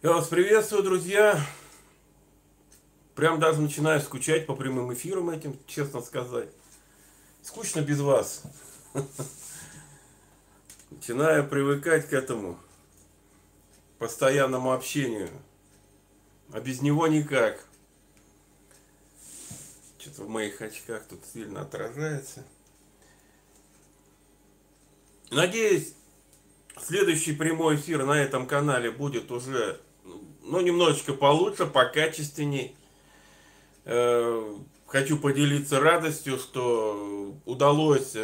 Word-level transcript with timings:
Я 0.00 0.12
вас 0.12 0.28
приветствую, 0.28 0.84
друзья. 0.84 1.44
Прям 3.16 3.40
даже 3.40 3.60
начинаю 3.60 4.00
скучать 4.00 4.46
по 4.46 4.54
прямым 4.54 4.94
эфирам 4.94 5.28
этим, 5.28 5.58
честно 5.66 6.00
сказать. 6.02 6.48
Скучно 7.42 7.80
без 7.80 7.98
вас. 7.98 8.44
Начинаю 10.92 11.48
привыкать 11.48 12.08
к 12.08 12.12
этому 12.12 12.60
постоянному 13.98 14.72
общению. 14.72 15.30
А 16.52 16.60
без 16.60 16.80
него 16.80 17.08
никак. 17.08 17.66
Что-то 19.98 20.22
в 20.22 20.28
моих 20.28 20.62
очках 20.62 21.08
тут 21.08 21.24
сильно 21.26 21.62
отражается. 21.62 22.44
Надеюсь, 25.32 25.92
следующий 26.80 27.34
прямой 27.34 27.74
эфир 27.74 28.04
на 28.04 28.12
этом 28.12 28.46
канале 28.46 28.92
будет 28.92 29.32
уже 29.32 29.80
ну, 30.48 30.60
немножечко 30.60 31.12
получше, 31.12 31.66
покачественней. 31.66 32.74
Э, 33.84 34.54
хочу 34.86 35.18
поделиться 35.18 35.80
радостью, 35.80 36.38
что 36.38 37.34
удалось 37.44 38.16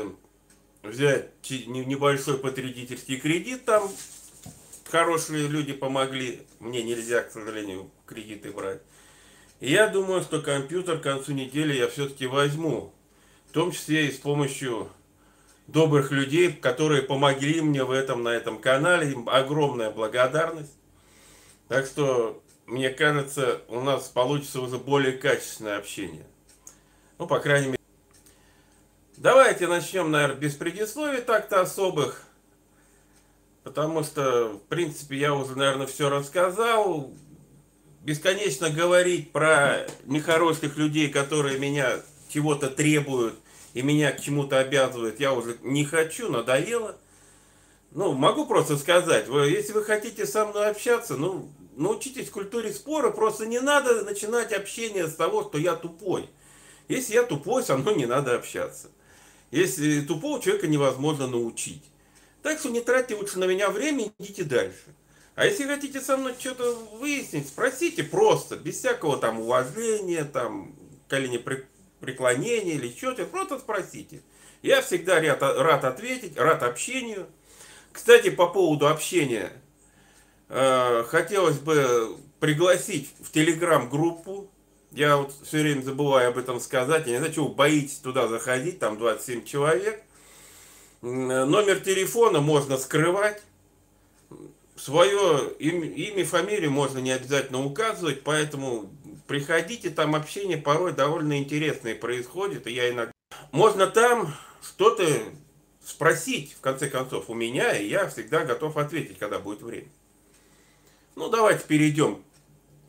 взять 0.82 1.30
небольшой 1.50 2.38
потребительский 2.38 3.18
кредит. 3.18 3.64
Там 3.64 3.90
хорошие 4.90 5.48
люди 5.48 5.72
помогли. 5.72 6.42
Мне 6.60 6.82
нельзя, 6.82 7.22
к 7.22 7.30
сожалению, 7.30 7.90
кредиты 8.06 8.52
брать. 8.52 8.80
И 9.60 9.70
я 9.70 9.86
думаю, 9.86 10.22
что 10.22 10.42
компьютер 10.42 10.98
к 10.98 11.02
концу 11.02 11.32
недели 11.32 11.74
я 11.74 11.88
все-таки 11.88 12.26
возьму. 12.26 12.92
В 13.48 13.52
том 13.52 13.70
числе 13.70 14.08
и 14.08 14.12
с 14.12 14.16
помощью 14.16 14.90
добрых 15.66 16.10
людей, 16.10 16.52
которые 16.52 17.02
помогли 17.02 17.60
мне 17.60 17.84
в 17.84 17.90
этом, 17.90 18.22
на 18.22 18.30
этом 18.30 18.58
канале. 18.58 19.12
Им 19.12 19.28
огромная 19.28 19.90
благодарность. 19.90 20.73
Так 21.68 21.86
что, 21.86 22.42
мне 22.66 22.90
кажется, 22.90 23.62
у 23.68 23.80
нас 23.80 24.08
получится 24.08 24.60
уже 24.60 24.78
более 24.78 25.12
качественное 25.12 25.78
общение. 25.78 26.26
Ну, 27.18 27.26
по 27.26 27.40
крайней 27.40 27.68
мере. 27.68 27.78
Давайте 29.16 29.66
начнем, 29.66 30.10
наверное, 30.10 30.36
без 30.36 30.54
предисловий 30.54 31.20
так-то 31.20 31.60
особых. 31.60 32.22
Потому 33.62 34.02
что, 34.02 34.48
в 34.48 34.60
принципе, 34.68 35.16
я 35.16 35.34
уже, 35.34 35.56
наверное, 35.56 35.86
все 35.86 36.10
рассказал. 36.10 37.12
Бесконечно 38.02 38.68
говорить 38.68 39.32
про 39.32 39.86
нехороших 40.04 40.76
людей, 40.76 41.08
которые 41.08 41.58
меня 41.58 42.00
чего-то 42.28 42.68
требуют 42.68 43.34
и 43.74 43.82
меня 43.82 44.12
к 44.12 44.20
чему-то 44.20 44.60
обязывают, 44.60 45.20
я 45.20 45.32
уже 45.32 45.58
не 45.62 45.84
хочу, 45.84 46.30
надоело. 46.30 46.96
Ну, 47.94 48.12
могу 48.12 48.44
просто 48.44 48.76
сказать, 48.76 49.28
вы, 49.28 49.46
если 49.48 49.72
вы 49.72 49.84
хотите 49.84 50.26
со 50.26 50.44
мной 50.46 50.68
общаться, 50.68 51.16
ну, 51.16 51.48
научитесь 51.76 52.28
культуре 52.28 52.72
спора, 52.72 53.10
просто 53.10 53.46
не 53.46 53.60
надо 53.60 54.02
начинать 54.02 54.52
общение 54.52 55.06
с 55.06 55.14
того, 55.14 55.44
что 55.44 55.58
я 55.58 55.76
тупой. 55.76 56.28
Если 56.88 57.14
я 57.14 57.22
тупой, 57.22 57.62
со 57.62 57.76
мной 57.76 57.94
не 57.94 58.06
надо 58.06 58.34
общаться. 58.34 58.88
Если 59.52 60.00
тупого 60.00 60.42
человека 60.42 60.66
невозможно 60.66 61.28
научить. 61.28 61.84
Так 62.42 62.58
что 62.58 62.70
не 62.70 62.80
тратьте 62.80 63.14
лучше 63.14 63.38
на 63.38 63.44
меня 63.44 63.70
время, 63.70 64.10
идите 64.18 64.42
дальше. 64.42 64.94
А 65.36 65.46
если 65.46 65.64
хотите 65.64 66.00
со 66.00 66.16
мной 66.16 66.34
что-то 66.36 66.74
выяснить, 66.98 67.46
спросите 67.46 68.02
просто, 68.02 68.56
без 68.56 68.76
всякого 68.76 69.18
там 69.18 69.40
уважения, 69.40 70.24
там, 70.24 70.74
колени 71.08 71.42
преклонения 72.00 72.74
или 72.74 72.88
что-то, 72.90 73.24
просто 73.24 73.60
спросите. 73.60 74.20
Я 74.62 74.82
всегда 74.82 75.20
рад, 75.20 75.42
рад 75.42 75.84
ответить, 75.84 76.36
рад 76.36 76.64
общению. 76.64 77.28
Кстати, 77.94 78.28
по 78.28 78.48
поводу 78.48 78.88
общения, 78.88 79.52
э, 80.48 81.04
хотелось 81.06 81.60
бы 81.60 82.16
пригласить 82.40 83.08
в 83.20 83.30
телеграм-группу. 83.30 84.50
Я 84.90 85.16
вот 85.16 85.32
все 85.44 85.60
время 85.60 85.80
забываю 85.82 86.30
об 86.30 86.38
этом 86.38 86.58
сказать. 86.58 87.06
Я 87.06 87.12
не 87.12 87.18
знаю, 87.18 87.32
чего 87.32 87.46
вы 87.46 87.54
боитесь 87.54 87.98
туда 87.98 88.26
заходить, 88.26 88.80
там 88.80 88.98
27 88.98 89.44
человек. 89.44 90.02
Номер 91.02 91.78
телефона 91.78 92.40
можно 92.40 92.78
скрывать. 92.78 93.40
Свое 94.74 95.52
имя, 95.60 96.24
фамилию 96.24 96.72
можно 96.72 96.98
не 96.98 97.12
обязательно 97.12 97.64
указывать, 97.64 98.24
поэтому 98.24 98.90
приходите, 99.28 99.90
там 99.90 100.16
общение 100.16 100.58
порой 100.58 100.94
довольно 100.94 101.38
интересное 101.38 101.94
происходит, 101.94 102.66
и 102.66 102.72
я 102.72 102.90
иногда... 102.90 103.12
Можно 103.52 103.86
там 103.86 104.34
что-то 104.62 105.06
спросить, 105.84 106.54
в 106.54 106.60
конце 106.60 106.88
концов, 106.88 107.28
у 107.28 107.34
меня, 107.34 107.76
и 107.76 107.86
я 107.86 108.08
всегда 108.08 108.44
готов 108.44 108.76
ответить, 108.76 109.18
когда 109.18 109.38
будет 109.38 109.62
время. 109.62 109.88
Ну, 111.14 111.28
давайте 111.28 111.64
перейдем 111.66 112.22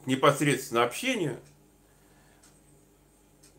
к 0.03 0.07
непосредственно 0.07 0.83
общению. 0.83 1.37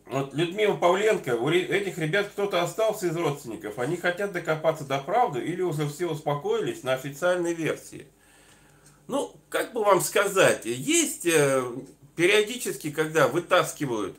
Вот 0.05 0.33
Людмила 0.33 0.75
Павленко, 0.75 1.35
у 1.35 1.49
этих 1.49 1.97
ребят 1.97 2.29
кто-то 2.29 2.63
остался 2.63 3.07
из 3.07 3.15
родственников, 3.17 3.77
они 3.77 3.97
хотят 3.97 4.31
докопаться 4.31 4.85
до 4.85 4.99
правды 4.99 5.41
или 5.41 5.61
уже 5.61 5.87
все 5.87 6.07
успокоились 6.07 6.83
на 6.83 6.93
официальной 6.93 7.53
версии. 7.53 8.07
Ну, 9.07 9.33
как 9.49 9.73
бы 9.73 9.83
вам 9.83 10.01
сказать, 10.01 10.65
есть 10.65 11.25
э, 11.25 11.63
периодически, 12.15 12.91
когда 12.91 13.27
вытаскивают 13.27 14.17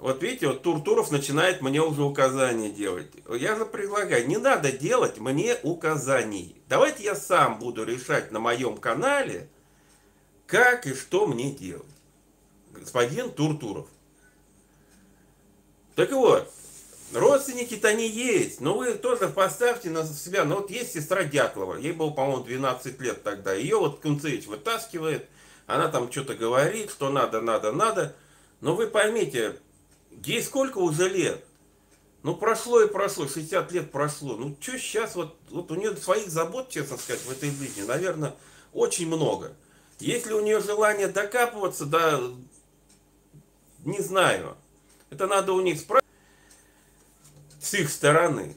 вот 0.00 0.22
видите, 0.22 0.48
вот 0.48 0.62
Туртуров 0.62 1.10
начинает 1.10 1.60
мне 1.60 1.82
уже 1.82 2.02
указания 2.02 2.70
делать. 2.70 3.12
Я 3.28 3.54
же 3.54 3.66
предлагаю, 3.66 4.26
не 4.26 4.38
надо 4.38 4.72
делать 4.72 5.18
мне 5.18 5.56
указаний. 5.62 6.62
Давайте 6.68 7.04
я 7.04 7.14
сам 7.14 7.58
буду 7.58 7.84
решать 7.84 8.32
на 8.32 8.40
моем 8.40 8.78
канале, 8.78 9.48
как 10.46 10.86
и 10.86 10.94
что 10.94 11.26
мне 11.26 11.52
делать. 11.52 11.84
Господин 12.72 13.30
Туртуров. 13.30 13.88
Так 15.96 16.12
вот, 16.12 16.50
родственники-то 17.12 17.88
они 17.88 18.08
есть, 18.08 18.62
но 18.62 18.78
вы 18.78 18.94
тоже 18.94 19.28
поставьте 19.28 19.90
на 19.90 20.06
себя. 20.06 20.44
Ну 20.44 20.56
вот 20.56 20.70
есть 20.70 20.94
сестра 20.94 21.24
Дятлова, 21.24 21.76
ей 21.76 21.92
было, 21.92 22.10
по-моему, 22.10 22.42
12 22.42 22.98
лет 23.02 23.22
тогда. 23.22 23.52
Ее 23.52 23.76
вот 23.76 24.00
Кунцевич 24.00 24.46
вытаскивает, 24.46 25.28
она 25.66 25.88
там 25.88 26.10
что-то 26.10 26.34
говорит, 26.34 26.90
что 26.90 27.10
надо, 27.10 27.42
надо, 27.42 27.72
надо. 27.72 28.16
Но 28.62 28.74
вы 28.74 28.86
поймите, 28.86 29.56
Ей 30.10 30.42
сколько 30.42 30.78
уже 30.78 31.08
лет? 31.08 31.44
Ну, 32.22 32.34
прошло 32.36 32.82
и 32.82 32.88
прошло, 32.88 33.26
60 33.26 33.72
лет 33.72 33.90
прошло. 33.90 34.36
Ну, 34.36 34.56
что 34.60 34.78
сейчас, 34.78 35.14
вот, 35.14 35.36
вот 35.50 35.70
у 35.70 35.74
нее 35.74 35.96
своих 35.96 36.28
забот, 36.28 36.68
честно 36.68 36.98
сказать, 36.98 37.22
в 37.22 37.30
этой 37.30 37.50
жизни, 37.50 37.82
наверное, 37.82 38.34
очень 38.72 39.06
много. 39.06 39.54
Если 39.98 40.32
у 40.32 40.40
нее 40.40 40.60
желание 40.60 41.08
докапываться, 41.08 41.86
да, 41.86 42.20
не 43.84 44.00
знаю. 44.00 44.56
Это 45.08 45.26
надо 45.26 45.52
у 45.52 45.60
них 45.60 45.78
спрашивать 45.78 46.04
с 47.60 47.74
их 47.74 47.90
стороны. 47.90 48.56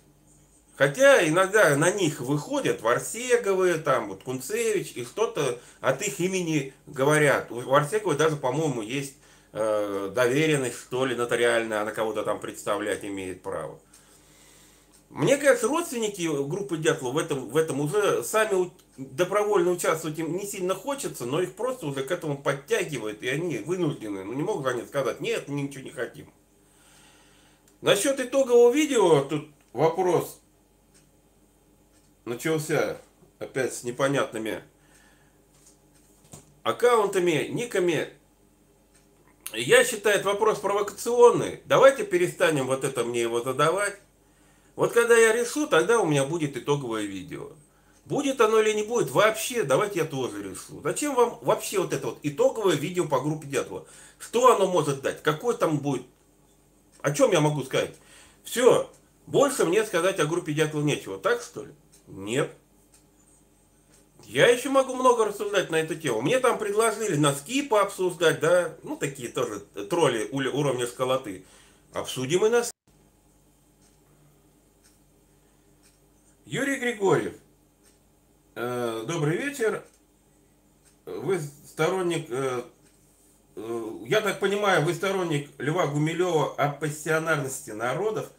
Хотя 0.76 1.28
иногда 1.28 1.76
на 1.78 1.92
них 1.92 2.20
выходят 2.20 2.82
Варсеговы, 2.82 3.76
там 3.76 4.10
вот 4.10 4.24
Кунцевич, 4.24 4.94
и 4.96 5.06
что-то 5.06 5.60
от 5.82 6.02
их 6.02 6.20
имени 6.20 6.74
говорят. 6.88 7.52
У 7.52 7.62
Варсеговой 7.62 8.18
даже, 8.18 8.36
по-моему, 8.38 8.82
есть 8.82 9.16
э, 9.54 10.12
доверенность, 10.14 10.78
что 10.78 11.06
ли, 11.06 11.16
нотариальная, 11.16 11.82
она 11.82 11.92
кого-то 11.92 12.24
там 12.24 12.40
представлять 12.40 13.06
имеет 13.06 13.42
право. 13.42 13.80
Мне 15.10 15.38
кажется, 15.38 15.68
родственники 15.68 16.28
группы 16.48 16.76
Дятлова 16.78 17.14
в 17.14 17.18
этом, 17.20 17.50
в 17.50 17.56
этом 17.56 17.80
уже 17.80 18.24
сами 18.24 18.72
добровольно 18.98 19.70
участвовать 19.72 20.18
им 20.18 20.36
не 20.36 20.46
сильно 20.48 20.74
хочется, 20.74 21.26
но 21.26 21.40
их 21.40 21.54
просто 21.54 21.86
уже 21.86 22.04
к 22.04 22.12
этому 22.12 22.36
подтягивают, 22.36 23.22
и 23.22 23.28
они 23.28 23.60
вынуждены. 23.60 24.24
Ну 24.24 24.34
не 24.34 24.42
могут 24.42 24.66
они 24.66 24.82
сказать, 24.82 25.22
нет, 25.22 25.48
мы 25.48 25.62
ничего 25.62 25.84
не 25.84 25.92
хотим. 25.92 26.32
Насчет 27.82 28.20
итогового 28.20 28.74
видео, 28.74 29.24
тут 29.24 29.50
вопрос 29.72 30.40
начался 32.26 32.98
опять 33.40 33.76
с 33.76 33.84
непонятными 33.84 34.64
аккаунтами, 36.64 37.50
никами. 37.50 38.10
Я 39.54 39.84
считаю, 39.86 40.18
это 40.18 40.28
вопрос 40.28 40.60
провокационный. 40.60 41.62
Давайте 41.66 42.04
перестанем 42.04 42.68
вот 42.68 42.84
это 42.84 43.04
мне 43.04 43.22
его 43.22 43.42
задавать. 43.42 44.00
Вот 44.76 44.94
когда 44.94 45.16
я 45.16 45.32
решу, 45.32 45.68
тогда 45.68 46.00
у 46.00 46.08
меня 46.08 46.26
будет 46.26 46.58
итоговое 46.58 47.04
видео. 47.04 47.52
Будет 48.06 48.42
оно 48.42 48.60
или 48.60 48.74
не 48.74 48.84
будет, 48.84 49.12
вообще, 49.12 49.64
давайте 49.64 50.00
я 50.00 50.06
тоже 50.06 50.42
решу. 50.44 50.82
Зачем 50.82 51.14
вам 51.16 51.38
вообще 51.42 51.80
вот 51.80 51.94
это 51.94 52.08
вот 52.08 52.20
итоговое 52.24 52.76
видео 52.76 53.08
по 53.08 53.22
группе 53.22 53.48
Дятлова? 53.48 53.86
Что 54.20 54.56
оно 54.56 54.68
может 54.68 55.02
дать? 55.02 55.22
Какой 55.22 55.56
там 55.56 55.78
будет? 55.78 56.06
О 57.02 57.12
чем 57.12 57.32
я 57.32 57.40
могу 57.40 57.64
сказать? 57.64 57.96
Все, 58.44 58.90
больше 59.28 59.66
мне 59.66 59.86
сказать 59.86 60.20
о 60.20 60.26
группе 60.26 60.54
Дятлова 60.54 60.84
нечего. 60.84 61.18
Так 61.20 61.42
что 61.42 61.64
ли? 61.64 61.74
Нет. 62.08 62.52
Я 64.26 64.48
еще 64.48 64.70
могу 64.70 64.96
много 64.96 65.26
рассуждать 65.26 65.70
на 65.70 65.76
эту 65.76 65.96
тему. 65.96 66.22
Мне 66.22 66.40
там 66.40 66.58
предложили 66.58 67.16
носки 67.16 67.62
пообсуждать, 67.62 68.40
да, 68.40 68.76
ну 68.84 68.96
такие 68.96 69.30
тоже 69.30 69.60
тролли 69.90 70.30
уровня 70.32 70.88
школоты. 70.88 71.46
Обсудим 71.94 72.46
и 72.46 72.50
носки. 72.50 72.74
Юрий 76.46 76.78
Григорьев. 76.78 77.34
Э, 78.56 79.04
добрый 79.08 79.38
вечер. 79.38 79.84
вы 81.06 81.40
сторонник, 81.40 82.28
э, 82.30 82.64
я 84.06 84.22
так 84.22 84.40
понимаю, 84.40 84.84
вы 84.84 84.94
сторонник 84.94 85.50
Льва 85.58 85.88
Гумилева 85.88 86.54
о 86.56 86.70
пассионарности 86.70 87.72
народов. 87.72 88.32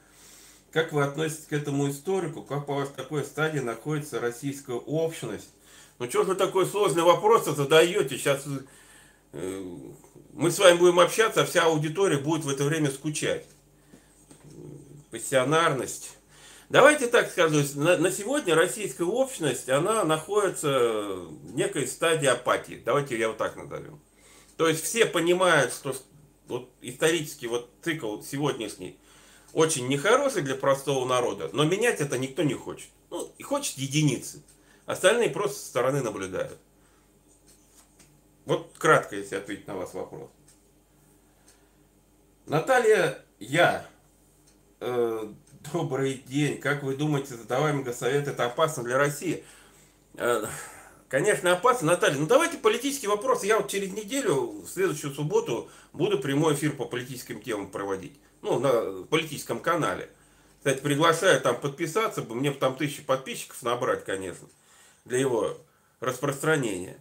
Как 0.70 0.92
вы 0.92 1.04
относитесь 1.04 1.46
к 1.46 1.52
этому 1.52 1.90
историку? 1.90 2.42
Как 2.42 2.66
по 2.66 2.75
вас 2.75 2.88
в 2.88 2.94
такой 2.94 3.25
стадии 3.25 3.60
находится 3.60 4.20
российская 4.20 4.76
общность? 4.76 5.50
Ну 5.99 6.11
что 6.11 6.25
же 6.25 6.35
такой 6.35 6.67
сложный 6.67 7.02
вопрос 7.02 7.44
задаете? 7.44 8.19
Сейчас 8.19 8.44
мы 9.32 10.50
с 10.50 10.58
вами 10.58 10.76
будем 10.76 10.99
общаться, 10.99 11.43
а 11.43 11.46
вся 11.46 11.64
аудитория 11.64 12.19
будет 12.19 12.44
в 12.44 12.49
это 12.49 12.64
время 12.64 12.91
скучать. 12.91 13.46
Пассионарность. 15.11 16.17
Давайте 16.69 17.06
так 17.06 17.31
скажу, 17.31 17.62
на, 17.76 17.99
на 17.99 18.11
сегодня 18.11 18.55
российская 18.55 19.05
общность, 19.05 19.69
она 19.69 20.02
находится 20.05 20.69
в 20.69 21.55
некой 21.55 21.87
стадии 21.87 22.26
апатии. 22.26 22.82
Давайте 22.85 23.17
я 23.17 23.29
вот 23.29 23.37
так 23.37 23.55
назовем. 23.55 24.00
То 24.56 24.69
есть 24.69 24.82
все 24.82 25.06
понимают, 25.06 25.73
что 25.73 25.94
вот 26.49 26.70
исторический 26.81 27.46
вот 27.46 27.70
цикл 27.82 28.20
сегодняшний 28.23 28.99
очень 29.52 29.87
нехороший 29.87 30.43
для 30.43 30.56
простого 30.56 31.06
народа, 31.06 31.50
но 31.52 31.64
менять 31.64 32.00
это 32.00 32.19
никто 32.19 32.43
не 32.43 32.55
хочет. 32.55 32.88
Ну, 33.11 33.32
и 33.38 33.43
хочет 33.44 33.79
единицы. 33.79 34.43
Остальные 34.86 35.31
просто 35.31 35.58
со 35.58 35.66
стороны 35.66 36.02
наблюдают. 36.02 36.58
Вот 38.44 38.72
кратко, 38.78 39.16
если 39.16 39.36
ответить 39.36 39.66
на 39.66 39.75
вас 39.75 39.94
вопрос. 39.94 40.31
Наталья, 42.46 43.19
я. 43.38 43.86
Э, 44.81 45.26
добрый 45.72 46.14
день. 46.26 46.60
Как 46.60 46.82
вы 46.82 46.96
думаете, 46.96 47.36
задаваемый 47.36 47.84
госсовет 47.84 48.28
это 48.28 48.44
опасно 48.44 48.82
для 48.82 48.98
России? 48.98 49.42
Э, 50.14 50.44
конечно, 51.08 51.52
опасно. 51.52 51.92
Наталья, 51.92 52.19
ну 52.19 52.26
давайте 52.26 52.58
политические 52.58 53.08
вопросы. 53.08 53.46
Я 53.46 53.58
вот 53.58 53.70
через 53.70 53.92
неделю, 53.92 54.60
в 54.60 54.69
следующую 54.69 55.14
субботу, 55.14 55.70
буду 55.94 56.19
прямой 56.19 56.54
эфир 56.54 56.76
по 56.76 56.84
политическим 56.84 57.40
темам 57.40 57.70
проводить. 57.70 58.19
Ну, 58.42 58.58
на 58.58 59.04
политическом 59.04 59.58
канале. 59.60 60.10
Кстати, 60.58 60.81
приглашаю 60.81 61.40
там 61.40 61.58
подписаться, 61.58 62.22
мне 62.22 62.50
там 62.50 62.76
тысячи 62.76 63.02
подписчиков 63.02 63.62
набрать, 63.62 64.04
конечно, 64.04 64.46
для 65.05 65.19
его 65.19 65.56
распространения. 66.01 66.99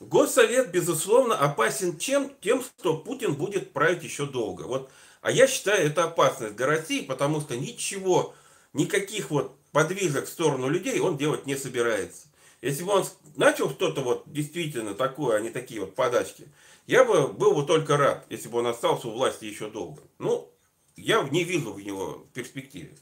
Госсовет, 0.00 0.70
безусловно, 0.70 1.36
опасен 1.36 1.98
чем? 1.98 2.32
Тем, 2.40 2.62
что 2.62 2.96
Путин 2.96 3.34
будет 3.34 3.72
править 3.72 4.02
еще 4.02 4.26
долго. 4.26 4.62
Вот. 4.62 4.90
А 5.20 5.30
я 5.30 5.46
считаю, 5.46 5.86
это 5.86 6.04
опасность 6.04 6.56
для 6.56 6.66
России, 6.66 7.02
потому 7.02 7.40
что 7.40 7.56
ничего, 7.56 8.34
никаких 8.72 9.30
вот 9.30 9.56
подвижек 9.70 10.26
в 10.26 10.28
сторону 10.28 10.68
людей 10.68 10.98
он 10.98 11.16
делать 11.16 11.46
не 11.46 11.56
собирается. 11.56 12.26
Если 12.60 12.82
бы 12.82 12.92
он 12.92 13.04
начал 13.36 13.70
что-то 13.70 14.02
вот 14.02 14.24
действительно 14.26 14.94
такое, 14.94 15.36
а 15.36 15.40
не 15.40 15.50
такие 15.50 15.80
вот 15.80 15.94
подачки, 15.94 16.48
я 16.86 17.04
бы 17.04 17.28
был 17.28 17.54
бы 17.54 17.64
только 17.64 17.96
рад, 17.96 18.26
если 18.28 18.48
бы 18.48 18.58
он 18.58 18.66
остался 18.66 19.08
у 19.08 19.12
власти 19.12 19.44
еще 19.44 19.70
долго. 19.70 20.02
Ну, 20.18 20.48
я 20.96 21.22
не 21.30 21.44
вижу 21.44 21.72
в 21.72 21.80
него 21.80 22.26
перспективе 22.34 22.92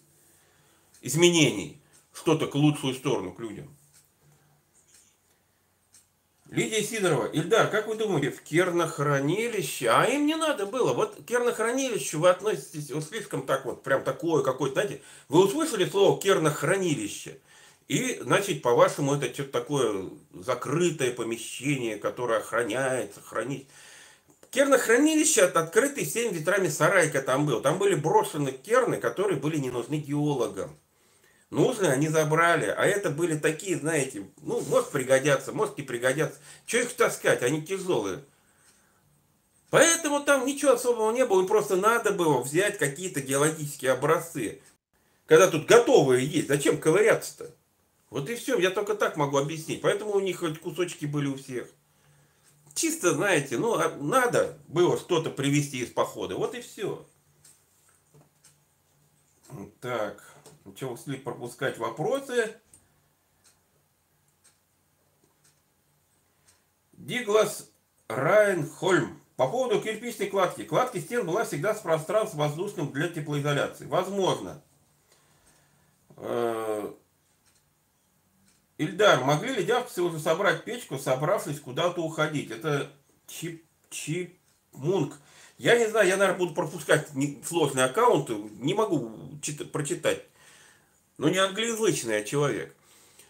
изменений, 1.03 1.81
что-то 2.13 2.47
к 2.47 2.55
лучшую 2.55 2.95
сторону 2.95 3.33
к 3.33 3.41
людям. 3.41 3.75
Лидия 6.51 6.83
Сидорова, 6.83 7.27
Ильдар, 7.27 7.69
как 7.71 7.87
вы 7.87 7.95
думаете, 7.95 8.33
в 8.33 8.43
кернохранилище, 8.43 9.89
а 9.89 10.05
им 10.07 10.27
не 10.27 10.35
надо 10.35 10.67
было, 10.67 10.93
вот 10.93 11.15
к 11.15 11.25
кернохранилищу 11.25 12.19
вы 12.19 12.29
относитесь 12.29 12.91
вот 12.91 13.05
слишком 13.05 13.43
так 13.43 13.65
вот, 13.65 13.85
прям 13.85 14.03
такое 14.03 14.43
какое-то, 14.43 14.75
знаете, 14.75 15.01
вы 15.29 15.45
услышали 15.45 15.89
слово 15.89 16.21
кернохранилище, 16.21 17.39
и, 17.87 18.19
значит, 18.21 18.63
по-вашему, 18.63 19.15
это 19.15 19.33
что-то 19.33 19.53
такое 19.53 20.11
закрытое 20.33 21.13
помещение, 21.13 21.99
которое 21.99 22.41
охраняется, 22.41 23.21
хранить. 23.21 23.69
Кернохранилище 24.51 25.43
от 25.43 25.57
открытый 25.57 26.05
всеми 26.05 26.35
ветрами 26.35 26.69
сарайка 26.69 27.23
там 27.23 27.47
был. 27.47 27.61
Там 27.61 27.79
были 27.79 27.95
брошены 27.95 28.51
керны, 28.51 28.97
которые 28.97 29.39
были 29.39 29.59
не 29.59 29.71
нужны 29.71 29.95
геологам 29.95 30.77
нужные 31.51 31.93
они 31.93 32.09
забрали, 32.09 32.67
а 32.67 32.85
это 32.85 33.11
были 33.11 33.37
такие, 33.37 33.79
знаете, 33.79 34.27
ну, 34.43 34.61
может 34.63 34.91
пригодятся, 34.91 35.53
может 35.53 35.77
не 35.77 35.85
пригодятся. 35.85 36.39
Что 36.67 36.79
их 36.79 36.95
таскать, 36.95 37.43
они 37.43 37.63
тяжелые. 37.63 38.25
Поэтому 39.71 40.21
там 40.21 40.47
ничего 40.47 40.73
особого 40.73 41.13
не 41.13 41.25
было, 41.25 41.43
им 41.43 41.47
просто 41.47 41.77
надо 41.77 42.13
было 42.13 42.41
взять 42.43 42.79
какие-то 42.79 43.21
геологические 43.21 43.93
образцы. 43.93 44.61
Когда 45.27 45.49
тут 45.49 45.67
готовые 45.67 46.27
есть, 46.27 46.49
зачем 46.49 46.81
ковыряться-то? 46.81 47.55
Вот 48.11 48.29
и 48.29 48.35
все, 48.35 48.59
я 48.59 48.71
только 48.71 48.97
так 48.97 49.17
могу 49.17 49.39
объяснить. 49.39 49.81
Поэтому 49.81 50.13
у 50.13 50.21
них 50.21 50.41
хоть 50.41 50.61
кусочки 50.61 51.07
были 51.07 51.29
у 51.29 51.37
всех. 51.37 51.69
Чисто, 52.75 53.15
знаете, 53.15 53.57
ну, 53.57 53.75
а 53.75 53.95
надо 54.01 54.59
было 54.67 54.99
что-то 54.99 55.31
привезти 55.31 55.79
из 55.79 55.91
похода. 55.91 56.35
Вот 56.35 56.55
и 56.57 56.61
все. 56.61 57.07
Так. 59.81 60.30
Что 60.77 60.89
успели 60.89 61.17
пропускать 61.17 61.79
вопросы? 61.79 62.57
Диглас 66.93 67.71
Райнхольм. 68.09 69.21
По 69.37 69.49
поводу 69.49 69.81
кирпичной 69.81 70.29
кладки. 70.29 70.65
Кладки 70.65 70.99
стен 70.99 71.27
была 71.27 71.45
всегда 71.45 71.75
с 71.75 71.81
пространством 71.81 72.41
воздушным 72.41 72.93
для 72.93 73.09
теплоизоляции. 73.09 73.87
Возможно. 73.87 74.63
Э, 76.17 76.93
Ильдар, 78.77 79.25
могли 79.25 79.55
ли 79.55 79.65
дявцы 79.65 80.03
уже 80.03 80.19
собрать 80.19 80.65
печку, 80.65 80.99
собравшись 80.99 81.61
куда-то 81.61 82.03
уходить? 82.03 82.51
Это 82.51 82.93
Чип, 83.27 83.65
Чипмунг. 83.89 85.19
Я 85.57 85.79
не 85.79 85.87
знаю, 85.89 86.09
я, 86.09 86.17
наверное, 86.17 86.39
буду 86.39 86.55
пропускать 86.55 87.09
сложные 87.45 87.87
аккаунты. 87.87 88.35
Не 88.35 88.75
могу 88.75 89.11
прочитать 89.73 90.27
но 91.21 91.29
не 91.29 91.37
англоязычный 91.37 92.21
а 92.21 92.25
человек. 92.25 92.75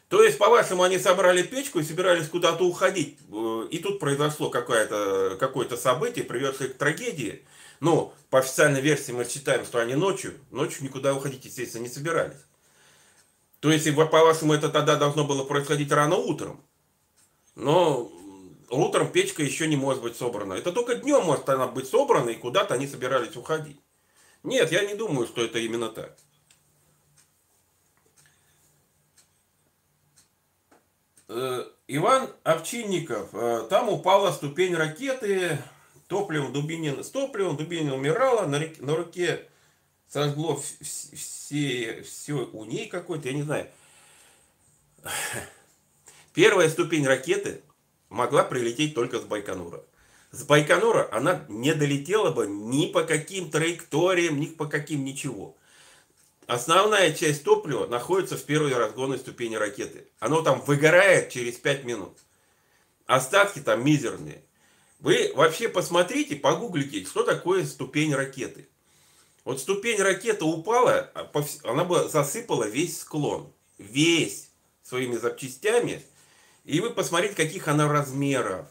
То 0.08 0.22
есть, 0.22 0.38
по-вашему, 0.38 0.84
они 0.84 0.96
собрали 0.96 1.42
печку 1.42 1.80
и 1.80 1.82
собирались 1.82 2.28
куда-то 2.28 2.64
уходить. 2.64 3.18
Э, 3.32 3.66
и 3.68 3.78
тут 3.80 3.98
произошло 3.98 4.48
какое-то 4.48 5.36
какое 5.40 5.68
событие, 5.76 6.24
приведшее 6.24 6.70
к 6.70 6.78
трагедии. 6.78 7.44
Ну, 7.80 8.14
по 8.30 8.38
официальной 8.38 8.80
версии 8.80 9.10
мы 9.10 9.24
считаем, 9.24 9.64
что 9.64 9.80
они 9.80 9.96
ночью, 9.96 10.34
ночью 10.52 10.84
никуда 10.84 11.14
уходить, 11.14 11.44
естественно, 11.44 11.82
не 11.82 11.88
собирались. 11.88 12.38
То 13.58 13.72
есть, 13.72 13.92
по-вашему, 13.92 14.54
это 14.54 14.68
тогда 14.68 14.94
должно 14.94 15.24
было 15.24 15.42
происходить 15.42 15.90
рано 15.90 16.14
утром. 16.14 16.62
Но 17.56 18.12
утром 18.68 19.10
печка 19.10 19.42
еще 19.42 19.66
не 19.66 19.76
может 19.76 20.00
быть 20.00 20.16
собрана. 20.16 20.54
Это 20.54 20.70
только 20.70 20.94
днем 20.94 21.24
может 21.24 21.48
она 21.48 21.66
быть 21.66 21.88
собрана, 21.88 22.30
и 22.30 22.36
куда-то 22.36 22.74
они 22.74 22.86
собирались 22.86 23.34
уходить. 23.34 23.80
Нет, 24.44 24.70
я 24.70 24.84
не 24.84 24.94
думаю, 24.94 25.26
что 25.26 25.44
это 25.44 25.58
именно 25.58 25.88
так. 25.88 26.16
Иван 31.86 32.28
Овчинников, 32.42 33.28
э, 33.32 33.66
там 33.70 33.88
упала 33.88 34.32
ступень 34.32 34.74
ракеты, 34.74 35.58
топливом 36.08 36.52
Дубинин, 36.52 37.04
с 37.04 37.10
топливом 37.10 37.56
Дубинин 37.56 37.92
умирала, 37.92 38.46
на, 38.46 38.58
реке, 38.58 38.82
на 38.82 38.96
руке 38.96 39.48
сожгло 40.08 40.60
все, 40.82 42.02
все 42.02 42.32
у 42.32 42.64
ней 42.64 42.88
какой-то, 42.88 43.28
я 43.28 43.34
не 43.34 43.42
знаю. 43.42 43.68
Первая 46.34 46.68
ступень 46.68 47.06
ракеты 47.06 47.62
могла 48.08 48.42
прилететь 48.42 48.94
только 48.94 49.20
с 49.20 49.22
Байконура. 49.22 49.84
С 50.32 50.42
Байконура 50.44 51.08
она 51.12 51.44
не 51.48 51.74
долетела 51.74 52.32
бы 52.32 52.48
ни 52.48 52.86
по 52.86 53.04
каким 53.04 53.50
траекториям, 53.50 54.40
ни 54.40 54.46
по 54.46 54.66
каким 54.66 55.04
ничего. 55.04 55.56
Основная 56.50 57.12
часть 57.12 57.44
топлива 57.44 57.86
находится 57.86 58.36
в 58.36 58.42
первой 58.42 58.74
разгонной 58.74 59.20
ступени 59.20 59.54
ракеты. 59.54 60.08
Оно 60.18 60.42
там 60.42 60.60
выгорает 60.62 61.30
через 61.30 61.54
5 61.54 61.84
минут. 61.84 62.18
Остатки 63.06 63.60
там 63.60 63.84
мизерные. 63.84 64.42
Вы 64.98 65.30
вообще 65.36 65.68
посмотрите, 65.68 66.34
погуглите, 66.34 67.04
что 67.04 67.22
такое 67.22 67.64
ступень 67.64 68.12
ракеты. 68.12 68.68
Вот 69.44 69.60
ступень 69.60 70.02
ракеты 70.02 70.44
упала, 70.44 71.12
а 71.14 71.30
она 71.62 71.84
бы 71.84 72.08
засыпала 72.08 72.64
весь 72.64 72.98
склон. 72.98 73.52
Весь 73.78 74.48
своими 74.82 75.18
запчастями. 75.18 76.02
И 76.64 76.80
вы 76.80 76.90
посмотрите, 76.90 77.36
каких 77.36 77.68
она 77.68 77.86
размеров. 77.86 78.66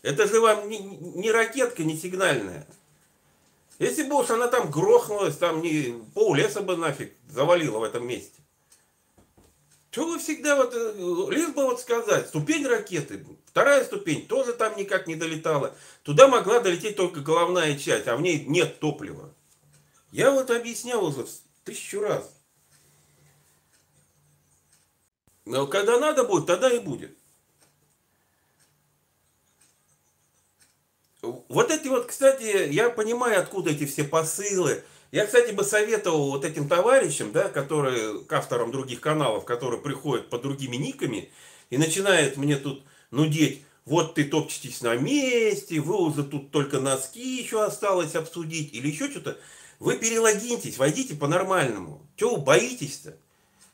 Это 0.00 0.26
же 0.26 0.40
вам 0.40 0.70
не, 0.70 0.78
не 0.78 1.30
ракетка, 1.30 1.84
не 1.84 1.98
сигнальная. 1.98 2.66
Если 3.78 4.04
бы 4.04 4.16
уж 4.20 4.30
она 4.30 4.48
там 4.48 4.70
грохнулась, 4.70 5.36
там 5.36 5.60
не 5.60 5.94
пол 6.14 6.34
леса 6.34 6.60
бы 6.60 6.76
нафиг 6.76 7.12
завалила 7.28 7.78
в 7.78 7.82
этом 7.82 8.06
месте. 8.06 8.40
Что 9.90 10.06
вы 10.06 10.18
всегда 10.18 10.56
вот, 10.56 10.74
э, 10.74 11.30
лишь 11.30 11.50
бы 11.50 11.64
вот 11.64 11.80
сказать, 11.80 12.28
ступень 12.28 12.66
ракеты, 12.66 13.24
вторая 13.46 13.84
ступень 13.84 14.26
тоже 14.26 14.52
там 14.52 14.76
никак 14.76 15.06
не 15.06 15.14
долетала. 15.14 15.76
Туда 16.02 16.26
могла 16.26 16.60
долететь 16.60 16.96
только 16.96 17.20
головная 17.20 17.78
часть, 17.78 18.08
а 18.08 18.16
в 18.16 18.20
ней 18.20 18.44
нет 18.44 18.80
топлива. 18.80 19.32
Я 20.10 20.30
вот 20.30 20.50
объяснял 20.50 21.04
уже 21.04 21.26
тысячу 21.64 22.00
раз. 22.00 22.28
Но 25.44 25.66
когда 25.66 25.98
надо 25.98 26.24
будет, 26.24 26.46
тогда 26.46 26.72
и 26.72 26.78
будет. 26.78 27.16
Вот 31.48 31.70
эти 31.70 31.88
вот, 31.88 32.06
кстати, 32.06 32.72
я 32.72 32.90
понимаю, 32.90 33.40
откуда 33.40 33.70
эти 33.70 33.86
все 33.86 34.04
посылы. 34.04 34.82
Я, 35.12 35.26
кстати, 35.26 35.52
бы 35.52 35.62
советовал 35.62 36.30
вот 36.30 36.44
этим 36.44 36.68
товарищам, 36.68 37.32
да, 37.32 37.48
которые, 37.48 38.20
к 38.24 38.32
авторам 38.32 38.72
других 38.72 39.00
каналов, 39.00 39.44
которые 39.44 39.80
приходят 39.80 40.28
под 40.28 40.42
другими 40.42 40.76
никами 40.76 41.30
и 41.70 41.78
начинают 41.78 42.36
мне 42.36 42.56
тут 42.56 42.82
нудеть, 43.10 43.62
вот 43.84 44.14
ты 44.14 44.24
топчетесь 44.24 44.80
на 44.80 44.96
месте, 44.96 45.80
вы 45.80 45.96
уже 45.96 46.24
тут 46.24 46.50
только 46.50 46.80
носки 46.80 47.40
еще 47.40 47.62
осталось 47.62 48.14
обсудить 48.14 48.72
или 48.72 48.88
еще 48.88 49.10
что-то. 49.10 49.38
Вы 49.78 49.98
перелогиньтесь, 49.98 50.78
войдите 50.78 51.14
по-нормальному. 51.14 52.00
Чего 52.16 52.36
вы 52.36 52.42
боитесь-то? 52.42 53.16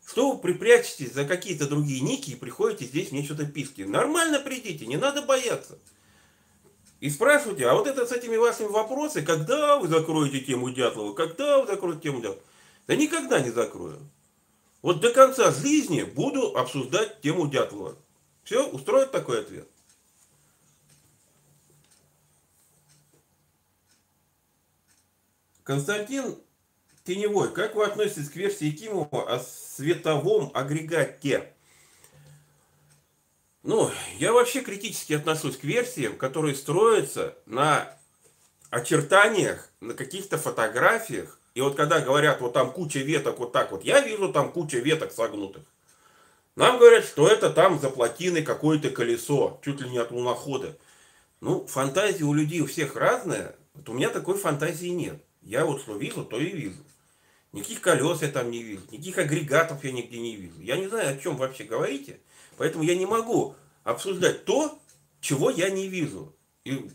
Что 0.06 0.32
вы 0.32 0.38
припрячетесь 0.38 1.12
за 1.12 1.24
какие-то 1.24 1.68
другие 1.68 2.00
ники 2.00 2.30
и 2.30 2.34
приходите 2.34 2.84
здесь 2.84 3.12
мне 3.12 3.24
что-то 3.24 3.46
писки? 3.46 3.82
Нормально 3.82 4.40
придите, 4.40 4.86
не 4.86 4.96
надо 4.96 5.22
бояться. 5.22 5.78
И 7.00 7.08
спрашивайте, 7.08 7.66
а 7.66 7.74
вот 7.74 7.86
это 7.86 8.06
с 8.06 8.12
этими 8.12 8.36
вашими 8.36 8.66
вопросами, 8.66 9.24
когда 9.24 9.78
вы 9.78 9.88
закроете 9.88 10.40
тему 10.40 10.70
Дятлова, 10.70 11.14
когда 11.14 11.58
вы 11.58 11.66
закроете 11.66 12.02
тему 12.02 12.20
Дятлова? 12.20 12.42
Да 12.86 12.94
никогда 12.94 13.40
не 13.40 13.50
закрою. 13.50 13.98
Вот 14.82 15.00
до 15.00 15.12
конца 15.12 15.50
жизни 15.50 16.02
буду 16.02 16.56
обсуждать 16.56 17.20
тему 17.22 17.48
Дятлова. 17.48 17.96
Все, 18.44 18.66
устроит 18.68 19.12
такой 19.12 19.40
ответ? 19.40 19.66
Константин 25.62 26.36
Теневой, 27.04 27.52
как 27.52 27.76
вы 27.76 27.84
относитесь 27.86 28.28
к 28.28 28.36
версии 28.36 28.66
Якимова 28.66 29.34
о 29.34 29.38
световом 29.38 30.50
агрегате? 30.52 31.54
Ну, 33.62 33.90
я 34.18 34.32
вообще 34.32 34.62
критически 34.62 35.12
отношусь 35.12 35.58
к 35.58 35.64
версиям, 35.64 36.16
которые 36.16 36.54
строятся 36.54 37.36
на 37.44 37.94
очертаниях, 38.70 39.68
на 39.80 39.92
каких-то 39.92 40.38
фотографиях. 40.38 41.38
И 41.54 41.60
вот 41.60 41.76
когда 41.76 42.00
говорят, 42.00 42.40
вот 42.40 42.54
там 42.54 42.72
куча 42.72 43.00
веток 43.00 43.38
вот 43.38 43.52
так 43.52 43.72
вот, 43.72 43.84
я 43.84 44.00
вижу 44.00 44.32
там 44.32 44.50
куча 44.50 44.78
веток 44.78 45.12
согнутых. 45.12 45.62
Нам 46.56 46.78
говорят, 46.78 47.04
что 47.04 47.28
это 47.28 47.50
там 47.50 47.78
за 47.78 47.90
плотиной 47.90 48.42
какое-то 48.42 48.90
колесо, 48.90 49.60
чуть 49.62 49.80
ли 49.80 49.90
не 49.90 49.98
от 49.98 50.10
лунохода. 50.10 50.76
Ну, 51.40 51.66
фантазия 51.66 52.24
у 52.24 52.32
людей 52.32 52.60
у 52.60 52.66
всех 52.66 52.96
разная. 52.96 53.56
Вот 53.74 53.88
у 53.88 53.92
меня 53.92 54.08
такой 54.08 54.38
фантазии 54.38 54.88
нет. 54.88 55.22
Я 55.42 55.64
вот 55.64 55.82
что 55.82 55.96
вижу, 55.96 56.24
то 56.24 56.38
и 56.38 56.50
вижу. 56.50 56.82
Никаких 57.52 57.80
колес 57.80 58.22
я 58.22 58.28
там 58.28 58.50
не 58.50 58.62
вижу, 58.62 58.82
никаких 58.92 59.18
агрегатов 59.18 59.82
я 59.84 59.90
нигде 59.90 60.20
не 60.20 60.36
вижу. 60.36 60.60
Я 60.60 60.76
не 60.76 60.86
знаю, 60.86 61.14
о 61.14 61.18
чем 61.18 61.36
вообще 61.36 61.64
говорите. 61.64 62.20
Поэтому 62.60 62.84
я 62.84 62.94
не 62.94 63.06
могу 63.06 63.56
обсуждать 63.84 64.44
то, 64.44 64.78
чего 65.22 65.48
я 65.48 65.70
не 65.70 65.88
вижу. 65.88 66.36
И 66.64 66.90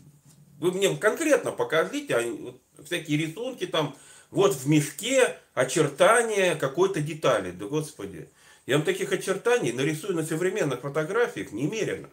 вы 0.60 0.70
мне 0.70 0.96
конкретно 0.96 1.50
покажите 1.50 2.14
а, 2.14 2.84
всякие 2.84 3.18
рисунки 3.18 3.66
там, 3.66 3.96
вот 4.30 4.54
в 4.54 4.68
мешке 4.68 5.36
очертания 5.54 6.54
какой-то 6.54 7.00
детали. 7.00 7.50
Да 7.50 7.66
господи, 7.66 8.30
я 8.66 8.76
вам 8.76 8.86
таких 8.86 9.10
очертаний 9.10 9.72
нарисую 9.72 10.14
на 10.14 10.24
современных 10.24 10.82
фотографиях 10.82 11.50
немерено. 11.50 12.10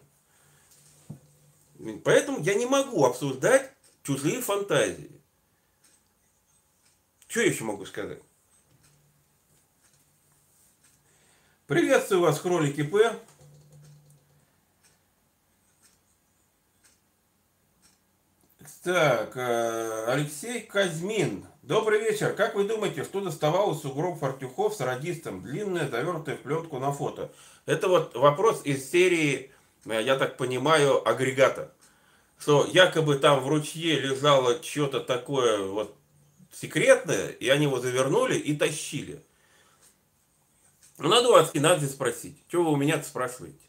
Поэтому 2.02 2.42
я 2.42 2.54
не 2.54 2.66
могу 2.66 3.04
обсуждать 3.04 3.70
чужие 4.02 4.40
фантазии. 4.40 5.12
Что 7.28 7.38
я 7.38 7.46
еще 7.46 7.62
могу 7.62 7.86
сказать? 7.86 8.18
Приветствую 11.68 12.22
вас, 12.22 12.40
кролики 12.40 12.82
П. 12.82 13.16
Так, 18.84 19.34
э, 19.36 20.04
Алексей 20.08 20.60
Казьмин. 20.60 21.46
Добрый 21.62 22.00
вечер. 22.00 22.34
Как 22.34 22.54
вы 22.54 22.64
думаете, 22.64 23.02
что 23.02 23.22
доставалось 23.22 23.82
у 23.86 23.94
гроб 23.94 24.18
Фартюхов 24.18 24.74
с 24.74 24.80
радистом? 24.80 25.40
Длинное, 25.40 25.88
завернутое 25.88 26.36
в 26.36 26.40
пленку 26.40 26.78
на 26.78 26.92
фото. 26.92 27.32
Это 27.64 27.88
вот 27.88 28.14
вопрос 28.14 28.60
из 28.64 28.90
серии, 28.90 29.50
э, 29.86 30.02
я 30.02 30.16
так 30.16 30.36
понимаю, 30.36 31.08
агрегата. 31.08 31.72
Что 32.38 32.66
якобы 32.66 33.16
там 33.16 33.40
в 33.40 33.48
ручье 33.48 33.98
лежало 33.98 34.62
что-то 34.62 35.00
такое 35.00 35.66
вот 35.66 35.96
секретное, 36.52 37.28
и 37.28 37.48
они 37.48 37.64
его 37.64 37.80
завернули 37.80 38.36
и 38.36 38.54
тащили. 38.54 39.24
Ну, 40.98 41.08
надо 41.08 41.30
у 41.30 41.34
Аскинадзе 41.36 41.86
спросить. 41.86 42.36
Что 42.48 42.62
вы 42.62 42.72
у 42.72 42.76
меня 42.76 43.02
спрашиваете? 43.02 43.64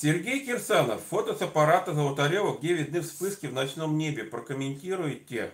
Сергей 0.00 0.44
Кирсанов. 0.44 1.02
Фото 1.04 1.34
с 1.34 1.42
аппарата 1.42 1.94
Золотарева, 1.94 2.58
где 2.58 2.74
видны 2.74 3.00
вспышки 3.00 3.46
в 3.46 3.54
ночном 3.54 3.96
небе. 3.96 4.24
Прокомментируйте. 4.24 5.52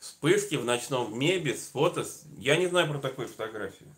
Вспышки 0.00 0.56
в 0.56 0.64
ночном 0.64 1.16
небе 1.16 1.54
с 1.54 1.68
фото. 1.68 2.04
Я 2.38 2.56
не 2.56 2.66
знаю 2.66 2.88
про 2.88 2.98
такую 2.98 3.28
фотографию. 3.28 3.88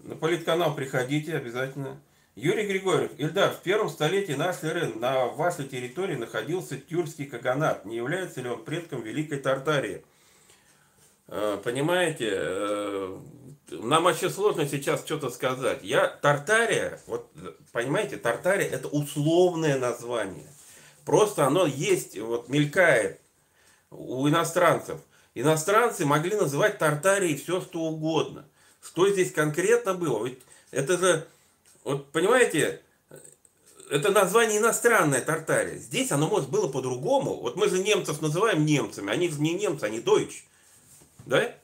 На 0.00 0.16
политканал 0.16 0.74
приходите 0.74 1.36
обязательно. 1.36 2.00
Юрий 2.34 2.66
Григорьев. 2.66 3.12
Ильдар, 3.18 3.52
в 3.52 3.60
первом 3.60 3.90
столетии 3.90 4.32
нашей 4.32 4.70
эры 4.70 4.94
на 4.94 5.26
вашей 5.26 5.68
территории 5.68 6.16
находился 6.16 6.78
тюркский 6.78 7.26
каганат. 7.26 7.84
Не 7.84 7.96
является 7.96 8.40
ли 8.40 8.48
он 8.48 8.64
предком 8.64 9.02
Великой 9.02 9.38
Тартарии? 9.38 10.04
Э, 11.28 11.60
понимаете, 11.62 12.28
э, 12.32 13.20
нам 13.70 14.04
вообще 14.04 14.30
сложно 14.30 14.66
сейчас 14.66 15.00
что-то 15.00 15.30
сказать. 15.30 15.80
Я 15.82 16.08
Тартария, 16.08 17.00
вот 17.06 17.30
понимаете, 17.72 18.16
Тартария 18.16 18.68
это 18.68 18.88
условное 18.88 19.78
название. 19.78 20.46
Просто 21.04 21.46
оно 21.46 21.66
есть, 21.66 22.18
вот 22.18 22.48
мелькает 22.48 23.20
у 23.90 24.28
иностранцев. 24.28 25.00
Иностранцы 25.34 26.04
могли 26.04 26.36
называть 26.36 26.78
Тартарией 26.78 27.36
все 27.36 27.60
что 27.60 27.80
угодно. 27.80 28.46
Что 28.82 29.08
здесь 29.08 29.32
конкретно 29.32 29.94
было? 29.94 30.24
Ведь 30.24 30.40
это 30.70 30.98
же, 30.98 31.26
вот 31.84 32.10
понимаете, 32.12 32.82
это 33.90 34.10
название 34.10 34.58
иностранное 34.58 35.20
Тартария. 35.20 35.76
Здесь 35.76 36.12
оно 36.12 36.28
может 36.28 36.48
было 36.50 36.68
по-другому. 36.68 37.40
Вот 37.40 37.56
мы 37.56 37.68
же 37.68 37.82
немцев 37.82 38.20
называем 38.20 38.64
немцами, 38.64 39.12
они 39.12 39.28
же 39.28 39.40
не 39.40 39.54
немцы, 39.54 39.84
они 39.84 40.00
дойч. 40.00 40.44
Да? 41.26 41.54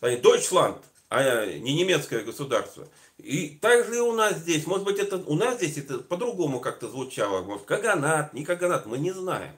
Они 0.00 0.16
Deutschland, 0.16 0.80
а 1.10 1.46
не 1.46 1.74
немецкое 1.74 2.22
государство. 2.22 2.88
И 3.18 3.58
также 3.60 3.96
и 3.96 4.00
у 4.00 4.12
нас 4.12 4.38
здесь, 4.38 4.66
может 4.66 4.84
быть, 4.84 4.98
это 4.98 5.16
у 5.16 5.34
нас 5.34 5.56
здесь 5.56 5.78
это 5.78 5.98
по-другому 5.98 6.60
как-то 6.60 6.88
звучало, 6.88 7.42
может, 7.42 7.64
Каганат, 7.64 8.34
не 8.34 8.44
Каганат, 8.44 8.86
мы 8.86 8.98
не 8.98 9.12
знаем. 9.12 9.52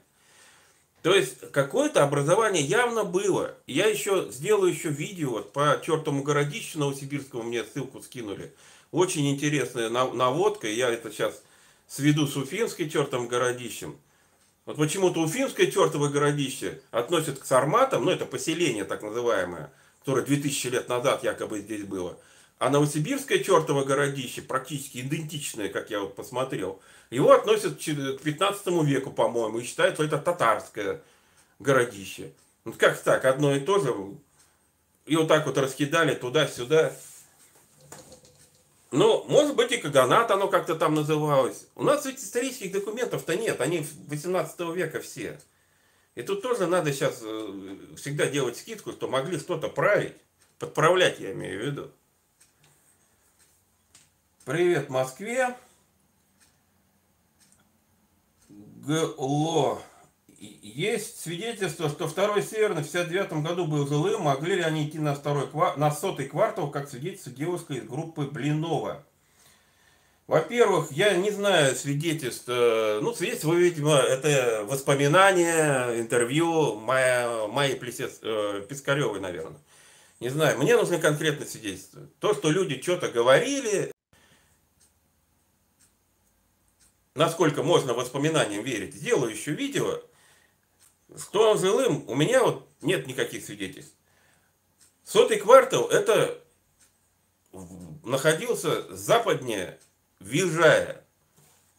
То 1.01 1.15
есть 1.15 1.51
какое-то 1.51 2.03
образование 2.03 2.63
явно 2.63 3.03
было. 3.03 3.55
Я 3.65 3.87
еще 3.87 4.27
сделаю 4.29 4.71
еще 4.71 4.89
видео 4.89 5.41
по 5.41 5.81
чертому 5.83 6.23
городищу 6.23 6.79
Новосибирскому, 6.79 7.43
мне 7.43 7.63
ссылку 7.63 8.01
скинули. 8.01 8.53
Очень 8.91 9.31
интересная 9.31 9.89
наводка, 9.89 10.67
я 10.67 10.89
это 10.89 11.11
сейчас 11.11 11.41
сведу 11.87 12.27
с 12.27 12.35
Уфимской 12.37 12.89
чертом 12.89 13.27
городищем. 13.27 13.97
Вот 14.65 14.77
почему-то 14.77 15.21
Уфимское 15.21 15.71
чертово 15.71 16.07
городище 16.07 16.81
относят 16.91 17.39
к 17.39 17.45
сарматам, 17.45 18.05
ну 18.05 18.11
это 18.11 18.25
поселение 18.25 18.85
так 18.85 19.01
называемое, 19.01 19.71
которое 20.01 20.25
2000 20.25 20.67
лет 20.67 20.89
назад 20.89 21.23
якобы 21.23 21.59
здесь 21.59 21.83
было. 21.83 22.17
А 22.59 22.69
Новосибирское 22.69 23.39
чертово 23.39 23.83
городище, 23.83 24.41
практически 24.41 24.99
идентичное, 24.99 25.69
как 25.69 25.89
я 25.89 25.99
вот 25.99 26.15
посмотрел, 26.15 26.79
его 27.09 27.31
относят 27.31 27.77
к 27.77 28.21
15 28.21 28.67
веку, 28.83 29.11
по-моему, 29.11 29.59
и 29.59 29.63
считают, 29.63 29.95
что 29.95 30.03
это 30.03 30.17
татарское 30.17 31.01
городище. 31.59 32.31
Вот 32.63 32.77
как 32.77 32.99
так, 33.01 33.25
одно 33.25 33.55
и 33.55 33.59
то 33.59 33.79
же. 33.79 33.93
И 35.05 35.15
вот 35.15 35.27
так 35.27 35.45
вот 35.47 35.57
раскидали 35.57 36.13
туда-сюда. 36.13 36.93
Ну, 38.91 39.23
может 39.27 39.55
быть, 39.55 39.71
и 39.71 39.77
Каганат 39.77 40.29
оно 40.31 40.47
как-то 40.47 40.75
там 40.75 40.93
называлось. 40.93 41.67
У 41.75 41.83
нас 41.83 42.05
ведь 42.05 42.19
исторических 42.19 42.71
документов-то 42.73 43.35
нет, 43.35 43.61
они 43.61 43.85
18 44.07 44.59
века 44.75 44.99
все. 44.99 45.39
И 46.15 46.23
тут 46.23 46.41
тоже 46.41 46.67
надо 46.67 46.91
сейчас 46.91 47.21
э, 47.23 47.77
всегда 47.95 48.27
делать 48.27 48.57
скидку, 48.57 48.91
что 48.91 49.07
могли 49.07 49.39
что-то 49.39 49.69
править. 49.69 50.13
Подправлять, 50.59 51.19
я 51.19 51.31
имею 51.31 51.61
в 51.61 51.65
виду. 51.65 51.91
Привет 54.43 54.89
Москве. 54.89 55.55
ГЛО. 58.49 59.81
Есть 60.37 61.21
свидетельство, 61.21 61.87
что 61.87 62.07
второй 62.07 62.41
северный 62.41 62.81
в 62.81 62.91
59 62.91 63.43
году 63.43 63.65
был 63.65 63.87
жилым. 63.87 64.23
Могли 64.23 64.55
ли 64.55 64.61
они 64.63 64.87
идти 64.87 64.99
на, 64.99 65.13
второй, 65.13 65.47
на 65.77 65.91
сотый 65.91 66.27
квартал, 66.27 66.71
как 66.71 66.89
свидетельство 66.89 67.31
девушка 67.31 67.75
из 67.75 67.87
группы 67.87 68.25
Блинова? 68.25 69.05
Во-первых, 70.31 70.93
я 70.93 71.17
не 71.17 71.29
знаю 71.29 71.75
свидетельств, 71.75 72.45
э, 72.47 73.01
ну, 73.01 73.13
свидетельство, 73.13 73.53
видимо, 73.53 73.97
это 73.97 74.63
воспоминания, 74.63 75.99
интервью 75.99 76.75
Майи, 76.75 77.49
Майи 77.49 77.75
Плесец, 77.75 78.19
э, 78.21 78.65
Пискаревой, 78.69 79.19
наверное. 79.19 79.59
Не 80.21 80.29
знаю, 80.29 80.57
мне 80.57 80.77
нужны 80.77 80.99
конкретные 80.99 81.49
свидетельства. 81.49 82.07
То, 82.21 82.33
что 82.33 82.49
люди 82.49 82.81
что-то 82.81 83.09
говорили, 83.09 83.91
насколько 87.13 87.61
можно 87.61 87.93
воспоминаниям 87.93 88.63
верить, 88.63 88.95
сделаю 88.95 89.33
еще 89.33 89.51
видео, 89.51 90.01
с 91.13 91.25
Томом 91.25 91.57
Жилым 91.57 92.07
у 92.07 92.15
меня 92.15 92.41
вот 92.41 92.69
нет 92.79 93.05
никаких 93.05 93.43
свидетельств. 93.43 93.93
Сотый 95.03 95.39
квартал 95.39 95.89
это 95.89 96.41
находился 98.05 98.95
западнее 98.95 99.77
Вижая. 100.21 101.03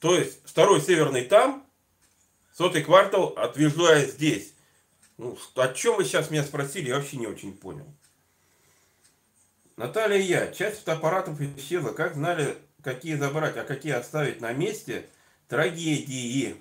То 0.00 0.16
есть 0.16 0.40
второй 0.44 0.80
северный 0.80 1.24
там, 1.24 1.66
сотый 2.52 2.82
квартал 2.82 3.28
от 3.36 3.56
Вижая 3.56 4.06
здесь. 4.06 4.52
Ну, 5.16 5.38
о 5.54 5.68
чем 5.68 5.96
вы 5.96 6.04
сейчас 6.04 6.30
меня 6.30 6.42
спросили, 6.42 6.88
я 6.88 6.96
вообще 6.96 7.16
не 7.16 7.26
очень 7.26 7.56
понял. 7.56 7.86
Наталья 9.76 10.18
я. 10.18 10.52
Часть 10.52 10.80
фотоаппаратов 10.80 11.40
исчезла. 11.40 11.92
Как 11.92 12.14
знали, 12.14 12.56
какие 12.82 13.14
забрать, 13.14 13.56
а 13.56 13.64
какие 13.64 13.92
оставить 13.92 14.40
на 14.40 14.52
месте? 14.52 15.08
Трагедии. 15.48 16.56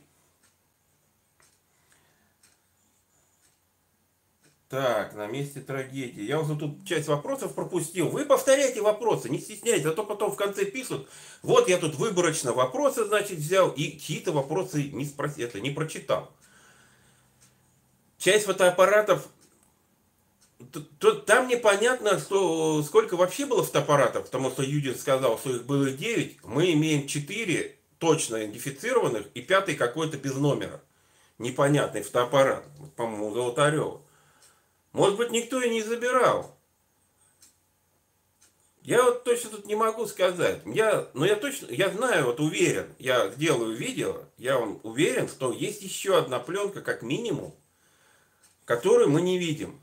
Так, 4.72 5.16
на 5.16 5.28
месте 5.28 5.60
трагедии. 5.60 6.24
Я 6.24 6.40
уже 6.40 6.56
тут 6.56 6.86
часть 6.86 7.10
вопросов 7.10 7.54
пропустил. 7.54 8.08
Вы 8.08 8.24
повторяйте 8.24 8.82
вопросы, 8.82 9.28
не 9.28 9.38
стесняйтесь, 9.38 9.86
а 9.86 9.92
то 9.92 10.06
потом 10.06 10.32
в 10.32 10.38
конце 10.38 10.64
пишут. 10.64 11.10
Вот 11.42 11.68
я 11.68 11.78
тут 11.78 11.96
выборочно 11.96 12.54
вопросы, 12.54 13.04
значит, 13.04 13.40
взял 13.40 13.70
и 13.72 14.00
чьи-то 14.00 14.32
вопросы 14.32 14.84
не, 14.84 15.04
спроси, 15.04 15.42
это, 15.42 15.60
не 15.60 15.72
прочитал. 15.72 16.32
Часть 18.18 18.46
фотоаппаратов, 18.46 19.28
там 21.26 21.50
непонятно, 21.50 22.18
что, 22.18 22.82
сколько 22.82 23.18
вообще 23.18 23.46
было 23.46 23.66
фотоаппаратов, 23.66 24.28
потому 24.28 24.52
что 24.52 24.64
Юдин 24.64 24.96
сказал, 24.96 25.38
что 25.38 25.54
их 25.54 25.66
было 25.66 25.92
9. 25.92 26.46
Мы 26.46 26.72
имеем 26.72 27.08
4 27.08 27.76
точно 28.00 28.38
идентифицированных 28.38 29.28
и 29.34 29.42
пятый 29.42 29.76
какой-то 29.76 30.16
без 30.16 30.36
номера. 30.36 30.80
Непонятный 31.40 32.04
фотоаппарат, 32.04 32.64
по-моему, 32.96 33.34
Золотарева. 33.34 34.00
Может 34.94 35.18
быть, 35.18 35.32
никто 35.32 35.62
и 35.62 35.70
не 35.70 35.82
забирал. 35.82 36.58
Я 38.84 39.04
вот 39.04 39.24
точно 39.24 39.52
тут 39.52 39.66
не 39.66 39.76
могу 39.76 40.08
сказать. 40.08 40.62
Я, 40.66 41.08
но 41.14 41.26
я 41.26 41.36
точно, 41.36 41.68
я 41.72 41.90
знаю, 41.90 42.26
вот 42.26 42.40
уверен, 42.40 42.88
я 42.98 43.30
сделаю 43.30 43.76
видео, 43.76 44.24
я 44.38 44.58
вам 44.58 44.80
уверен, 44.84 45.30
что 45.30 45.52
есть 45.52 45.84
еще 45.84 46.18
одна 46.18 46.40
пленка, 46.40 46.82
как 46.82 47.04
минимум, 47.04 47.54
которую 48.66 49.10
мы 49.10 49.22
не 49.22 49.38
видим. 49.38 49.80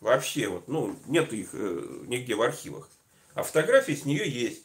Вообще, 0.00 0.48
вот, 0.48 0.68
ну, 0.68 0.96
нет 1.06 1.32
их 1.32 1.48
э, 1.54 2.04
нигде 2.06 2.34
в 2.34 2.42
архивах. 2.42 2.88
А 3.34 3.42
фотографии 3.42 3.94
с 3.94 4.04
нее 4.04 4.28
есть. 4.28 4.64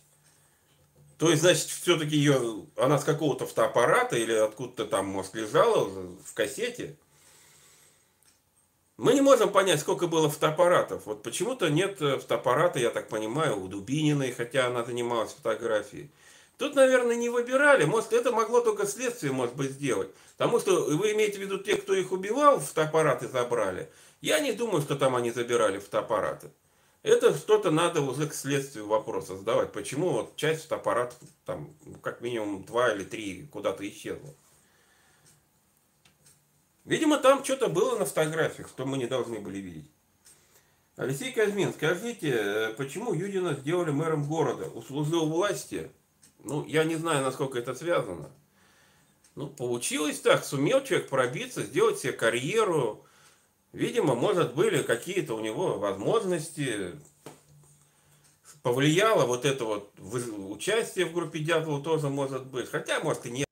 То 1.18 1.30
есть, 1.30 1.42
значит, 1.42 1.70
все-таки 1.70 2.18
ее, 2.18 2.65
она 2.75 3.00
с 3.00 3.03
какого-то 3.03 3.48
фотоаппарата 3.48 4.18
или 4.18 4.34
откуда-то 4.34 4.86
там, 4.86 5.08
может, 5.08 5.34
лежала 5.36 5.86
в 5.86 6.34
кассете. 6.34 6.98
Мы 8.98 9.14
не 9.14 9.22
можем 9.22 9.52
понять, 9.52 9.80
сколько 9.80 10.06
было 10.06 10.30
фотоаппаратов. 10.30 11.08
Вот 11.08 11.24
почему-то 11.24 11.70
нет 11.70 12.00
э, 12.02 12.20
фотоаппарата, 12.20 12.78
я 12.78 12.92
так 12.92 13.10
понимаю, 13.10 13.60
у 13.60 13.68
Дубининой, 13.68 14.32
хотя 14.32 14.68
она 14.68 14.84
занималась 14.84 15.34
фотографией. 15.34 16.12
Тут, 16.60 16.76
наверное, 16.76 17.16
не 17.16 17.30
выбирали. 17.30 17.86
Может, 17.86 18.14
это 18.14 18.32
могло 18.32 18.62
только 18.62 18.86
следствие, 18.86 19.32
может 19.32 19.56
быть, 19.56 19.72
сделать. 19.72 20.10
Потому 20.38 20.60
что 20.60 20.84
вы 20.86 21.14
имеете 21.14 21.40
в 21.40 21.42
виду 21.42 21.58
тех, 21.58 21.82
кто 21.82 21.96
их 21.96 22.12
убивал, 22.12 22.60
фотоаппараты 22.60 23.28
забрали. 23.28 23.89
Я 24.22 24.39
не 24.39 24.52
думаю, 24.52 24.84
что 24.84 24.96
там 24.96 25.15
они 25.15 25.32
забирали 25.32 25.80
фотоаппараты. 25.80 26.52
Это 27.02 27.36
что-то 27.36 27.72
надо 27.72 28.02
уже 28.02 28.28
к 28.28 28.34
следствию 28.36 28.88
вопроса 28.88 29.36
задавать. 29.36 29.72
Почему 29.72 30.12
вот 30.12 30.36
часть 30.36 30.63
фотоаппаратов, 30.63 31.17
там, 31.46 31.76
ну, 31.84 31.98
как 31.98 32.22
минимум 32.22 32.63
два 32.63 32.94
или 32.94 33.04
три 33.04 33.48
куда-то 33.52 33.88
исчезла. 33.89 34.36
Видимо, 36.86 37.17
там 37.17 37.43
что-то 37.43 37.69
было 37.69 37.98
на 37.98 38.06
фотографиях, 38.06 38.67
что 38.67 38.86
мы 38.86 38.98
не 38.98 39.06
должны 39.06 39.39
были 39.39 39.60
видеть. 39.60 39.89
Алексей 40.96 41.32
Казьмин, 41.32 41.74
скажите, 41.74 42.30
э, 42.32 42.74
почему 42.74 43.13
Юдина 43.13 43.54
сделали 43.54 43.89
мэром 43.89 44.28
города? 44.28 44.65
Услужил 44.65 45.28
власти? 45.28 45.89
Ну, 46.43 46.65
я 46.65 46.84
не 46.84 46.96
знаю, 46.96 47.24
насколько 47.24 47.58
это 47.58 47.74
связано. 47.74 48.30
Ну, 49.36 49.48
получилось 49.48 50.19
так, 50.19 50.46
сумел 50.46 50.84
человек 50.84 51.10
пробиться, 51.10 51.63
сделать 51.63 51.98
себе 52.00 52.13
карьеру. 52.13 53.06
Видимо, 53.72 54.13
может, 54.13 54.54
были 54.54 54.84
какие-то 54.84 55.34
у 55.34 55.39
него 55.39 55.80
возможности. 55.80 56.91
Повлияло 58.62 59.26
вот 59.26 59.46
это 59.46 59.65
вот 59.65 59.91
участие 60.00 61.06
в 61.06 61.13
группе 61.13 61.39
Дятлова 61.39 61.84
тоже 61.84 62.10
может 62.10 62.46
быть. 62.46 62.69
Хотя, 62.69 63.00
может, 63.00 63.26
и 63.26 63.32
нет. 63.32 63.48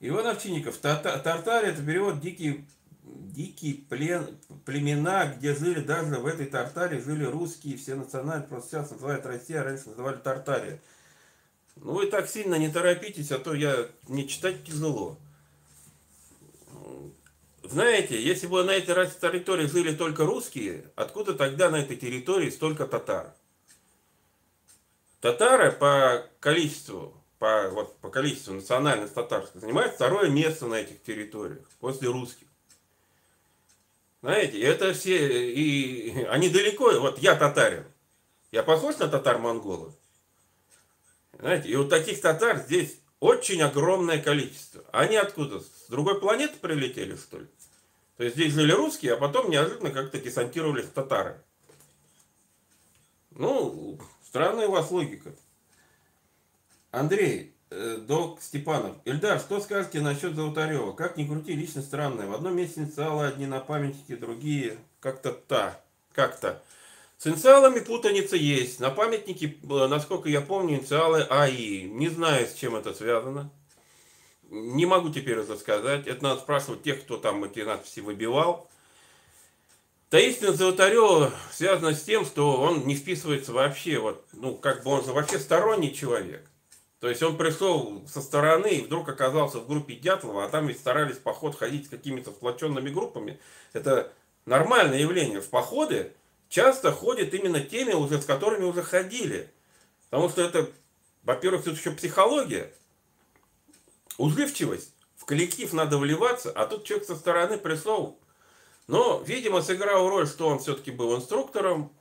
Иван 0.00 0.26
Овчинников. 0.26 0.76
Тартария 0.78 1.72
это 1.72 1.82
перевод 1.82 2.20
дикий, 2.20 2.66
дикие 3.02 3.74
плен, 3.74 4.38
племена, 4.64 5.26
где 5.26 5.54
жили 5.54 5.80
даже 5.80 6.16
в 6.16 6.26
этой 6.26 6.46
Тартарии, 6.46 7.00
жили 7.00 7.24
русские, 7.24 7.76
все 7.76 7.94
национальные, 7.94 8.48
просто 8.48 8.70
сейчас 8.70 8.90
называют 8.90 9.24
Россия, 9.24 9.62
а 9.62 9.64
раньше 9.64 9.88
называли 9.88 10.16
Тартария. 10.16 10.80
Ну 11.76 11.94
вы 11.94 12.06
так 12.06 12.28
сильно 12.28 12.56
не 12.56 12.70
торопитесь, 12.70 13.32
а 13.32 13.38
то 13.38 13.54
я 13.54 13.88
мне 14.08 14.26
читать 14.26 14.64
тяжело. 14.64 15.18
Знаете, 17.62 18.22
если 18.22 18.46
бы 18.46 18.62
на 18.64 18.70
этой 18.70 19.10
территории 19.10 19.66
жили 19.66 19.94
только 19.94 20.24
русские, 20.24 20.90
откуда 20.94 21.34
тогда 21.34 21.68
на 21.68 21.76
этой 21.76 21.96
территории 21.96 22.50
столько 22.50 22.86
татар? 22.86 23.34
Татары 25.20 25.72
по 25.72 26.24
количеству 26.38 27.20
по, 27.46 27.70
вот, 27.70 27.96
по 27.98 28.10
количеству 28.10 28.54
национальность 28.54 29.14
татарских 29.14 29.60
занимает 29.60 29.94
второе 29.94 30.28
место 30.28 30.66
на 30.66 30.74
этих 30.74 31.00
территориях 31.04 31.64
после 31.78 32.08
русских. 32.08 32.48
Знаете, 34.20 34.60
это 34.60 34.92
все, 34.92 35.52
и 35.52 36.24
они 36.24 36.48
далеко, 36.48 36.90
вот 36.98 37.20
я 37.20 37.36
татарин, 37.36 37.84
я 38.50 38.64
похож 38.64 38.98
на 38.98 39.06
татар-монголов? 39.06 39.94
Знаете, 41.38 41.68
и 41.68 41.76
вот 41.76 41.88
таких 41.88 42.20
татар 42.20 42.58
здесь 42.58 42.98
очень 43.20 43.62
огромное 43.62 44.20
количество. 44.20 44.82
Они 44.90 45.14
откуда? 45.14 45.60
С 45.60 45.86
другой 45.88 46.20
планеты 46.20 46.58
прилетели, 46.58 47.14
что 47.14 47.38
ли? 47.38 47.46
То 48.16 48.24
есть 48.24 48.34
здесь 48.34 48.54
жили 48.54 48.72
русские, 48.72 49.12
а 49.14 49.18
потом 49.18 49.50
неожиданно 49.50 49.90
как-то 49.90 50.18
десантировались 50.18 50.88
татары. 50.88 51.40
Ну, 53.30 54.00
странная 54.24 54.66
у 54.66 54.72
вас 54.72 54.90
логика. 54.90 55.32
Андрей, 56.96 57.52
э, 57.68 57.98
Док 57.98 58.40
Степанов. 58.40 58.96
Ильдар, 59.04 59.38
что 59.38 59.60
скажете 59.60 60.00
насчет 60.00 60.34
Золотарева? 60.34 60.92
Как 60.92 61.18
ни 61.18 61.26
крути, 61.26 61.52
лично 61.52 61.82
странное. 61.82 62.26
В 62.26 62.32
одном 62.32 62.56
месте 62.56 62.80
инициалы 62.80 63.26
одни 63.26 63.44
на 63.44 63.60
памятнике, 63.60 64.16
другие 64.16 64.78
как-то 65.00 65.32
та. 65.32 65.78
Как-то. 66.14 66.62
С 67.18 67.26
инициалами 67.26 67.80
путаница 67.80 68.36
есть. 68.36 68.80
На 68.80 68.88
памятнике, 68.88 69.58
э, 69.62 69.86
насколько 69.88 70.30
я 70.30 70.40
помню, 70.40 70.76
инициалы 70.76 71.26
АИ. 71.28 71.82
Не 71.82 72.08
знаю, 72.08 72.46
с 72.46 72.54
чем 72.54 72.76
это 72.76 72.94
связано. 72.94 73.50
Не 74.48 74.86
могу 74.86 75.10
теперь 75.10 75.36
это 75.36 75.58
сказать. 75.58 76.06
Это 76.06 76.24
надо 76.24 76.40
спрашивать 76.40 76.82
тех, 76.82 77.02
кто 77.02 77.18
там 77.18 77.44
эти 77.44 77.60
надписи 77.60 78.00
выбивал. 78.00 78.70
Таинственность 80.08 80.58
Золотарева 80.58 81.30
связана 81.52 81.94
с 81.94 82.02
тем, 82.02 82.24
что 82.24 82.58
он 82.58 82.86
не 82.86 82.94
вписывается 82.94 83.52
вообще, 83.52 83.98
вот, 83.98 84.24
ну, 84.32 84.54
как 84.54 84.82
бы 84.82 84.92
он 84.92 85.04
же 85.04 85.12
вообще 85.12 85.38
сторонний 85.38 85.92
человек. 85.92 86.48
То 87.00 87.10
есть 87.10 87.22
он 87.22 87.36
пришел 87.36 88.02
со 88.08 88.22
стороны 88.22 88.68
и 88.68 88.82
вдруг 88.82 89.08
оказался 89.08 89.58
в 89.58 89.68
группе 89.68 89.94
Дятлова, 89.94 90.44
а 90.44 90.48
там 90.48 90.66
ведь 90.66 90.78
старались 90.78 91.18
поход 91.18 91.56
ходить 91.56 91.86
с 91.86 91.90
какими-то 91.90 92.30
сплоченными 92.30 92.88
группами. 92.88 93.38
Это 93.74 94.12
нормальное 94.46 94.98
явление. 94.98 95.42
В 95.42 95.50
походы 95.50 96.14
часто 96.48 96.92
ходят 96.92 97.34
именно 97.34 97.60
теми, 97.60 97.92
уже, 97.92 98.20
с 98.20 98.24
которыми 98.24 98.64
уже 98.64 98.82
ходили. 98.82 99.50
Потому 100.08 100.30
что 100.30 100.40
это, 100.40 100.70
во-первых, 101.22 101.64
тут 101.64 101.76
еще 101.76 101.90
психология, 101.90 102.72
уживчивость. 104.16 104.94
В 105.16 105.26
коллектив 105.26 105.70
надо 105.74 105.98
вливаться, 105.98 106.50
а 106.52 106.66
тут 106.66 106.84
человек 106.84 107.06
со 107.06 107.16
стороны 107.16 107.58
пришел. 107.58 108.18
Но, 108.86 109.22
видимо, 109.26 109.60
сыграл 109.60 110.08
роль, 110.08 110.28
что 110.28 110.48
он 110.48 110.60
все-таки 110.60 110.92
был 110.92 111.16
инструктором. 111.16 111.92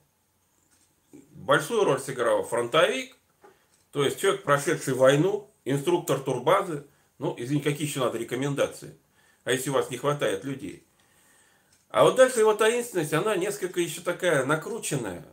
Большую 1.31 1.83
роль 1.83 1.99
сыграл 1.99 2.43
фронтовик 2.43 3.17
то 3.95 4.03
есть 4.03 4.19
человек, 4.19 4.43
прошедший 4.43 4.93
войну, 4.93 5.49
инструктор 5.63 6.19
турбазы, 6.19 6.83
ну, 7.17 7.33
извините, 7.37 7.71
какие 7.71 7.87
еще 7.87 8.01
надо 8.01 8.17
рекомендации? 8.17 8.93
А 9.45 9.53
если 9.53 9.69
у 9.69 9.73
вас 9.73 9.89
не 9.89 9.95
хватает 9.95 10.43
людей? 10.43 10.83
А 11.87 12.03
вот 12.03 12.17
дальше 12.17 12.41
его 12.41 12.53
таинственность, 12.55 13.13
она 13.13 13.37
несколько 13.37 13.79
еще 13.79 14.01
такая 14.01 14.45
накрученная. 14.45 15.23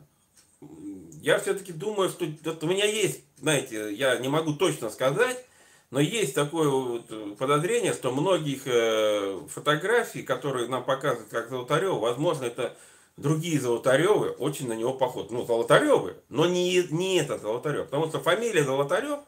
Я 0.60 1.40
все-таки 1.40 1.72
думаю, 1.72 2.08
что 2.08 2.24
вот 2.44 2.62
у 2.62 2.68
меня 2.68 2.84
есть, 2.84 3.22
знаете, 3.36 3.92
я 3.92 4.16
не 4.18 4.28
могу 4.28 4.52
точно 4.52 4.90
сказать, 4.90 5.44
но 5.90 5.98
есть 5.98 6.36
такое 6.36 6.68
вот 6.68 7.36
подозрение, 7.38 7.92
что 7.92 8.12
многих 8.12 8.62
э, 8.66 9.40
фотографий, 9.48 10.22
которые 10.22 10.68
нам 10.68 10.84
показывают 10.84 11.30
как 11.30 11.50
Золотарева, 11.50 11.98
возможно, 11.98 12.44
это 12.44 12.76
другие 13.16 13.60
Золотаревы 13.60 14.30
очень 14.30 14.68
на 14.68 14.74
него 14.74 14.94
похожи. 14.94 15.28
Ну, 15.30 15.44
Золотаревы, 15.44 16.16
но 16.28 16.46
не, 16.46 16.82
не 16.90 17.16
этот 17.16 17.42
Золотарев. 17.42 17.86
Потому 17.86 18.08
что 18.08 18.20
фамилия 18.20 18.64
Золотарев, 18.64 19.20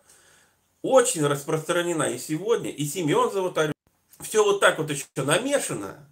очень 0.83 1.27
распространена 1.27 2.05
и 2.05 2.18
сегодня, 2.18 2.70
и 2.70 2.85
Семен 2.85 3.31
Золотарев. 3.31 3.73
Все 4.20 4.44
вот 4.44 4.61
так 4.61 4.79
вот 4.79 4.90
еще 4.90 5.07
намешано, 5.16 6.07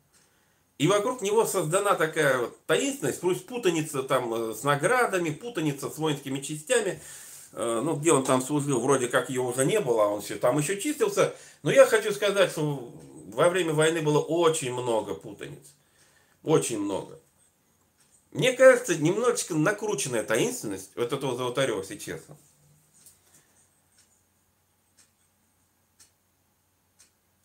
и 0.79 0.89
вокруг 0.89 1.23
него 1.23 1.45
создана 1.45 1.95
такая 1.95 2.39
вот 2.39 2.67
таинственность, 2.67 3.21
пусть 3.21 3.47
путаница 3.47 4.03
там 4.03 4.35
э, 4.35 4.55
с 4.55 4.65
наградами, 4.65 5.31
путаница 5.31 5.89
с 5.89 5.97
воинскими 5.97 6.41
частями, 6.41 7.01
э, 7.53 7.81
ну, 7.85 7.95
где 7.95 8.13
он 8.13 8.25
там 8.25 8.43
служил, 8.43 8.81
вроде 8.81 9.07
как 9.07 9.31
ее 9.31 9.43
уже 9.43 9.65
не 9.65 9.79
было, 9.79 10.05
а 10.05 10.09
он 10.09 10.23
все 10.23 10.37
там 10.37 10.59
еще 10.59 10.81
чистился. 10.81 11.37
Но 11.63 11.71
я 11.71 11.87
хочу 11.87 12.13
сказать, 12.13 12.51
что 12.51 12.93
во 13.29 13.49
время 13.49 13.75
войны 13.75 14.03
было 14.03 14.21
очень 14.21 14.73
много 14.73 15.15
путаниц. 15.15 15.75
Очень 16.43 16.81
много. 16.81 17.21
Мне 18.33 18.55
кажется, 18.55 18.97
немножечко 18.97 19.55
накрученная 19.55 20.25
таинственность 20.25 20.97
вот 20.97 21.13
этого 21.13 21.37
Золотарева, 21.37 21.81
если 21.81 21.99
честно. 21.99 22.37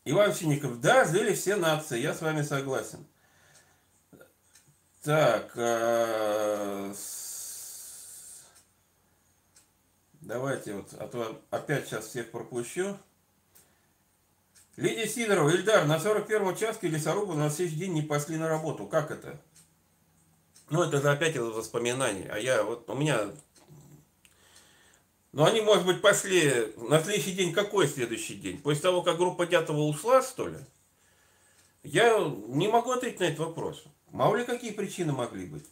Иван 0.06 0.34
Синников, 0.34 0.80
да, 0.80 1.04
злили 1.04 1.36
все 1.36 1.58
нации, 1.58 2.00
я 2.00 2.14
с 2.14 2.22
вами 2.22 2.42
согласен. 2.42 3.06
Так, 5.04 5.52
э, 5.56 6.94
давайте 10.22 10.74
вот, 10.74 10.94
а 10.94 11.08
то 11.10 11.42
опять 11.50 11.88
сейчас 11.88 12.08
всех 12.08 12.32
пропущу. 12.32 12.98
Лидия 14.78 15.08
Сидорова, 15.08 15.50
Ильдар, 15.50 15.86
на 15.86 15.98
41-м 15.98 16.48
участке 16.48 16.88
лесорубы 16.88 17.36
на 17.36 17.50
следующий 17.50 17.80
день 17.80 17.94
не 17.94 18.02
пошли 18.02 18.38
на 18.38 18.48
работу. 18.48 18.86
Как 18.86 19.12
это? 19.12 19.42
Ну, 20.70 20.84
это 20.84 21.02
же 21.02 21.10
опять 21.10 21.38
воспоминания. 21.38 22.30
А 22.32 22.38
я, 22.38 22.64
вот 22.64 22.90
у 22.90 22.96
меня... 22.96 23.32
Ну, 25.32 25.44
они, 25.44 25.62
может 25.62 25.86
быть, 25.86 26.02
пошли 26.02 26.74
на 26.78 27.02
следующий 27.02 27.34
день. 27.34 27.54
Какой 27.54 27.88
следующий 27.88 28.36
день? 28.36 28.62
После 28.62 28.82
того, 28.82 29.02
как 29.02 29.18
группа 29.18 29.46
Дятова 29.46 29.82
ушла, 29.82 30.22
что 30.22 30.48
ли? 30.48 30.58
Я 31.84 32.20
не 32.48 32.68
могу 32.68 32.92
ответить 32.92 33.20
на 33.20 33.26
этот 33.26 33.40
вопрос. 33.40 33.84
Мало 34.12 34.36
ли 34.36 34.46
какие 34.46 34.72
причины 34.72 35.14
могли 35.14 35.46
быть. 35.46 35.66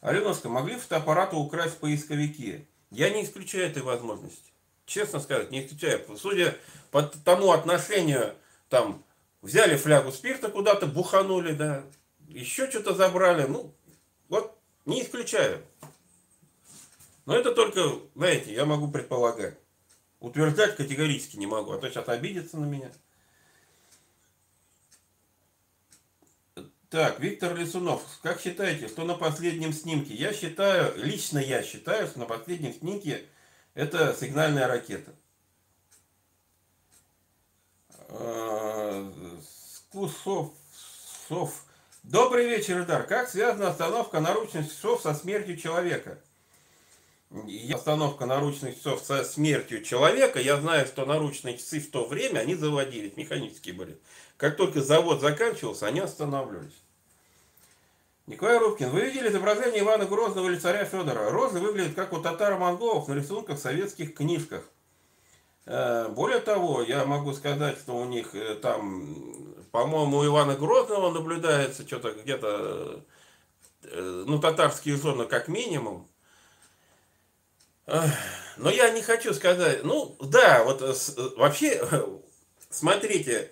Аленовска, 0.00 0.48
могли 0.48 0.76
фотоаппараты 0.76 1.36
украсть 1.36 1.78
поисковики? 1.78 2.66
Я 2.90 3.10
не 3.10 3.24
исключаю 3.24 3.66
этой 3.66 3.82
возможности. 3.82 4.52
Честно 4.84 5.20
сказать, 5.20 5.50
не 5.50 5.64
исключаю. 5.64 6.04
Судя 6.16 6.56
по 6.90 7.02
тому 7.02 7.52
отношению, 7.52 8.34
там, 8.68 9.04
взяли 9.42 9.76
флягу 9.76 10.10
спирта 10.10 10.48
куда-то, 10.48 10.86
буханули, 10.86 11.52
да, 11.52 11.84
еще 12.28 12.68
что-то 12.68 12.94
забрали, 12.94 13.46
ну, 13.46 13.74
вот, 14.32 14.58
не 14.86 15.02
исключаю. 15.02 15.62
Но 17.26 17.36
это 17.36 17.54
только, 17.54 18.00
знаете, 18.14 18.54
я 18.54 18.64
могу 18.64 18.90
предполагать. 18.90 19.58
Утверждать 20.20 20.74
категорически 20.74 21.36
не 21.36 21.46
могу, 21.46 21.72
а 21.72 21.78
то 21.78 21.90
сейчас 21.90 22.08
обидятся 22.08 22.56
на 22.56 22.64
меня. 22.64 22.90
Так, 26.88 27.20
Виктор 27.20 27.54
Лисунов, 27.54 28.02
как 28.22 28.40
считаете, 28.40 28.88
что 28.88 29.04
на 29.04 29.16
последнем 29.16 29.74
снимке? 29.74 30.14
Я 30.14 30.32
считаю, 30.32 30.96
лично 30.96 31.38
я 31.38 31.62
считаю, 31.62 32.06
что 32.06 32.18
на 32.18 32.24
последнем 32.24 32.72
снимке 32.72 33.26
это 33.74 34.16
сигнальная 34.18 34.66
ракета. 34.66 35.14
Скусов, 39.42 40.54
Сов. 41.28 41.66
Добрый 42.02 42.48
вечер, 42.48 42.82
Идар. 42.82 43.04
Как 43.04 43.28
связана 43.28 43.68
остановка 43.68 44.18
наручных 44.18 44.68
часов 44.68 45.02
со 45.02 45.14
смертью 45.14 45.56
человека? 45.56 46.18
Остановка 47.72 48.26
наручных 48.26 48.76
часов 48.76 49.00
со 49.04 49.22
смертью 49.22 49.84
человека. 49.84 50.40
Я 50.40 50.56
знаю, 50.56 50.86
что 50.86 51.06
наручные 51.06 51.56
часы 51.56 51.78
в 51.78 51.90
то 51.92 52.04
время, 52.04 52.40
они 52.40 52.56
заводились, 52.56 53.16
механические 53.16 53.74
были. 53.74 53.98
Как 54.36 54.56
только 54.56 54.80
завод 54.80 55.20
заканчивался, 55.20 55.86
они 55.86 56.00
останавливались. 56.00 56.82
Николай 58.26 58.58
Рубкин, 58.58 58.90
вы 58.90 59.02
видели 59.02 59.28
изображение 59.28 59.82
Ивана 59.82 60.04
Грозного 60.04 60.48
или 60.48 60.58
царя 60.58 60.84
Федора? 60.84 61.30
Розы 61.30 61.60
выглядят 61.60 61.94
как 61.94 62.12
у 62.12 62.20
татаро-монголов 62.20 63.06
на 63.06 63.14
рисунках 63.14 63.58
в 63.58 63.62
советских 63.62 64.14
книжках. 64.14 64.64
Э, 65.66 66.08
более 66.08 66.40
того, 66.40 66.82
я 66.82 67.04
могу 67.04 67.32
сказать, 67.32 67.78
что 67.78 67.96
у 67.96 68.04
них 68.04 68.34
э, 68.34 68.56
там, 68.56 69.51
по-моему, 69.72 70.18
у 70.18 70.26
Ивана 70.26 70.54
Грозного 70.54 71.10
наблюдается 71.10 71.86
что-то 71.86 72.12
где-то, 72.12 73.02
э, 73.84 74.24
ну, 74.26 74.38
татарские 74.38 74.96
зоны 74.96 75.24
как 75.24 75.48
минимум. 75.48 76.08
Но 77.86 78.70
я 78.70 78.90
не 78.90 79.02
хочу 79.02 79.34
сказать, 79.34 79.82
ну, 79.82 80.16
да, 80.20 80.62
вот 80.64 80.82
вообще, 81.36 81.82
смотрите, 82.70 83.50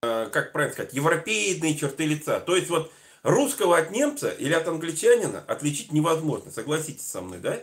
как 0.00 0.52
правильно 0.52 0.74
сказать, 0.74 0.92
европейные 0.92 1.76
черты 1.76 2.04
лица. 2.04 2.40
То 2.40 2.56
есть 2.56 2.68
вот 2.68 2.92
Русского 3.22 3.78
от 3.78 3.90
немца 3.90 4.28
или 4.28 4.52
от 4.52 4.68
англичанина 4.68 5.44
отличить 5.46 5.92
невозможно, 5.92 6.50
согласитесь 6.50 7.08
со 7.08 7.20
мной, 7.20 7.38
да? 7.38 7.62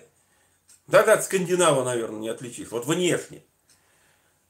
Да-да, 0.87 1.13
от 1.13 1.23
скандинава, 1.23 1.83
наверное, 1.83 2.19
не 2.19 2.29
отличишь, 2.29 2.69
вот 2.71 2.85
внешне. 2.85 3.43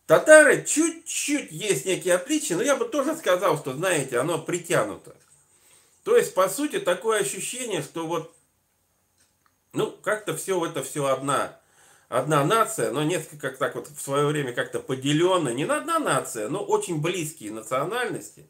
Татары 0.07 0.63
чуть-чуть 0.63 1.51
есть 1.51 1.85
некие 1.85 2.13
отличия, 2.13 2.57
но 2.57 2.63
я 2.63 2.75
бы 2.75 2.85
тоже 2.85 3.15
сказал, 3.15 3.57
что, 3.57 3.73
знаете, 3.73 4.19
оно 4.19 4.37
притянуто. 4.37 5.15
То 6.03 6.15
есть, 6.15 6.35
по 6.35 6.47
сути, 6.47 6.79
такое 6.79 7.21
ощущение, 7.21 7.81
что 7.81 8.05
вот, 8.05 8.35
ну, 9.73 9.91
как-то 10.03 10.37
все 10.37 10.63
это 10.63 10.83
все 10.83 11.07
одна, 11.07 11.59
одна 12.07 12.45
нация, 12.45 12.91
но 12.91 13.01
несколько 13.01 13.49
так 13.49 13.73
вот 13.73 13.87
в 13.87 13.99
свое 13.99 14.27
время 14.27 14.53
как-то 14.53 14.79
поделенная, 14.79 15.55
не 15.55 15.65
на 15.65 15.77
одна 15.77 15.97
нация, 15.97 16.49
но 16.49 16.63
очень 16.63 17.01
близкие 17.01 17.51
национальности, 17.51 18.47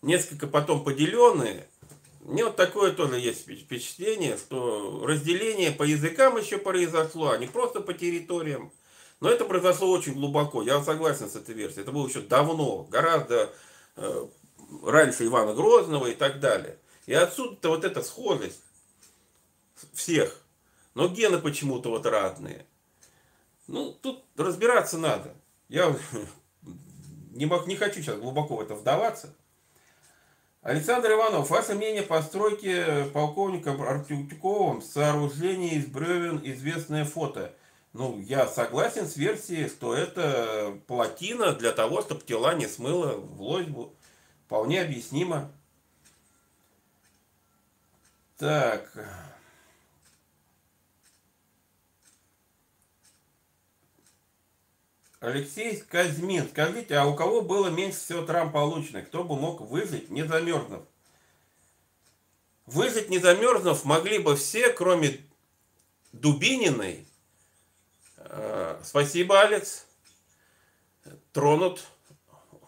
несколько 0.00 0.46
потом 0.46 0.82
поделенные, 0.82 1.68
мне 2.20 2.44
вот 2.44 2.56
такое 2.56 2.92
тоже 2.92 3.18
есть 3.18 3.42
впечатление, 3.42 4.38
что 4.38 5.04
разделение 5.06 5.70
по 5.70 5.82
языкам 5.82 6.38
еще 6.38 6.56
произошло, 6.56 7.30
а 7.30 7.38
не 7.38 7.46
просто 7.46 7.80
по 7.80 7.92
территориям. 7.92 8.72
Но 9.20 9.28
это 9.28 9.44
произошло 9.44 9.90
очень 9.90 10.14
глубоко. 10.14 10.62
Я 10.62 10.82
согласен 10.82 11.28
с 11.28 11.36
этой 11.36 11.54
версией. 11.54 11.82
Это 11.82 11.92
было 11.92 12.06
еще 12.06 12.20
давно, 12.20 12.84
гораздо 12.84 13.52
э, 13.96 14.26
раньше 14.84 15.26
Ивана 15.26 15.54
Грозного 15.54 16.06
и 16.06 16.14
так 16.14 16.40
далее. 16.40 16.78
И 17.06 17.14
отсюда-то 17.14 17.70
вот 17.70 17.84
эта 17.84 18.02
схожесть 18.02 18.62
всех. 19.92 20.40
Но 20.94 21.08
гены 21.08 21.38
почему-то 21.38 21.90
вот 21.90 22.06
разные. 22.06 22.66
Ну, 23.66 23.92
тут 23.92 24.24
разбираться 24.36 24.98
надо. 24.98 25.34
Я 25.68 25.96
не, 27.32 27.46
мог, 27.46 27.66
не 27.66 27.76
хочу 27.76 28.00
сейчас 28.02 28.18
глубоко 28.18 28.56
в 28.56 28.60
это 28.60 28.74
вдаваться. 28.74 29.34
Александр 30.62 31.12
Иванов, 31.12 31.50
ваше 31.50 31.74
мнение 31.74 32.02
по 32.02 32.20
стройке 32.20 33.04
полковником 33.12 33.80
Артюковым 33.80 34.82
сооружение 34.82 35.76
из 35.76 35.86
бревен 35.86 36.40
известное 36.42 37.04
фото. 37.04 37.54
Ну, 37.98 38.20
я 38.20 38.46
согласен 38.46 39.08
с 39.08 39.16
версией, 39.16 39.68
что 39.68 39.92
это 39.92 40.78
плотина 40.86 41.52
для 41.52 41.72
того, 41.72 42.00
чтобы 42.00 42.20
тела 42.20 42.54
не 42.54 42.68
смыло 42.68 43.14
в 43.14 43.42
лозьбу. 43.42 43.92
Вполне 44.46 44.82
объяснимо. 44.82 45.50
Так. 48.36 48.88
Алексей 55.18 55.78
Казьмин, 55.78 56.48
скажите, 56.48 56.94
а 56.94 57.04
у 57.04 57.16
кого 57.16 57.42
было 57.42 57.66
меньше 57.66 57.98
всего 57.98 58.22
травм 58.22 58.52
полученных? 58.52 59.08
Кто 59.08 59.24
бы 59.24 59.34
мог 59.34 59.60
выжить, 59.60 60.08
не 60.08 60.22
замерзнув? 60.22 60.84
Выжить 62.66 63.10
не 63.10 63.18
замерзнув 63.18 63.84
могли 63.84 64.20
бы 64.20 64.36
все, 64.36 64.72
кроме 64.72 65.18
Дубининой. 66.12 67.07
Э, 68.30 68.80
спасибо, 68.84 69.40
Алекс. 69.40 69.86
Тронут 71.32 71.84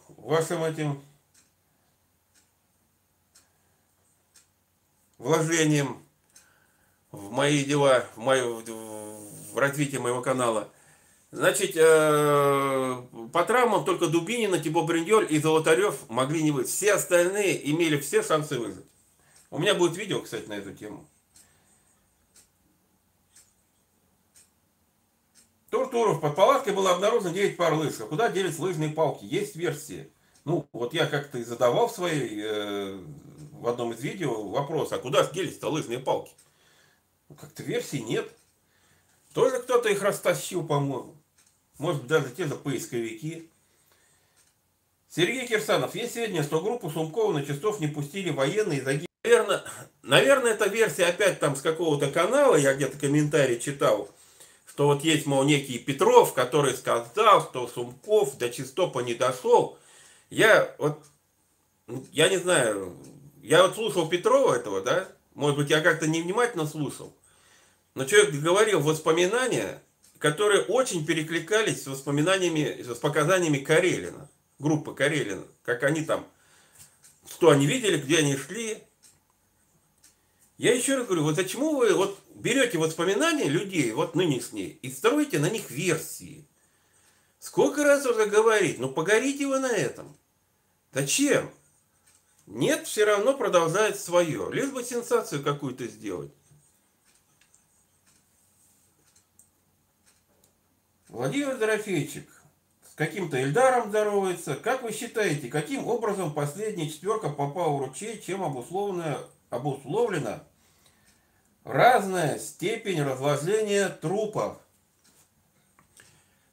вашим 0.08 0.64
этим 0.64 1.02
вложением 5.18 6.02
в 7.12 7.30
мои 7.30 7.64
дела, 7.64 8.06
в, 8.14 8.18
мое, 8.18 8.44
в 8.44 9.58
развитие 9.58 10.00
моего 10.00 10.22
канала. 10.22 10.70
Значит, 11.30 11.76
э, 11.76 13.02
по 13.32 13.44
травмам 13.44 13.84
только 13.84 14.06
Дубинина, 14.06 14.58
Тибо 14.58 14.82
Бриньоль 14.82 15.26
и 15.28 15.38
Золотарев 15.38 16.08
могли 16.08 16.42
не 16.42 16.50
выжить. 16.50 16.70
Все 16.70 16.94
остальные 16.94 17.70
имели 17.70 18.00
все 18.00 18.22
шансы 18.22 18.58
выжить. 18.58 18.86
У 19.50 19.58
меня 19.58 19.74
будет 19.74 19.96
видео, 19.96 20.22
кстати, 20.22 20.46
на 20.46 20.54
эту 20.54 20.72
тему. 20.72 21.06
Туртуров. 25.70 26.20
Под 26.20 26.34
палаткой 26.36 26.74
было 26.74 26.92
обнаружено 26.92 27.32
9 27.32 27.56
пар 27.56 27.74
лыж. 27.74 28.00
А 28.00 28.06
куда 28.06 28.28
делись 28.28 28.58
лыжные 28.58 28.90
палки? 28.90 29.24
Есть 29.24 29.56
версии. 29.56 30.10
Ну, 30.44 30.68
вот 30.72 30.94
я 30.94 31.06
как-то 31.06 31.38
и 31.38 31.44
задавал 31.44 31.88
в 31.88 31.92
своей, 31.92 32.42
э, 32.42 32.98
в 33.52 33.68
одном 33.68 33.92
из 33.92 34.00
видео 34.00 34.48
вопрос, 34.48 34.92
а 34.92 34.98
куда 34.98 35.24
делись-то 35.24 35.68
лыжные 35.68 35.98
палки? 35.98 36.32
Ну, 37.28 37.36
как-то 37.36 37.62
версий 37.62 38.02
нет. 38.02 38.30
Тоже 39.32 39.60
кто-то 39.60 39.88
их 39.88 40.02
растащил, 40.02 40.66
по-моему. 40.66 41.14
может 41.78 42.02
быть 42.02 42.10
даже 42.10 42.30
те 42.30 42.46
же 42.46 42.56
поисковики. 42.56 43.48
Сергей 45.08 45.46
Кирсанов, 45.46 45.94
есть 45.94 46.14
сведения, 46.14 46.42
что 46.42 46.60
группу 46.60 46.90
Сумкова 46.90 47.32
на 47.32 47.44
часов 47.44 47.80
не 47.80 47.88
пустили 47.88 48.30
военные 48.30 48.82
за 48.82 49.00
Наверное, 49.22 49.62
наверное, 50.02 50.52
эта 50.52 50.68
версия 50.68 51.04
опять 51.04 51.40
там 51.40 51.54
с 51.54 51.60
какого-то 51.60 52.10
канала, 52.10 52.56
я 52.56 52.74
где-то 52.74 52.96
комментарий 52.96 53.60
читал, 53.60 54.08
что 54.80 54.86
вот 54.86 55.04
есть, 55.04 55.26
мол, 55.26 55.44
некий 55.44 55.78
Петров, 55.78 56.32
который 56.32 56.72
сказал, 56.72 57.42
что 57.42 57.68
Сумков 57.68 58.38
до 58.38 58.48
Чистопа 58.48 59.00
не 59.00 59.12
дошел. 59.12 59.78
Я 60.30 60.74
вот, 60.78 61.04
я 62.12 62.30
не 62.30 62.38
знаю, 62.38 62.96
я 63.42 63.62
вот 63.62 63.74
слушал 63.74 64.08
Петрова 64.08 64.54
этого, 64.54 64.80
да, 64.80 65.06
может 65.34 65.58
быть, 65.58 65.68
я 65.68 65.82
как-то 65.82 66.06
невнимательно 66.06 66.66
слушал, 66.66 67.14
но 67.94 68.06
человек 68.06 68.34
говорил 68.36 68.80
воспоминания, 68.80 69.82
которые 70.16 70.62
очень 70.62 71.04
перекликались 71.04 71.82
с 71.82 71.86
воспоминаниями, 71.86 72.82
с 72.82 72.96
показаниями 72.96 73.58
Карелина, 73.58 74.30
группы 74.58 74.94
Карелина, 74.94 75.44
как 75.62 75.82
они 75.82 76.06
там, 76.06 76.26
что 77.28 77.50
они 77.50 77.66
видели, 77.66 77.98
где 77.98 78.20
они 78.20 78.34
шли, 78.34 78.78
я 80.60 80.74
еще 80.74 80.96
раз 80.96 81.06
говорю, 81.06 81.22
вот 81.22 81.36
зачем 81.36 81.62
вы 81.74 81.94
вот 81.94 82.18
берете 82.34 82.76
воспоминания 82.76 83.48
людей, 83.48 83.92
вот 83.92 84.14
нынешние, 84.14 84.68
и 84.68 84.90
строите 84.90 85.38
на 85.38 85.48
них 85.48 85.70
версии? 85.70 86.46
Сколько 87.38 87.82
раз 87.82 88.04
уже 88.04 88.26
говорить? 88.26 88.78
Ну, 88.78 88.90
погорите 88.90 89.46
вы 89.46 89.58
на 89.58 89.72
этом. 89.72 90.14
Зачем? 90.92 91.50
Нет, 92.46 92.86
все 92.86 93.06
равно 93.06 93.32
продолжает 93.32 93.98
свое. 93.98 94.50
Лишь 94.52 94.70
бы 94.70 94.84
сенсацию 94.84 95.42
какую-то 95.42 95.86
сделать. 95.86 96.30
Владимир 101.08 101.56
Дорофейчик 101.56 102.28
с 102.86 102.94
каким-то 102.96 103.38
Эльдаром 103.38 103.88
здоровается. 103.88 104.56
Как 104.56 104.82
вы 104.82 104.92
считаете, 104.92 105.48
каким 105.48 105.86
образом 105.86 106.34
последняя 106.34 106.90
четверка 106.90 107.30
попала 107.30 107.74
в 107.74 107.80
ручей, 107.80 108.20
чем 108.20 108.42
обусловлена, 108.42 109.20
обусловлена 109.48 110.44
разная 111.64 112.38
степень 112.38 113.02
разложения 113.02 113.88
трупов. 113.88 114.58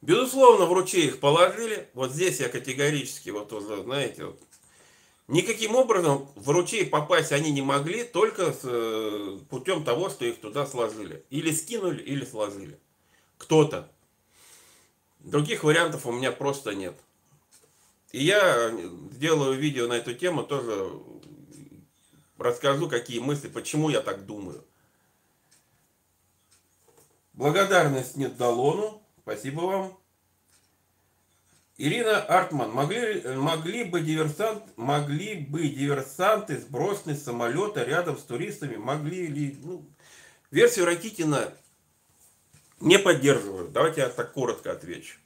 Безусловно, 0.01 0.65
в 0.65 0.73
ручей 0.73 1.07
их 1.07 1.19
положили. 1.19 1.89
Вот 1.93 2.11
здесь 2.11 2.39
я 2.39 2.49
категорически, 2.49 3.29
вот 3.29 3.51
уже, 3.51 3.83
знаете, 3.83 4.25
вот, 4.25 4.39
никаким 5.27 5.75
образом 5.75 6.29
в 6.35 6.49
ручей 6.49 6.85
попасть 6.85 7.31
они 7.31 7.51
не 7.51 7.61
могли, 7.61 8.03
только 8.03 8.53
с, 8.53 8.61
э, 8.63 9.39
путем 9.49 9.83
того, 9.83 10.09
что 10.09 10.25
их 10.25 10.39
туда 10.39 10.65
сложили. 10.65 11.23
Или 11.29 11.51
скинули, 11.51 12.01
или 12.01 12.23
сложили. 12.23 12.79
Кто-то. 13.37 13.91
Других 15.19 15.63
вариантов 15.63 16.05
у 16.05 16.11
меня 16.11 16.31
просто 16.31 16.73
нет. 16.73 16.95
И 18.11 18.23
я 18.23 18.71
сделаю 19.11 19.57
видео 19.57 19.87
на 19.87 19.93
эту 19.93 20.13
тему, 20.13 20.43
тоже 20.43 20.89
расскажу, 22.37 22.87
какие 22.87 23.19
мысли, 23.19 23.49
почему 23.49 23.89
я 23.89 24.01
так 24.01 24.25
думаю. 24.25 24.63
Благодарность 27.37 28.17
нет 28.17 28.35
Далону. 28.35 29.01
Спасибо 29.21 29.61
вам. 29.61 29.99
Ирина 31.77 32.19
Артман, 32.19 32.71
могли, 32.71 33.21
могли, 33.35 33.83
бы 33.83 34.01
диверсант, 34.01 34.63
могли 34.75 35.35
бы 35.35 35.67
диверсанты 35.67 36.57
сбросены 36.59 37.15
с 37.15 37.23
самолета 37.23 37.83
рядом 37.83 38.17
с 38.17 38.23
туристами, 38.23 38.77
могли 38.77 39.27
ли... 39.27 39.59
Ну, 39.61 39.87
версию 40.49 40.85
Ракитина 40.85 41.53
не 42.79 42.97
поддерживаю. 42.97 43.69
Давайте 43.69 44.01
я 44.01 44.09
так 44.09 44.33
коротко 44.33 44.71
отвечу. 44.71 45.19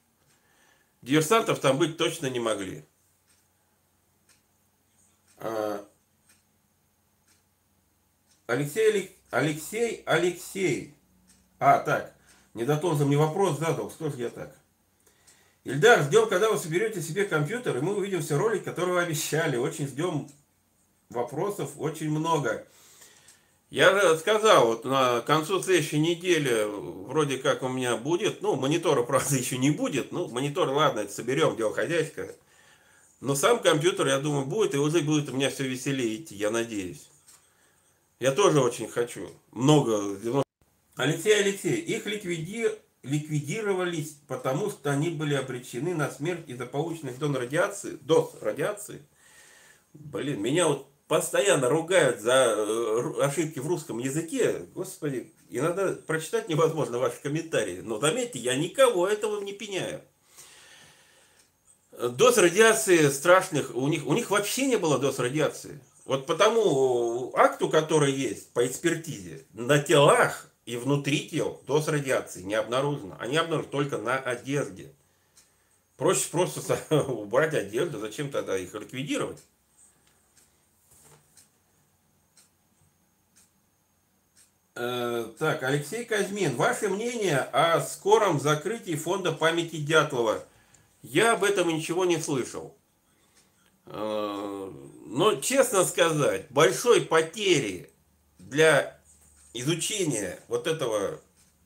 Диверсантов 1.02 1.60
там 1.60 1.78
быть 1.78 1.96
точно 1.96 2.28
не 2.28 2.42
могли. 2.42 2.84
А, 5.38 5.88
Алексей, 8.48 9.16
Алексей, 9.30 10.04
Алексей. 10.06 10.94
А, 11.62 11.78
так. 11.78 12.12
Недотонза 12.56 13.06
мне 13.06 13.18
вопрос 13.18 13.60
задал. 13.60 13.92
Что 13.92 14.10
же 14.10 14.18
я 14.18 14.30
так? 14.30 14.52
Ильдар, 15.64 16.02
ждем, 16.02 16.28
когда 16.28 16.50
вы 16.50 16.58
соберете 16.58 17.04
себе 17.04 17.24
компьютер, 17.26 17.78
и 17.78 17.82
мы 17.82 17.96
увидим 17.96 18.24
все 18.24 18.36
ролики, 18.36 18.64
которые 18.64 18.96
вы 18.96 19.02
обещали. 19.04 19.58
Очень 19.58 19.88
ждем 19.88 20.28
вопросов, 21.12 21.74
очень 21.78 22.10
много. 22.10 22.66
Я 23.70 23.92
же 23.92 24.18
сказал, 24.18 24.66
вот 24.66 24.86
на 24.86 25.22
концу 25.22 25.62
следующей 25.62 26.00
недели 26.00 26.66
вроде 27.06 27.38
как 27.38 27.62
у 27.62 27.70
меня 27.70 27.96
будет, 27.96 28.42
ну, 28.42 28.56
монитора, 28.56 29.04
правда, 29.08 29.36
еще 29.36 29.60
не 29.60 29.70
будет, 29.70 30.12
ну, 30.12 30.28
монитор, 30.30 30.68
ладно, 30.68 31.02
это 31.02 31.14
соберем, 31.14 31.56
дело 31.56 31.76
хозяйское. 31.76 32.36
Но 33.20 33.36
сам 33.36 33.60
компьютер, 33.60 34.08
я 34.08 34.18
думаю, 34.18 34.48
будет, 34.48 34.74
и 34.74 34.80
уже 34.80 35.02
будет 35.02 35.30
у 35.30 35.34
меня 35.34 35.52
все 35.52 35.68
веселее 35.68 36.16
идти, 36.16 36.34
я 36.34 36.50
надеюсь. 36.50 37.08
Я 38.20 38.32
тоже 38.32 38.62
очень 38.62 38.88
хочу. 38.88 39.30
Много, 39.52 40.18
Алексей 40.96 41.40
Алексей, 41.40 41.76
их 41.76 42.06
ликвиди... 42.06 42.68
ликвидировались, 43.04 44.18
потому 44.28 44.70
что 44.70 44.92
они 44.92 45.10
были 45.10 45.34
обречены 45.34 45.96
на 45.96 46.12
смерть 46.12 46.48
из-за 46.48 46.66
полученных 46.66 47.18
дон 47.18 47.36
радиации, 47.36 47.98
доз 48.02 48.36
радиации. 48.42 49.02
Блин, 49.94 50.42
меня 50.42 50.68
вот 50.68 50.88
постоянно 51.08 51.68
ругают 51.68 52.22
за 52.22 52.56
э, 52.58 53.14
ошибки 53.22 53.60
в 53.60 53.68
русском 53.68 54.00
языке. 54.00 54.66
Господи, 54.74 55.34
иногда 55.50 55.94
прочитать 55.94 56.48
невозможно 56.48 57.00
ваши 57.00 57.22
комментарии. 57.22 57.82
Но 57.84 58.00
заметьте, 58.00 58.40
я 58.40 58.56
никого 58.56 59.08
этого 59.08 59.42
не 59.42 59.52
пеняю. 59.52 60.02
Доз 61.92 62.38
радиации 62.38 63.10
страшных, 63.10 63.76
у 63.76 63.88
них, 63.90 64.08
у 64.08 64.14
них 64.14 64.32
вообще 64.32 64.66
не 64.68 64.78
было 64.78 64.98
доз 64.98 65.20
радиации. 65.20 65.82
Вот 66.06 66.26
по 66.26 66.36
тому 66.36 67.34
акту, 67.36 67.70
который 67.70 68.14
есть 68.14 68.52
по 68.54 68.66
экспертизе, 68.66 69.46
на 69.54 69.80
телах 69.80 70.51
и 70.72 70.78
внутри 70.78 71.28
тел 71.28 71.62
доз 71.68 71.90
радиации 71.90 72.44
не 72.44 72.54
обнаружено. 72.56 73.18
Они 73.20 73.36
обнаружены 73.36 73.72
только 73.72 73.98
на 73.98 74.18
одежде. 74.18 74.94
Проще 75.98 76.30
просто 76.32 76.80
убрать 77.10 77.54
одежду, 77.54 78.00
зачем 78.00 78.32
тогда 78.32 78.58
их 78.58 78.74
ликвидировать? 78.74 79.44
Э, 84.76 85.30
так, 85.38 85.62
Алексей 85.64 86.06
Казьмин, 86.06 86.56
ваше 86.56 86.88
мнение 86.88 87.40
о 87.40 87.82
скором 87.82 88.40
закрытии 88.40 88.96
фонда 88.96 89.34
памяти 89.34 89.76
Дятлова? 89.76 90.42
Я 91.02 91.34
об 91.34 91.44
этом 91.44 91.68
ничего 91.68 92.06
не 92.06 92.18
слышал. 92.18 92.78
Э, 93.88 94.72
но, 95.06 95.36
честно 95.36 95.84
сказать, 95.84 96.46
большой 96.50 97.02
потери 97.02 97.92
для 98.40 99.01
изучение 99.54 100.40
вот 100.48 100.68
этого, 100.68 101.22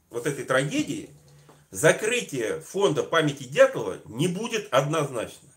вот 0.10 0.26
этой 0.28 0.46
трагедии, 0.46 1.10
закрытие 1.72 2.62
фонда 2.62 3.04
памяти 3.04 3.44
Дятлова 3.44 4.00
не 4.06 4.28
будет 4.28 4.74
однозначно. 4.74 5.50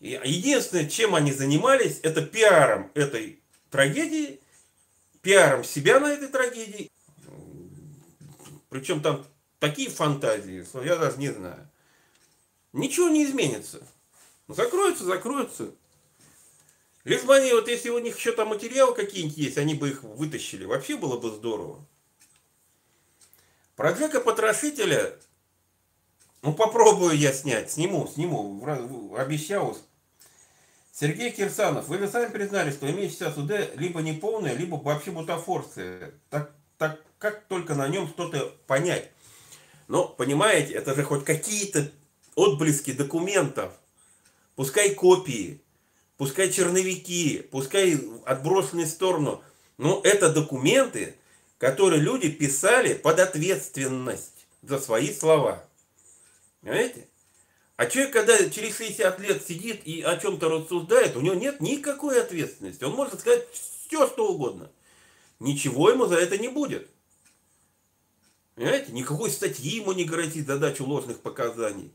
Единственное, 0.00 0.88
чем 0.88 1.14
они 1.14 1.32
занимались, 1.32 2.00
это 2.02 2.22
пиаром 2.22 2.90
этой 2.94 3.40
трагедии, 3.70 4.40
пиаром 5.22 5.64
себя 5.64 6.00
на 6.00 6.12
этой 6.12 6.28
трагедии. 6.28 6.90
Причем 8.68 9.00
там 9.00 9.26
такие 9.58 9.88
фантазии, 9.88 10.64
что 10.64 10.82
я 10.82 10.96
даже 10.96 11.16
не 11.18 11.30
знаю. 11.30 11.68
Ничего 12.72 13.08
не 13.08 13.24
изменится. 13.24 13.80
Закроются, 14.48 15.04
закроются. 15.04 15.70
Они, 17.06 17.52
вот 17.52 17.68
если 17.68 17.90
у 17.90 17.98
них 18.00 18.18
еще 18.18 18.32
там 18.32 18.48
материалы 18.48 18.92
какие-нибудь 18.92 19.36
есть, 19.36 19.58
они 19.58 19.74
бы 19.74 19.90
их 19.90 20.02
вытащили. 20.02 20.64
Вообще 20.64 20.96
было 20.96 21.18
бы 21.18 21.30
здорово. 21.30 21.86
Про 23.76 23.92
Джека 23.92 24.20
Потрошителя, 24.20 25.16
ну 26.42 26.52
попробую 26.52 27.16
я 27.16 27.32
снять, 27.32 27.70
сниму, 27.70 28.08
сниму, 28.12 29.14
обещал. 29.16 29.78
Сергей 30.92 31.30
Кирсанов, 31.30 31.86
вы 31.88 31.98
же 31.98 32.08
сами 32.08 32.32
признали, 32.32 32.70
что 32.72 32.90
имеющаяся 32.90 33.30
СУД 33.30 33.76
либо 33.76 34.00
неполная, 34.00 34.54
либо 34.54 34.76
вообще 34.76 35.10
бутафорская. 35.10 36.12
Так, 36.30 36.52
так 36.78 37.00
как 37.18 37.44
только 37.44 37.74
на 37.74 37.86
нем 37.86 38.08
что-то 38.08 38.52
понять. 38.66 39.10
Но, 39.88 40.08
понимаете, 40.08 40.72
это 40.72 40.94
же 40.94 41.04
хоть 41.04 41.24
какие-то 41.24 41.92
отблески 42.34 42.92
документов. 42.92 43.74
Пускай 44.56 44.94
копии 44.94 45.60
пускай 46.16 46.50
черновики, 46.50 47.46
пускай 47.50 48.00
отброшенные 48.24 48.86
в 48.86 48.90
сторону. 48.90 49.42
Но 49.78 50.00
это 50.04 50.32
документы, 50.32 51.16
которые 51.58 52.00
люди 52.00 52.30
писали 52.30 52.94
под 52.94 53.20
ответственность 53.20 54.46
за 54.62 54.78
свои 54.78 55.12
слова. 55.12 55.64
Понимаете? 56.60 57.06
А 57.76 57.86
человек, 57.86 58.14
когда 58.14 58.48
через 58.48 58.76
60 58.78 59.20
лет 59.20 59.46
сидит 59.46 59.86
и 59.86 60.00
о 60.00 60.16
чем-то 60.16 60.48
рассуждает, 60.48 61.14
у 61.16 61.20
него 61.20 61.34
нет 61.34 61.60
никакой 61.60 62.20
ответственности. 62.20 62.84
Он 62.84 62.92
может 62.92 63.20
сказать 63.20 63.46
все, 63.52 64.06
что 64.06 64.28
угодно. 64.32 64.70
Ничего 65.40 65.90
ему 65.90 66.06
за 66.06 66.16
это 66.16 66.38
не 66.38 66.48
будет. 66.48 66.88
Понимаете? 68.54 68.92
Никакой 68.92 69.30
статьи 69.30 69.76
ему 69.76 69.92
не 69.92 70.04
грозит 70.04 70.46
за 70.46 70.58
дачу 70.58 70.84
ложных 70.86 71.20
показаний. 71.20 71.92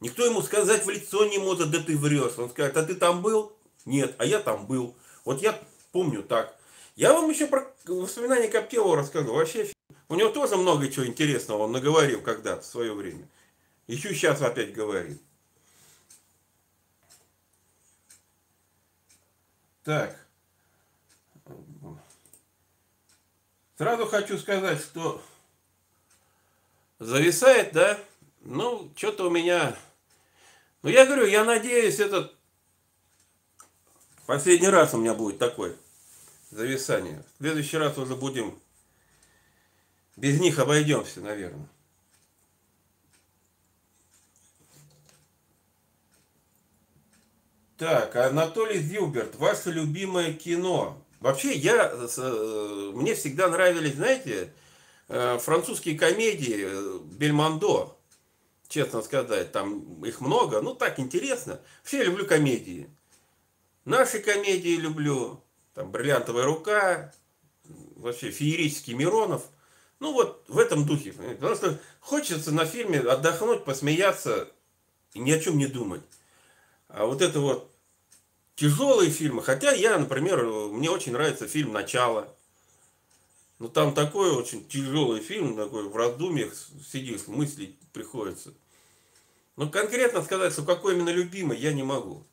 Никто 0.00 0.26
ему 0.26 0.42
сказать 0.42 0.84
в 0.84 0.90
лицо 0.90 1.24
не 1.26 1.38
может, 1.38 1.70
да 1.70 1.78
ты 1.78 1.96
врешь. 1.96 2.36
Он 2.36 2.50
скажет, 2.50 2.76
а 2.76 2.82
ты 2.82 2.94
там 2.94 3.22
был? 3.22 3.56
Нет, 3.84 4.14
а 4.18 4.24
я 4.24 4.40
там 4.40 4.66
был. 4.66 4.96
Вот 5.24 5.42
я 5.42 5.58
помню 5.90 6.22
так. 6.22 6.56
Я 6.94 7.12
вам 7.12 7.30
еще 7.30 7.46
про 7.46 7.66
воспоминания 7.86 8.48
Коптелова 8.48 8.96
рассказывал. 8.96 9.36
Вообще, 9.36 9.72
у 10.08 10.14
него 10.14 10.30
тоже 10.30 10.56
много 10.56 10.88
чего 10.88 11.06
интересного 11.06 11.62
он 11.62 11.72
наговорил 11.72 12.20
когда-то 12.22 12.62
в 12.62 12.66
свое 12.66 12.92
время. 12.92 13.28
Еще 13.86 14.14
сейчас 14.14 14.42
опять 14.42 14.72
говорит. 14.72 15.20
Так. 19.84 20.16
Сразу 23.76 24.06
хочу 24.06 24.38
сказать, 24.38 24.80
что 24.80 25.20
зависает, 27.00 27.72
да? 27.72 27.98
Ну, 28.42 28.92
что-то 28.96 29.26
у 29.26 29.30
меня... 29.30 29.76
Ну, 30.82 30.90
я 30.90 31.06
говорю, 31.06 31.26
я 31.26 31.44
надеюсь, 31.44 31.98
этот 31.98 32.34
последний 34.32 34.68
раз 34.68 34.94
у 34.94 34.96
меня 34.96 35.12
будет 35.12 35.38
такой 35.38 35.76
зависание. 36.50 37.22
В 37.34 37.42
следующий 37.42 37.76
раз 37.76 37.98
уже 37.98 38.16
будем... 38.16 38.58
Без 40.16 40.40
них 40.40 40.58
обойдемся, 40.58 41.20
наверное. 41.20 41.68
Так, 47.76 48.16
Анатолий 48.16 48.80
Зилберт, 48.80 49.36
ваше 49.36 49.70
любимое 49.70 50.32
кино. 50.32 51.04
Вообще, 51.20 51.52
я, 51.52 51.92
э, 51.92 52.90
мне 52.94 53.14
всегда 53.14 53.48
нравились, 53.48 53.96
знаете, 53.96 54.50
э, 55.08 55.38
французские 55.40 55.98
комедии 55.98 56.68
э, 56.68 56.98
Бельмондо, 57.18 57.98
честно 58.68 59.02
сказать, 59.02 59.52
там 59.52 60.02
их 60.04 60.22
много, 60.22 60.62
ну 60.62 60.74
так 60.74 60.98
интересно. 60.98 61.60
Вообще 61.82 61.98
я 61.98 62.04
люблю 62.04 62.26
комедии. 62.26 62.88
Наши 63.84 64.20
комедии 64.20 64.76
люблю, 64.76 65.42
там 65.74 65.90
«Бриллиантовая 65.90 66.44
рука», 66.44 67.12
вообще 67.96 68.30
феерический 68.30 68.94
Миронов. 68.94 69.42
Ну 70.00 70.12
вот 70.12 70.44
в 70.48 70.58
этом 70.58 70.86
духе. 70.86 71.12
Потому 71.12 71.54
что 71.54 71.80
хочется 72.00 72.52
на 72.52 72.64
фильме 72.64 73.00
отдохнуть, 73.00 73.64
посмеяться 73.64 74.48
и 75.14 75.20
ни 75.20 75.30
о 75.30 75.40
чем 75.40 75.58
не 75.58 75.66
думать. 75.66 76.02
А 76.88 77.06
вот 77.06 77.22
это 77.22 77.40
вот 77.40 77.72
тяжелые 78.56 79.10
фильмы. 79.10 79.42
Хотя 79.42 79.72
я, 79.72 79.98
например, 79.98 80.44
мне 80.44 80.90
очень 80.90 81.12
нравится 81.12 81.48
фильм 81.48 81.72
«Начало». 81.72 82.28
Ну 83.58 83.68
там 83.68 83.94
такой 83.94 84.32
очень 84.32 84.66
тяжелый 84.66 85.20
фильм, 85.20 85.56
такой 85.56 85.88
в 85.88 85.96
раздумьях 85.96 86.52
сидишь, 86.84 87.28
мыслить 87.28 87.78
приходится. 87.92 88.52
Но 89.54 89.68
конкретно 89.68 90.22
сказать, 90.24 90.52
что 90.52 90.64
какой 90.64 90.94
именно 90.94 91.10
любимый, 91.10 91.56
я 91.58 91.72
не 91.72 91.84
могу. 91.84 92.26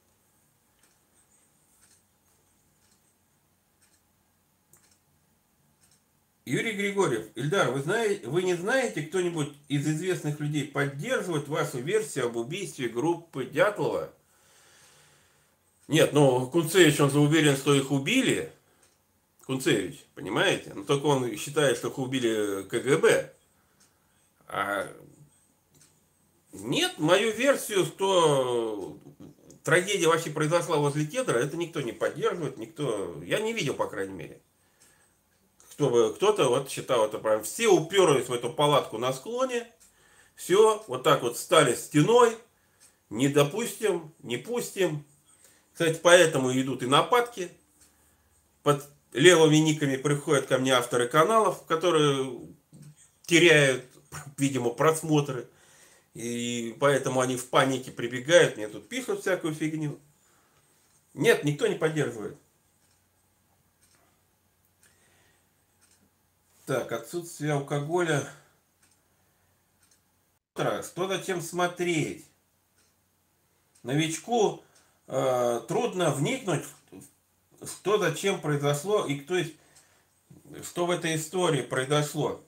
Юрий 6.50 6.72
Григорьев, 6.72 7.28
Ильдар, 7.36 7.70
вы, 7.70 7.80
знаете, 7.80 8.28
вы 8.28 8.42
не 8.42 8.56
знаете, 8.56 9.04
кто-нибудь 9.04 9.50
из 9.68 9.88
известных 9.88 10.40
людей 10.40 10.66
поддерживает 10.66 11.48
вашу 11.48 11.78
версию 11.78 12.26
об 12.26 12.38
убийстве 12.38 12.90
группы 12.90 13.46
Дятлова? 13.46 14.12
Нет, 15.88 16.12
ну 16.12 16.48
Кунцевич, 16.48 17.00
он 17.00 17.12
же 17.12 17.20
уверен, 17.20 17.56
что 17.56 17.76
их 17.76 17.92
убили. 17.92 18.52
Кунцевич, 19.46 20.04
понимаете? 20.16 20.74
Но 20.74 20.84
только 20.86 21.06
он 21.06 21.38
считает, 21.38 21.78
что 21.78 21.90
их 21.90 22.00
убили 22.00 22.64
КГБ. 22.64 23.32
А 24.48 24.92
нет, 26.52 26.98
мою 26.98 27.32
версию, 27.32 27.86
что 27.86 28.98
трагедия 29.64 30.08
вообще 30.08 30.32
произошла 30.32 30.78
возле 30.78 31.06
кедра, 31.06 31.38
это 31.38 31.58
никто 31.58 31.82
не 31.82 31.92
поддерживает, 31.92 32.58
никто... 32.58 33.22
Я 33.24 33.40
не 33.40 33.54
видел, 33.54 33.76
по 33.76 33.86
крайней 33.86 34.16
мере. 34.16 34.42
Чтобы 35.80 36.14
кто-то 36.14 36.50
вот 36.50 36.70
считал 36.70 37.06
это 37.06 37.20
прям. 37.20 37.42
Все 37.42 37.70
уперлись 37.70 38.28
в 38.28 38.34
эту 38.34 38.50
палатку 38.50 38.98
на 38.98 39.14
склоне. 39.14 39.66
Все, 40.36 40.84
вот 40.88 41.04
так 41.04 41.22
вот 41.22 41.38
стали 41.38 41.74
стеной. 41.74 42.36
Не 43.10 43.30
допустим, 43.30 44.14
не 44.22 44.36
пустим. 44.36 45.06
Кстати, 45.72 45.98
поэтому 46.04 46.52
идут 46.52 46.84
и 46.84 46.86
нападки. 46.86 47.50
Под 48.62 48.84
левыми 49.14 49.56
никами 49.56 49.96
приходят 49.96 50.48
ко 50.48 50.58
мне 50.58 50.74
авторы 50.74 51.08
каналов, 51.08 51.64
которые 51.66 52.30
теряют, 53.26 53.86
видимо, 54.38 54.72
просмотры. 54.72 55.48
И 56.14 56.76
поэтому 56.82 57.22
они 57.22 57.38
в 57.38 57.48
панике 57.48 57.92
прибегают, 57.92 58.58
мне 58.58 58.68
тут 58.68 58.90
пишут 58.90 59.22
всякую 59.22 59.56
фигню. 59.56 59.98
Нет, 61.14 61.46
никто 61.46 61.68
не 61.68 61.76
поддерживает. 61.76 62.36
Так, 66.70 66.92
отсутствие 66.92 67.54
алкоголя. 67.54 68.30
Что 70.54 71.08
зачем 71.08 71.42
смотреть? 71.42 72.28
Новичку 73.82 74.64
э, 75.08 75.62
трудно 75.68 76.12
вникнуть, 76.12 76.64
что 77.64 77.98
зачем 77.98 78.40
произошло 78.40 79.04
и 79.08 79.18
кто 79.18 79.38
есть, 79.38 79.56
что 80.62 80.86
в 80.86 80.92
этой 80.92 81.16
истории 81.16 81.64
произошло. 81.64 82.40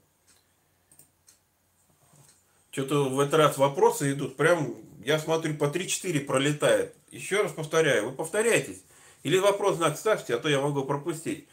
Что-то 2.69 3.09
в 3.09 3.19
этот 3.19 3.33
раз 3.33 3.57
вопросы 3.57 4.11
идут, 4.11 4.37
прям, 4.37 4.75
я 5.03 5.17
смотрю, 5.17 5.55
по 5.55 5.63
3-4 5.63 6.19
пролетает. 6.19 6.95
Еще 7.09 7.41
раз 7.41 7.53
повторяю, 7.53 8.11
вы 8.11 8.15
повторяйтесь. 8.15 8.83
Или 9.23 9.39
вопрос 9.39 9.77
знак 9.77 9.97
ставьте, 9.97 10.35
а 10.35 10.37
то 10.37 10.47
я 10.47 10.61
могу 10.61 10.85
пропустить. 10.85 11.47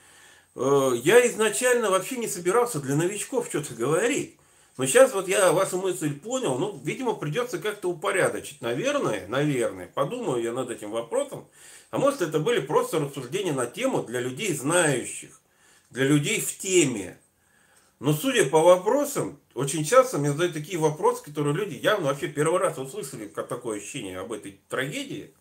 Э, 0.60 0.92
я 1.04 1.24
изначально 1.28 1.88
вообще 1.88 2.16
не 2.16 2.26
собирался 2.26 2.80
для 2.80 2.96
новичков 2.96 3.46
что-то 3.46 3.74
говорить. 3.74 4.36
Но 4.76 4.86
сейчас 4.86 5.12
вот 5.12 5.28
я 5.28 5.52
вашу 5.52 5.78
мысль 5.78 6.18
понял, 6.18 6.58
ну, 6.58 6.80
видимо, 6.84 7.14
придется 7.14 7.58
как-то 7.58 7.88
упорядочить. 7.88 8.60
Наверное, 8.60 9.26
наверное, 9.28 9.86
подумаю 9.86 10.42
я 10.42 10.52
над 10.52 10.70
этим 10.70 10.90
вопросом. 10.90 11.48
А 11.90 11.98
может, 11.98 12.22
это 12.22 12.40
были 12.40 12.60
просто 12.60 12.98
рассуждения 12.98 13.52
на 13.52 13.66
тему 13.66 14.02
для 14.02 14.20
людей 14.20 14.52
знающих, 14.52 15.40
для 15.90 16.04
людей 16.04 16.40
в 16.40 16.58
теме. 16.58 17.20
Но 18.00 18.12
судя 18.12 18.44
по 18.48 18.60
вопросам, 18.60 19.40
очень 19.54 19.84
часто 19.84 20.18
мне 20.18 20.32
задают 20.32 20.54
такие 20.54 20.78
вопросы, 20.78 21.24
которые 21.24 21.54
люди 21.54 21.74
явно 21.74 22.08
вообще 22.08 22.26
первый 22.26 22.60
раз 22.60 22.78
услышали, 22.78 23.28
как 23.28 23.46
такое 23.46 23.78
ощущение 23.78 24.18
об 24.18 24.32
этой 24.32 24.60
трагедии. 24.68 25.32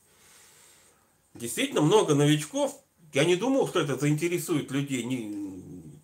Действительно 1.33 1.81
много 1.81 2.13
новичков. 2.13 2.79
Я 3.13 3.25
не 3.25 3.35
думал, 3.35 3.67
что 3.67 3.79
это 3.79 3.95
заинтересует 3.95 4.71
людей, 4.71 5.03
не, 5.03 5.25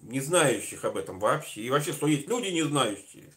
не 0.02 0.20
знающих 0.20 0.86
об 0.86 0.98
этом 0.98 1.20
вообще. 1.20 1.62
И 1.62 1.70
вообще, 1.70 1.94
что 1.94 2.08
есть 2.08 2.28
люди 2.28 2.48
не 2.48 2.64
знающие. 2.64 3.34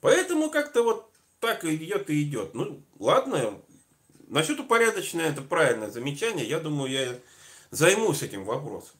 Поэтому 0.00 0.50
как-то 0.50 0.82
вот 0.82 1.12
так 1.40 1.64
идет 1.64 2.08
и 2.10 2.22
идет. 2.22 2.54
Ну, 2.54 2.82
ладно. 2.98 3.60
Насчет 4.28 4.60
упорядоченное, 4.60 5.30
это 5.30 5.42
правильное 5.42 5.90
замечание. 5.90 6.46
Я 6.46 6.60
думаю, 6.60 6.90
я 6.90 7.18
займусь 7.70 8.22
этим 8.22 8.44
вопросом. 8.44 8.96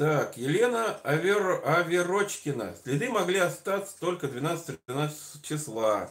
Так, 0.00 0.38
Елена 0.38 0.96
Авер... 1.04 1.60
Аверочкина. 1.62 2.74
Следы 2.82 3.10
могли 3.10 3.38
остаться 3.38 3.94
только 4.00 4.28
12-13 4.28 5.12
числа. 5.42 6.10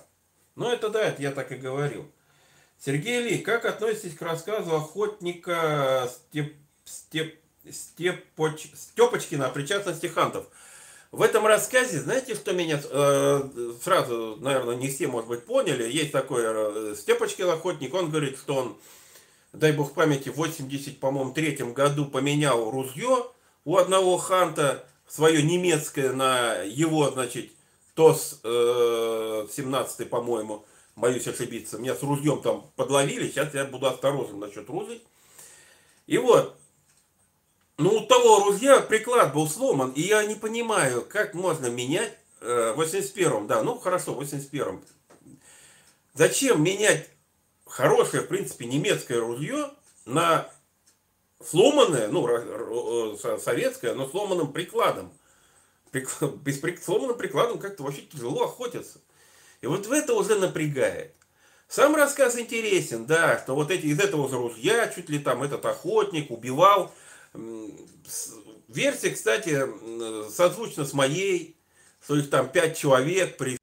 Ну, 0.56 0.70
это 0.70 0.90
да, 0.90 1.02
это 1.02 1.22
я 1.22 1.32
так 1.32 1.52
и 1.52 1.56
говорил. 1.56 2.10
Сергей 2.84 3.22
Ли, 3.22 3.38
как 3.40 3.66
относитесь 3.66 4.16
к 4.16 4.22
рассказу 4.22 4.76
охотника 4.76 6.10
Степ, 6.10 6.56
Степ, 6.86 7.36
Степоч, 7.70 8.68
Степочкина 8.74 9.48
о 9.48 9.50
причастности 9.50 10.08
хантов? 10.08 10.48
В 11.12 11.22
этом 11.22 11.46
рассказе, 11.46 12.00
знаете, 12.00 12.36
что 12.36 12.54
меня 12.54 12.80
э, 12.82 13.72
сразу, 13.84 14.38
наверное, 14.40 14.76
не 14.76 14.88
все, 14.88 15.08
может 15.08 15.28
быть, 15.28 15.44
поняли. 15.44 15.92
Есть 15.92 16.12
такой 16.12 16.44
э, 16.46 16.96
Степочкин 16.96 17.50
охотник, 17.50 17.94
он 17.94 18.12
говорит, 18.12 18.38
что 18.38 18.56
он, 18.56 18.78
дай 19.52 19.74
бог 19.74 19.94
памяти, 19.94 20.30
в 20.30 20.36
80, 20.36 21.00
по-моему, 21.00 21.34
третьем 21.34 21.74
году 21.74 22.06
поменял 22.06 22.70
ружье 22.70 23.26
у 23.66 23.76
одного 23.78 24.18
ханта, 24.18 24.86
свое 25.08 25.42
немецкое 25.42 26.14
на 26.14 26.62
его, 26.62 27.10
значит, 27.10 27.52
ТОС 27.96 28.40
э, 28.44 29.48
17, 29.52 30.10
по-моему, 30.10 30.64
боюсь 31.00 31.28
ошибиться, 31.28 31.78
меня 31.78 31.96
с 31.96 32.04
ружьем 32.04 32.42
там 32.42 32.72
подловили, 32.76 33.30
сейчас 33.30 33.54
я 33.54 33.66
буду 33.66 33.88
осторожен 33.88 34.40
насчет 34.40 34.70
ружей. 34.70 35.04
И 36.08 36.18
вот, 36.18 36.58
ну 37.78 37.98
у 37.98 38.06
того 38.06 38.46
ружья 38.46 38.82
приклад 38.82 39.34
был 39.34 39.48
сломан, 39.48 39.92
и 39.92 40.02
я 40.02 40.26
не 40.26 40.36
понимаю, 40.36 41.06
как 41.08 41.34
можно 41.34 41.68
менять, 41.68 42.18
э, 42.42 42.74
в 42.76 42.82
81-м, 42.82 43.48
да, 43.48 43.64
ну 43.64 43.78
хорошо, 43.78 44.14
в 44.14 44.22
81-м. 44.22 44.84
Зачем 46.14 46.62
менять 46.64 47.10
хорошее, 47.66 48.24
в 48.24 48.28
принципе, 48.28 48.66
немецкое 48.66 49.20
ружье 49.20 49.70
на 50.06 50.50
сломанная, 51.44 52.08
ну, 52.10 53.18
советская, 53.18 53.94
но 53.94 54.08
сломанным 54.10 54.52
прикладом. 54.52 55.12
Без 55.92 56.84
сломанным 56.84 57.18
прикладом 57.18 57.60
как-то 57.60 57.84
вообще 57.84 58.02
тяжело 58.02 58.44
охотиться. 58.44 59.00
И 59.62 59.68
вот 59.68 59.86
в 59.86 59.92
это 59.92 60.14
уже 60.14 60.36
напрягает. 60.36 61.16
Сам 61.68 61.96
рассказ 61.96 62.38
интересен, 62.38 63.06
да, 63.06 63.40
что 63.40 63.54
вот 63.56 63.70
эти 63.70 63.86
из 63.86 64.00
этого 64.00 64.30
ружья 64.30 64.88
чуть 64.88 65.10
ли 65.10 65.20
там 65.20 65.44
этот 65.44 65.66
охотник 65.66 66.32
убивал. 66.32 66.94
Версия, 68.68 69.12
кстати, 69.12 69.68
созвучна 70.32 70.86
с 70.86 70.94
моей, 70.94 71.56
что 72.04 72.16
их 72.16 72.30
там 72.30 72.50
пять 72.50 72.78
человек 72.78 73.38
при... 73.38 73.58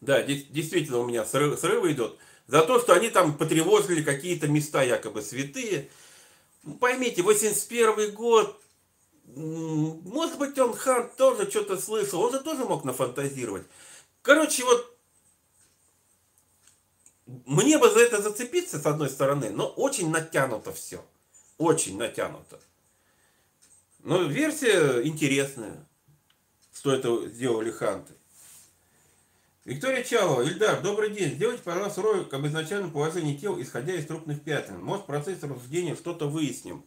Да, 0.00 0.22
действительно 0.22 0.98
у 0.98 1.06
меня 1.06 1.24
срыв, 1.24 1.58
срывы 1.58 1.92
идут. 1.92 2.18
За 2.46 2.62
то, 2.62 2.80
что 2.80 2.94
они 2.94 3.08
там 3.08 3.36
потревожили 3.36 4.02
какие-то 4.02 4.48
места 4.48 4.82
якобы 4.82 5.22
святые. 5.22 5.90
Ну, 6.64 6.74
поймите, 6.74 7.22
81 7.22 8.14
год, 8.14 8.60
может 9.34 10.38
быть, 10.38 10.58
он 10.58 10.74
хан 10.74 11.10
тоже 11.16 11.50
что-то 11.50 11.78
слышал, 11.78 12.20
он 12.22 12.32
же 12.32 12.40
тоже 12.40 12.64
мог 12.64 12.84
нафантазировать. 12.84 13.66
Короче, 14.22 14.64
вот 14.64 14.91
мне 17.46 17.78
бы 17.78 17.90
за 17.90 18.00
это 18.00 18.20
зацепиться, 18.20 18.78
с 18.78 18.86
одной 18.86 19.08
стороны, 19.08 19.50
но 19.50 19.66
очень 19.66 20.10
натянуто 20.10 20.72
все. 20.72 21.04
Очень 21.58 21.96
натянуто. 21.96 22.60
Но 24.00 24.22
версия 24.24 25.02
интересная, 25.02 25.86
что 26.74 26.92
это 26.92 27.28
сделали 27.28 27.70
ханты. 27.70 28.14
Виктория 29.64 30.02
Чалова, 30.02 30.42
Ильдар, 30.42 30.82
добрый 30.82 31.10
день. 31.10 31.34
Сделайте, 31.34 31.62
пожалуйста, 31.62 32.02
ролик 32.02 32.34
об 32.34 32.44
изначальном 32.46 32.90
положении 32.90 33.36
тел, 33.36 33.60
исходя 33.60 33.94
из 33.94 34.06
трупных 34.06 34.42
пятен. 34.42 34.82
Может, 34.82 35.04
в 35.04 35.06
процессе 35.06 35.46
рассуждения 35.46 35.94
что-то 35.94 36.26
выясним. 36.26 36.84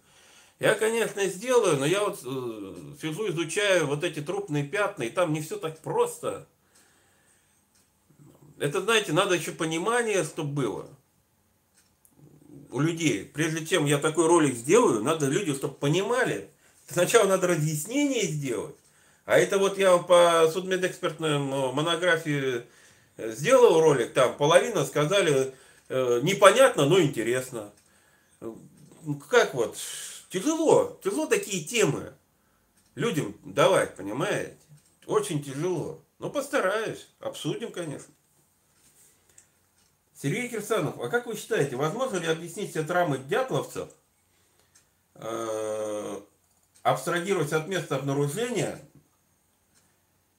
Я, 0.59 0.75
конечно, 0.75 1.25
сделаю, 1.27 1.77
но 1.77 1.85
я 1.85 2.03
вот 2.03 2.19
э, 2.25 2.75
сижу, 3.01 3.29
изучаю 3.29 3.87
вот 3.87 4.03
эти 4.03 4.21
трупные 4.21 4.65
пятна, 4.65 5.03
и 5.03 5.09
там 5.09 5.31
не 5.31 5.41
все 5.41 5.57
так 5.57 5.79
просто. 5.79 6.47
Это, 8.58 8.82
знаете, 8.82 9.12
надо 9.12 9.36
еще 9.36 9.51
понимание, 9.51 10.24
чтобы 10.24 10.53
было 10.53 10.89
у 12.72 12.80
людей. 12.80 13.26
Прежде 13.34 13.66
чем 13.66 13.86
я 13.86 13.97
такой 13.97 14.28
ролик 14.28 14.56
сделаю, 14.56 15.01
надо 15.03 15.28
люди, 15.28 15.53
чтобы 15.53 15.76
понимали. 15.76 16.49
Сначала 16.88 17.28
надо 17.28 17.47
разъяснение 17.47 18.24
сделать. 18.24 18.76
А 19.26 19.38
это 19.38 19.58
вот 19.58 19.78
я 19.78 19.97
по 19.97 20.49
судмедэкспертной 20.51 21.39
монографии 21.39 22.64
э, 23.18 23.32
сделал 23.32 23.80
ролик, 23.80 24.14
там 24.14 24.38
половина 24.38 24.86
сказали 24.86 25.56
э, 25.89 26.20
непонятно, 26.22 26.86
но 26.86 27.01
интересно. 27.01 27.72
Как 29.30 29.56
вот, 29.56 29.78
тяжело, 30.30 30.99
тяжело 31.03 31.26
такие 31.26 31.64
темы 31.64 32.14
людям 32.93 33.36
давать, 33.43 33.95
понимаете? 33.95 34.58
Очень 35.08 35.43
тяжело. 35.43 36.01
Но 36.20 36.30
постараюсь, 36.30 37.08
обсудим, 37.20 37.72
конечно. 37.72 38.14
Сергей 40.16 40.47
Кирсанов, 40.47 40.99
а 40.99 41.09
как 41.09 41.26
вы 41.26 41.36
считаете, 41.36 41.76
возможно 41.76 42.18
ли 42.18 42.28
объяснить 42.28 42.72
все 42.72 42.84
травмы 42.84 43.18
дятловцев, 43.18 43.89
э, 45.16 46.22
абстрагировать 46.84 47.51
от 47.51 47.68
места 47.68 47.97
обнаружения 47.97 48.80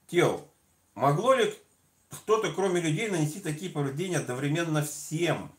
тел? 0.07 0.51
Могло 0.95 1.35
ли 1.35 1.55
кто-то, 2.11 2.53
кроме 2.53 2.81
людей, 2.81 3.11
нанести 3.11 3.41
такие 3.41 3.71
повреждения 3.71 4.17
одновременно 4.17 4.83
всем? 4.83 5.53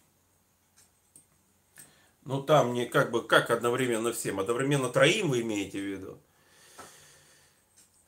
Ну, 2.26 2.42
там 2.42 2.74
не 2.74 2.88
как 2.88 3.12
бы, 3.12 3.26
как 3.26 3.52
одновременно 3.52 4.12
всем? 4.12 4.40
Одновременно 4.40 4.90
троим 4.90 5.30
вы 5.30 5.42
имеете 5.42 5.80
в 5.80 5.84
виду? 5.84 6.20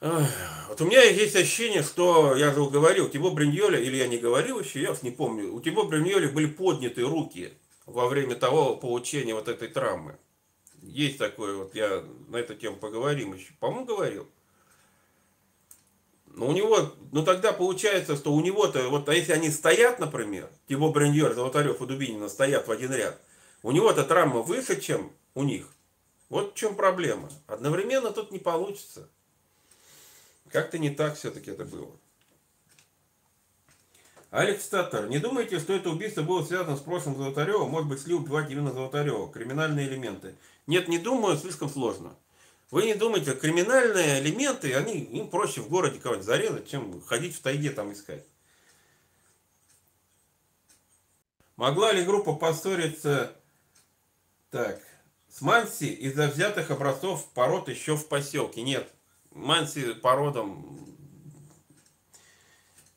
Вот 0.02 0.80
у 0.80 0.86
меня 0.86 1.04
есть 1.04 1.36
ощущение, 1.36 1.84
что, 1.84 2.34
я 2.36 2.54
же 2.54 2.66
говорил, 2.70 3.08
у 3.08 3.10
Тибо 3.10 3.32
Бриньоля, 3.32 3.80
или 3.80 3.97
я 3.97 4.08
не 4.08 4.18
говорил 4.18 4.60
еще, 4.60 4.82
я 4.82 4.91
уж 4.91 5.02
не 5.02 5.12
помню, 5.12 5.54
у 5.54 5.60
Тибо 5.60 5.84
Бриньоля 5.84 6.30
были 6.30 6.45
подняты 6.45 7.02
руки 7.02 7.54
во 7.86 8.08
время 8.08 8.36
того 8.36 8.78
получения 8.78 9.34
вот 9.34 9.50
этой 9.50 9.68
травмы. 9.68 10.18
Есть 10.82 11.18
такое, 11.18 11.58
вот 11.58 11.76
я 11.76 12.06
на 12.30 12.38
эту 12.38 12.56
тему 12.56 12.78
поговорим 12.78 13.34
еще. 13.34 13.52
По-моему, 13.60 13.86
говорил. 13.86 14.28
Но 16.28 16.47
у 16.47 16.54
него, 16.54 16.93
ну 17.12 17.26
тогда 17.26 17.52
получается, 17.52 18.16
что 18.16 18.32
у 18.32 18.39
него-то, 18.39 18.88
вот 18.88 19.10
а 19.10 19.14
если 19.14 19.34
они 19.34 19.50
стоят, 19.50 20.00
например, 20.00 20.50
Тибо 20.70 20.89
Бриньоль, 20.91 21.34
Золотарев 21.34 21.82
и 21.82 21.86
Дубинина 21.86 22.30
стоят 22.30 22.68
в 22.68 22.72
один 22.72 22.93
ряд, 22.93 23.20
у 23.64 23.72
него-то 23.72 24.06
травма 24.06 24.43
выше, 24.43 24.80
чем 24.80 25.12
у 25.34 25.43
них. 25.43 25.68
Вот 26.30 26.54
в 26.54 26.56
чем 26.56 26.76
проблема. 26.76 27.30
Одновременно 27.47 28.12
тут 28.12 28.32
не 28.32 28.39
получится. 28.39 29.10
Как-то 30.52 30.78
не 30.78 30.89
так 30.89 31.16
все-таки 31.16 31.52
это 31.52 31.66
было. 31.66 31.91
Алекс 34.32 34.68
Татар, 34.68 35.08
не 35.08 35.18
думаете, 35.18 35.60
что 35.60 35.74
это 35.74 35.89
убийство 35.89 36.22
было 36.22 36.43
связано 36.43 36.78
с 36.78 36.82
прошлым 36.82 37.18
Золотарева? 37.18 37.66
Может 37.66 37.89
быть, 37.89 38.02
слил 38.02 38.20
убивать 38.20 38.52
именно 38.52 38.72
Золотарева? 38.72 39.32
Криминальные 39.32 39.88
элементы. 39.88 40.36
Нет, 40.68 40.88
не 40.88 41.00
думаю, 41.00 41.38
слишком 41.38 41.68
сложно. 41.68 42.16
Вы 42.70 42.86
не 42.86 42.93
думаете, 42.93 43.34
криминальные 43.34 44.22
элементы, 44.22 44.76
они, 44.76 45.00
им 45.00 45.30
проще 45.30 45.62
в 45.62 45.70
городе 45.70 46.00
кого-нибудь 46.00 46.28
зарезать, 46.28 46.70
чем 46.70 47.02
ходить 47.02 47.36
в 47.36 47.41
тайге 47.41 47.72
там 47.72 47.91
искать. 47.91 48.24
Могла 51.56 51.91
ли 51.91 52.06
группа 52.06 52.36
поссориться 52.36 53.36
так, 54.52 54.80
с 55.28 55.41
Манси 55.41 55.91
из-за 55.91 56.28
взятых 56.28 56.70
образцов 56.70 57.28
пород 57.34 57.68
еще 57.68 57.97
в 57.97 58.08
поселке? 58.08 58.62
Нет. 58.62 58.93
Манси 59.32 59.93
породам 59.93 60.80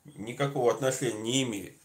никакого 0.04 0.72
отношения 0.72 1.20
не 1.20 1.42
имеет. 1.42 1.76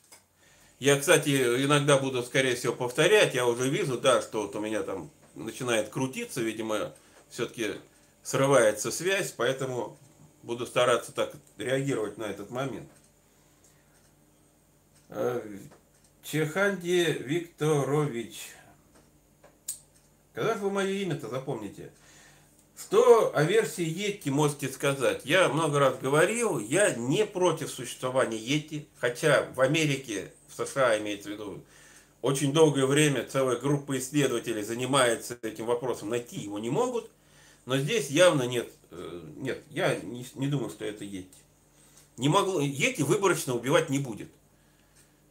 Я, 0.79 0.99
кстати, 0.99 1.29
иногда 1.65 1.97
буду, 1.97 2.21
скорее 2.23 2.55
всего, 2.55 2.73
повторять. 2.73 3.33
Я 3.33 3.47
уже 3.47 3.69
вижу, 3.69 3.97
да, 3.97 4.21
что 4.21 4.43
вот 4.43 4.55
у 4.55 4.59
меня 4.59 4.83
там 4.83 5.09
начинает 5.33 5.89
крутиться, 5.89 6.41
видимо, 6.41 6.93
все-таки 7.29 7.75
срывается 8.21 8.91
связь, 8.91 9.31
поэтому 9.31 9.97
буду 10.43 10.65
стараться 10.65 11.11
так 11.11 11.33
реагировать 11.57 12.17
на 12.17 12.25
этот 12.25 12.51
момент. 12.51 12.89
Э, 15.09 15.41
Чеханди 16.23 17.17
Викторович. 17.21 18.49
Когда 20.33 20.53
же 20.53 20.59
вы 20.59 20.69
мое 20.69 20.91
имя-то 20.91 21.29
запомните? 21.29 21.91
Что 22.79 23.35
о 23.35 23.43
версии 23.43 23.83
Йети 23.83 24.29
можете 24.29 24.69
сказать? 24.69 25.21
Я 25.23 25.49
много 25.49 25.79
раз 25.79 25.97
говорил, 25.97 26.59
я 26.59 26.93
не 26.93 27.25
против 27.25 27.71
существования 27.71 28.37
Йети, 28.37 28.87
хотя 28.99 29.47
в 29.55 29.61
Америке, 29.61 30.31
в 30.47 30.53
США 30.55 30.99
имеется 30.99 31.29
в 31.29 31.31
виду, 31.31 31.63
очень 32.21 32.53
долгое 32.53 32.85
время 32.85 33.25
целая 33.25 33.57
группа 33.57 33.97
исследователей 33.97 34.61
занимается 34.61 35.39
этим 35.41 35.65
вопросом, 35.65 36.09
найти 36.09 36.39
его 36.39 36.59
не 36.59 36.69
могут, 36.69 37.09
но 37.65 37.77
здесь 37.77 38.11
явно 38.11 38.43
нет, 38.43 38.71
э, 38.91 39.21
нет, 39.37 39.63
я 39.71 39.95
не, 39.95 40.25
не 40.35 40.47
думаю, 40.47 40.69
что 40.69 40.85
это 40.85 41.03
Йети. 41.03 41.27
Не 42.17 42.29
могло, 42.29 42.61
Йети 42.61 43.01
выборочно 43.01 43.55
убивать 43.55 43.89
не 43.89 43.97
будет. 43.97 44.29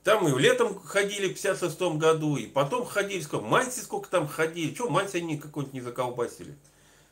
Там 0.02 0.24
мы 0.24 0.40
летом 0.40 0.80
ходили 0.80 1.28
в 1.28 1.34
56 1.34 1.80
году, 1.96 2.36
и 2.36 2.46
потом 2.46 2.84
ходили, 2.84 3.20
сколько, 3.20 3.46
Манси 3.46 3.80
сколько 3.80 4.08
там 4.08 4.26
ходили, 4.26 4.74
что 4.74 4.88
Манси 4.88 5.18
они 5.18 5.38
какой-нибудь 5.38 5.74
не 5.74 5.80
заколбасили. 5.80 6.56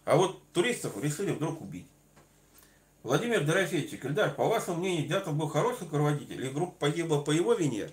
А 0.04 0.16
вот 0.16 0.42
туристов 0.52 1.02
решили 1.02 1.32
вдруг 1.32 1.60
убить. 1.60 1.86
Владимир 3.02 3.44
Дорофейчик, 3.44 4.04
Ильдар, 4.04 4.34
по 4.34 4.46
вашему 4.46 4.78
мнению, 4.78 5.08
Дятел 5.08 5.32
был 5.32 5.48
хороший 5.48 5.82
руководитель, 5.82 6.40
или 6.40 6.48
группа 6.48 6.86
погибла 6.86 7.20
по 7.20 7.30
его 7.30 7.54
вине? 7.54 7.90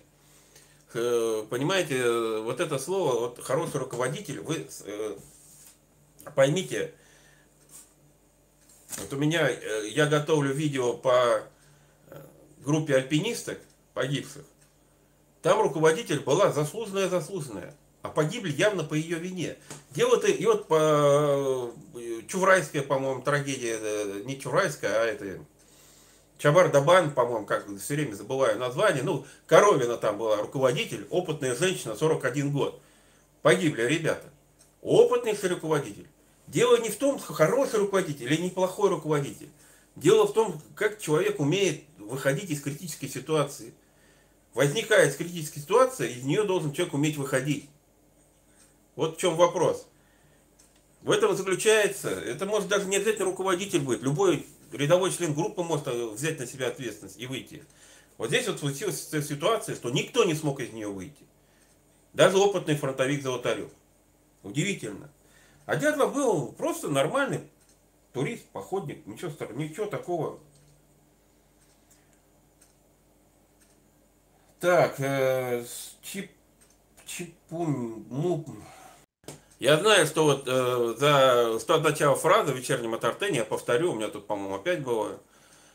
Э, 0.94 1.46
понимаете, 1.50 2.40
вот 2.40 2.60
это 2.60 2.78
слово, 2.80 3.20
вот 3.20 3.44
хороший 3.44 3.78
руководитель, 3.78 4.40
вы 4.42 4.68
э, 4.86 5.18
поймите, 6.34 6.94
вот 8.98 9.12
у 9.14 9.18
меня, 9.18 9.50
э, 9.50 9.88
я 9.90 10.06
готовлю 10.06 10.54
видео 10.54 10.94
по 10.94 11.44
группе 12.60 12.96
альпинисток 12.96 13.60
погибших. 13.94 14.46
Там 15.42 15.62
руководитель 15.62 16.20
была 16.20 16.52
заслуженная-заслуженная 16.52 17.76
а 18.02 18.10
погибли 18.10 18.52
явно 18.52 18.84
по 18.84 18.94
ее 18.94 19.18
вине. 19.20 19.58
Дело-то, 19.92 20.28
и 20.28 20.46
вот 20.46 20.68
по 20.68 21.72
э, 21.96 22.22
Чуврайская, 22.28 22.82
по-моему, 22.82 23.22
трагедия, 23.22 23.78
э, 23.80 24.22
не 24.26 24.40
Чуврайская, 24.40 25.02
а 25.02 25.06
это 25.06 25.40
Чабар-Дабан, 26.40 27.12
по-моему, 27.12 27.46
как 27.46 27.66
все 27.80 27.96
время 27.96 28.16
забываю 28.16 28.58
название, 28.58 29.04
ну, 29.04 29.26
Коровина 29.46 29.98
там 29.98 30.18
была 30.18 30.38
руководитель, 30.38 31.06
опытная 31.10 31.56
женщина, 31.56 31.96
41 31.96 32.52
год. 32.52 32.82
Погибли 33.44 33.84
ребята. 33.84 34.28
Опытный 34.82 35.38
руководитель. 35.44 36.08
Дело 36.48 36.78
не 36.78 36.90
в 36.90 36.96
том, 36.98 37.20
хороший 37.20 37.80
руководитель 37.80 38.26
или 38.26 38.42
неплохой 38.42 38.90
руководитель. 38.90 39.50
Дело 39.96 40.26
в 40.26 40.34
том, 40.34 40.60
как 40.76 41.00
человек 41.00 41.40
умеет 41.40 41.84
выходить 41.98 42.50
из 42.50 42.62
критической 42.62 43.10
ситуации. 43.10 43.74
Возникает 44.54 45.16
критическая 45.16 45.60
ситуация, 45.60 46.08
из 46.08 46.24
нее 46.24 46.44
должен 46.44 46.74
человек 46.74 46.94
уметь 46.94 47.18
выходить. 47.18 47.70
Вот 49.02 49.18
в 49.18 49.20
чем 49.20 49.36
вопрос. 49.36 49.88
В 51.02 51.10
этом 51.10 51.36
заключается, 51.36 52.12
это 52.12 52.46
может 52.46 52.68
даже 52.68 52.86
не 52.86 52.98
обязательно 52.98 53.26
руководитель 53.26 53.80
быть, 53.80 54.04
любой 54.04 54.46
рядовой 54.72 55.12
член 55.12 55.34
группы 55.34 55.64
может 55.64 55.88
э, 55.88 56.06
взять 56.10 56.38
на 56.38 56.46
себя 56.46 56.68
ответственность 56.68 57.20
и 57.20 57.26
выйти. 57.26 57.64
Вот 58.20 58.28
здесь 58.28 58.48
вот 58.48 58.60
случилась 58.60 59.10
ситуация, 59.10 59.74
что 59.74 59.90
никто 59.90 60.24
не 60.24 60.36
смог 60.36 60.60
из 60.60 60.72
нее 60.72 60.88
выйти. 60.88 61.24
Даже 62.14 62.38
опытный 62.38 62.76
фронтовик 62.76 63.24
Золотарев. 63.24 63.72
Удивительно. 64.44 65.10
А 65.66 65.78
Дятлов 65.78 66.14
был 66.14 66.52
просто 66.52 66.88
нормальный 66.88 67.40
турист, 68.14 68.46
походник, 68.50 69.08
ничего, 69.08 69.32
ничего 69.56 69.88
такого. 69.88 70.40
Так, 74.60 75.00
э, 75.00 75.66
чип, 76.04 76.30
чипун, 77.08 78.06
муп. 78.12 78.48
Я 79.62 79.78
знаю, 79.78 80.08
что 80.08 80.24
вот 80.24 80.46
э, 80.48 80.96
за 80.98 81.60
что 81.60 81.80
начала 81.80 82.16
фразы 82.16 82.52
в 82.52 82.58
вечернем 82.58 82.96
Атартене, 82.96 83.38
я 83.38 83.46
повторю, 83.46 83.92
у 83.92 83.96
меня 83.96 84.08
тут, 84.08 84.26
по-моему, 84.26 84.56
опять 84.56 84.82
было 84.82 85.22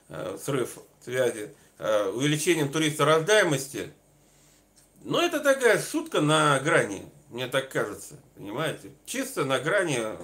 э, 0.09 0.37
срыв 0.43 0.79
связи, 1.01 1.55
э, 1.79 2.09
увеличением 2.09 2.73
туриста 2.73 3.05
рождаемости. 3.05 3.93
Но 5.05 5.23
это 5.23 5.39
такая 5.39 5.81
шутка 5.81 6.21
на 6.21 6.59
грани, 6.59 7.09
мне 7.31 7.47
так 7.47 7.71
кажется, 7.71 8.17
понимаете? 8.35 8.91
Чисто 9.05 9.45
на 9.45 9.61
грани. 9.61 9.99
Э, 10.01 10.17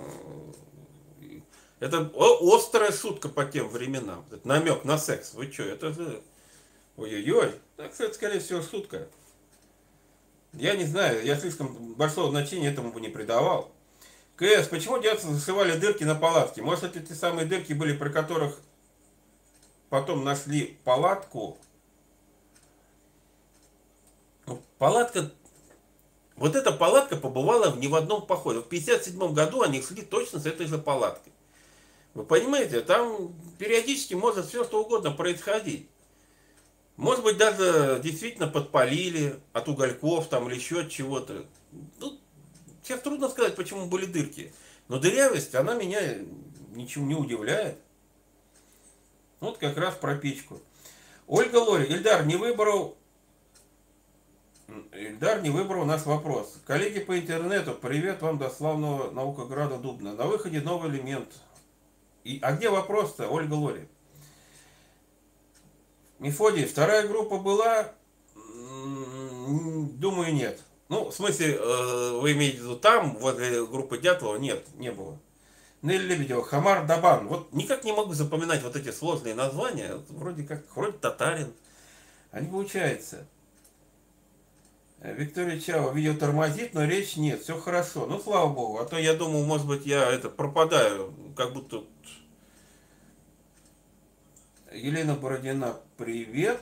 это 1.78 2.10
острая 2.16 2.90
шутка 2.90 3.28
по 3.28 3.44
тем 3.44 3.68
временам. 3.68 4.24
Намек 4.42 4.82
на 4.82 4.98
секс. 4.98 5.34
Вы 5.34 5.52
что, 5.52 5.62
это 5.62 5.92
же... 5.92 6.20
Ой-ой-ой. 6.96 7.52
Так, 7.76 7.92
это, 7.96 8.12
скорее 8.12 8.40
всего, 8.40 8.60
шутка. 8.60 9.06
Я 10.52 10.76
не 10.76 10.84
знаю, 10.84 11.24
я 11.24 11.36
слишком 11.36 11.94
большого 11.94 12.30
значения 12.30 12.68
этому 12.68 12.92
бы 12.92 13.00
не 13.00 13.08
придавал. 13.08 13.70
КС, 14.36 14.68
почему 14.68 14.98
девцы 14.98 15.28
зашивали 15.28 15.78
дырки 15.78 16.04
на 16.04 16.14
палатке? 16.14 16.62
Может, 16.62 16.84
это 16.84 17.00
те 17.00 17.14
самые 17.14 17.46
дырки 17.46 17.72
были, 17.72 17.96
при 17.96 18.10
которых 18.10 18.58
потом 19.88 20.24
нашли 20.24 20.78
палатку? 20.84 21.58
Ну, 24.46 24.60
палатка... 24.78 25.30
Вот 26.36 26.56
эта 26.56 26.72
палатка 26.72 27.16
побывала 27.16 27.74
не 27.76 27.88
в 27.88 27.94
одном 27.94 28.26
походе. 28.26 28.60
В 28.60 28.68
57 28.68 29.32
году 29.32 29.62
они 29.62 29.80
шли 29.80 30.02
точно 30.02 30.40
с 30.40 30.46
этой 30.46 30.66
же 30.66 30.78
палаткой. 30.78 31.32
Вы 32.14 32.24
понимаете, 32.24 32.80
там 32.80 33.34
периодически 33.58 34.14
может 34.14 34.46
все 34.46 34.64
что 34.64 34.82
угодно 34.82 35.12
происходить. 35.12 35.88
Может 37.02 37.24
быть, 37.24 37.36
даже 37.36 38.00
действительно 38.00 38.46
подпалили 38.46 39.34
от 39.52 39.68
угольков 39.68 40.28
там 40.28 40.48
или 40.48 40.54
еще 40.54 40.82
от 40.82 40.88
чего-то. 40.88 41.44
Ну, 41.98 42.20
сейчас 42.80 43.00
трудно 43.00 43.28
сказать, 43.28 43.56
почему 43.56 43.86
были 43.86 44.06
дырки. 44.06 44.52
Но 44.86 45.00
дырявость, 45.00 45.52
она 45.56 45.74
меня 45.74 46.00
ничего 46.70 47.04
не 47.04 47.16
удивляет. 47.16 47.76
Вот 49.40 49.58
как 49.58 49.76
раз 49.78 49.96
про 49.96 50.14
печку. 50.14 50.62
Ольга 51.26 51.56
Лори, 51.56 51.86
Ильдар 51.86 52.24
не 52.24 52.36
выбрал 52.36 52.96
Ильдар 54.92 55.42
не 55.42 55.50
выбрал 55.50 55.84
наш 55.84 56.06
вопрос. 56.06 56.60
Коллеги 56.64 57.00
по 57.00 57.18
интернету, 57.18 57.74
привет 57.74 58.22
вам 58.22 58.38
до 58.38 58.48
славного 58.48 59.10
Наукограда 59.10 59.76
Дубна. 59.76 60.14
На 60.14 60.26
выходе 60.26 60.60
новый 60.60 60.88
элемент. 60.88 61.28
И, 62.22 62.38
а 62.42 62.52
где 62.52 62.70
вопрос-то, 62.70 63.26
Ольга 63.28 63.54
Лори? 63.54 63.88
Мефодий, 66.22 66.66
вторая 66.66 67.08
группа 67.08 67.38
была? 67.38 67.94
Думаю, 68.36 70.32
нет. 70.32 70.60
Ну, 70.88 71.10
в 71.10 71.12
смысле, 71.12 71.56
э, 71.58 72.18
вы 72.20 72.34
имеете 72.34 72.58
в 72.58 72.60
виду 72.60 72.76
там, 72.76 73.16
возле 73.16 73.66
группы 73.66 73.98
Дятлова? 73.98 74.36
Нет, 74.36 74.64
не 74.76 74.92
было. 74.92 75.18
Нелли 75.82 76.14
Лебедева, 76.14 76.44
Хамар 76.44 76.86
Дабан. 76.86 77.26
Вот 77.26 77.52
никак 77.52 77.82
не 77.82 77.92
могу 77.92 78.12
запоминать 78.14 78.62
вот 78.62 78.76
эти 78.76 78.92
сложные 78.92 79.34
названия. 79.34 79.98
Вроде 80.10 80.44
как, 80.44 80.64
вроде 80.76 80.96
татарин. 80.96 81.52
А 82.30 82.40
не 82.40 82.48
получается. 82.48 83.26
Виктория 85.00 85.58
Чава, 85.58 85.92
видео 85.92 86.14
тормозит, 86.14 86.72
но 86.74 86.84
речь 86.84 87.16
нет, 87.16 87.42
все 87.42 87.58
хорошо. 87.58 88.06
Ну, 88.06 88.20
слава 88.20 88.48
богу, 88.48 88.78
а 88.78 88.84
то 88.84 88.96
я 88.96 89.14
думал, 89.14 89.44
может 89.44 89.66
быть, 89.66 89.86
я 89.86 90.08
это 90.08 90.28
пропадаю, 90.28 91.12
как 91.36 91.52
будто 91.52 91.82
Елена 94.74 95.14
Бородина, 95.14 95.76
привет. 96.02 96.60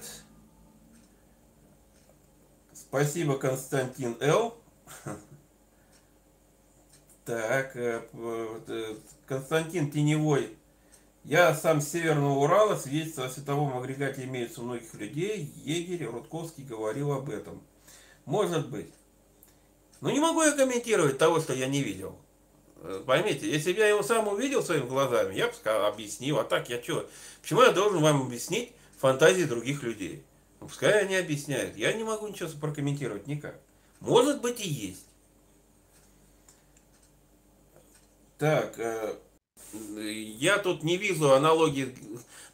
Спасибо, 2.75 3.39
Константин 3.39 4.17
Л. 4.21 4.55
Так, 7.25 7.77
э, 7.77 8.03
э, 8.13 8.95
Константин 9.27 9.91
Теневой. 9.91 10.57
Я 11.23 11.55
сам 11.55 11.81
с 11.81 11.89
Северного 11.89 12.39
Урала, 12.41 12.77
свидетельство 12.77 13.27
о 13.27 13.31
световом 13.31 13.79
агрегате 13.79 14.25
имеется 14.25 14.63
у 14.63 14.65
многих 14.65 14.93
людей. 14.95 15.53
Егерь 15.65 16.07
Рудковский 16.07 16.65
говорил 16.65 17.13
об 17.13 17.31
этом. 17.31 17.63
Может 18.25 18.69
быть. 18.69 18.93
Но 20.01 20.11
не 20.11 20.19
могу 20.19 20.43
я 20.43 20.53
комментировать 20.53 21.19
того, 21.19 21.41
что 21.41 21.53
я 21.53 21.69
не 21.69 21.83
видел. 21.83 22.19
Э, 22.79 23.03
поймите, 23.07 23.49
если 23.49 23.73
бы 23.73 23.79
я 23.79 23.89
его 23.89 24.03
сам 24.03 24.27
увидел 24.27 24.63
своими 24.63 24.89
глазами, 24.89 25.35
я 25.35 25.47
бы 25.47 25.55
сказал, 25.55 25.87
объяснил, 25.87 26.39
а 26.41 26.45
так 26.45 26.69
я 26.69 26.83
что? 26.83 27.09
Почему 27.41 27.63
я 27.63 27.71
должен 27.71 28.03
вам 28.03 28.23
объяснить 28.23 28.75
фантазии 29.01 29.45
других 29.45 29.83
людей? 29.83 30.23
Ну, 30.61 30.69
пускай 30.69 31.03
они 31.03 31.17
объясняют. 31.17 31.77
Я 31.77 31.93
не 31.93 32.05
могу 32.05 32.29
ничего 32.29 32.49
прокомментировать 32.61 33.27
никак. 33.27 33.57
Может 34.01 34.41
быть 34.41 34.61
и 34.61 34.69
есть. 34.69 35.07
Так, 38.39 38.79
э, 38.79 39.17
я 39.73 40.59
тут 40.59 40.83
не 40.83 40.97
вижу 40.97 41.33
аналогии. 41.33 41.95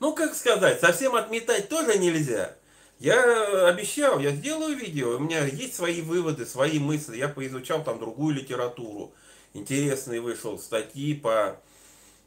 Ну, 0.00 0.14
как 0.14 0.34
сказать, 0.34 0.80
совсем 0.80 1.14
отметать 1.14 1.68
тоже 1.68 1.98
нельзя. 1.98 2.56
Я 2.98 3.68
обещал, 3.68 4.18
я 4.18 4.30
сделаю 4.30 4.74
видео, 4.74 5.16
у 5.16 5.18
меня 5.18 5.44
есть 5.44 5.76
свои 5.76 6.00
выводы, 6.00 6.46
свои 6.46 6.78
мысли, 6.78 7.18
я 7.18 7.28
поизучал 7.28 7.84
там 7.84 7.98
другую 7.98 8.36
литературу 8.36 9.12
интересные 9.56 10.20
вышел 10.20 10.58
статьи 10.58 11.14
по, 11.14 11.60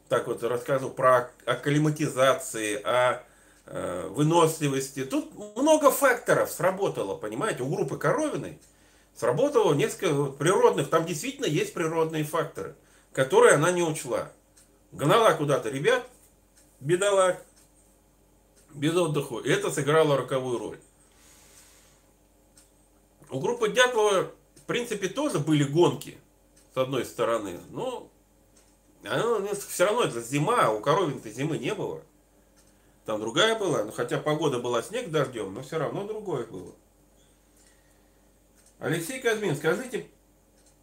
так 0.08 0.26
вот 0.26 0.42
рассказывал 0.42 0.92
про 0.92 1.30
акклиматизации, 1.46 2.80
о 2.82 3.22
выносливости. 3.70 5.04
Тут 5.04 5.32
много 5.56 5.90
факторов 5.90 6.50
сработало, 6.50 7.16
понимаете, 7.16 7.62
у 7.62 7.72
группы 7.72 7.96
Коровиной 7.96 8.58
сработало 9.14 9.74
несколько 9.74 10.24
природных, 10.24 10.90
там 10.90 11.06
действительно 11.06 11.46
есть 11.46 11.72
природные 11.72 12.24
факторы, 12.24 12.74
которые 13.12 13.54
она 13.54 13.70
не 13.70 13.82
учла. 13.82 14.32
Гнала 14.90 15.34
куда-то 15.34 15.68
ребят, 15.70 16.04
бедолаг, 16.80 17.44
без 18.74 18.96
отдыха, 18.96 19.38
и 19.38 19.50
это 19.50 19.70
сыграло 19.70 20.16
роковую 20.16 20.58
роль. 20.58 20.78
У 23.30 23.38
группы 23.38 23.68
Дятлова, 23.68 24.32
в 24.56 24.62
принципе, 24.66 25.08
тоже 25.08 25.38
были 25.38 25.62
гонки 25.62 26.18
с 26.74 26.76
одной 26.76 27.04
стороны. 27.04 27.60
Но 27.70 28.10
оно, 29.04 29.46
все 29.54 29.84
равно 29.84 30.02
это 30.02 30.20
зима, 30.20 30.64
а 30.64 30.70
у 30.70 30.80
коровин-то 30.80 31.30
зимы 31.30 31.58
не 31.58 31.74
было. 31.74 32.02
Там 33.04 33.20
другая 33.20 33.58
была, 33.58 33.84
но 33.84 33.92
хотя 33.92 34.18
погода 34.18 34.58
была 34.58 34.82
снег 34.82 35.10
дождем, 35.10 35.54
но 35.54 35.62
все 35.62 35.78
равно 35.78 36.06
другое 36.06 36.46
было. 36.46 36.74
Алексей 38.78 39.20
Казмин, 39.20 39.56
скажите, 39.56 40.06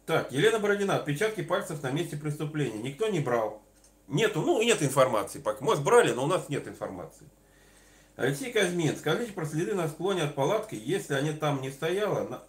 так, 0.06 0.32
Елена 0.32 0.58
Бородина, 0.58 0.96
отпечатки 0.96 1.42
пальцев 1.42 1.82
на 1.82 1.90
месте 1.90 2.16
преступления. 2.16 2.78
Никто 2.78 3.08
не 3.08 3.20
брал. 3.20 3.62
Нету, 4.06 4.40
ну 4.40 4.62
нет 4.62 4.82
информации 4.82 5.38
пока. 5.38 5.64
Может 5.64 5.84
брали, 5.84 6.12
но 6.12 6.24
у 6.24 6.26
нас 6.26 6.48
нет 6.48 6.66
информации. 6.66 7.28
Алексей 8.16 8.50
Казмин, 8.50 8.96
скажите 8.96 9.32
про 9.32 9.44
следы 9.44 9.74
на 9.74 9.86
склоне 9.86 10.22
от 10.22 10.34
палатки, 10.34 10.74
если 10.74 11.14
они 11.14 11.32
там 11.32 11.60
не 11.60 11.70
стояла, 11.70 12.42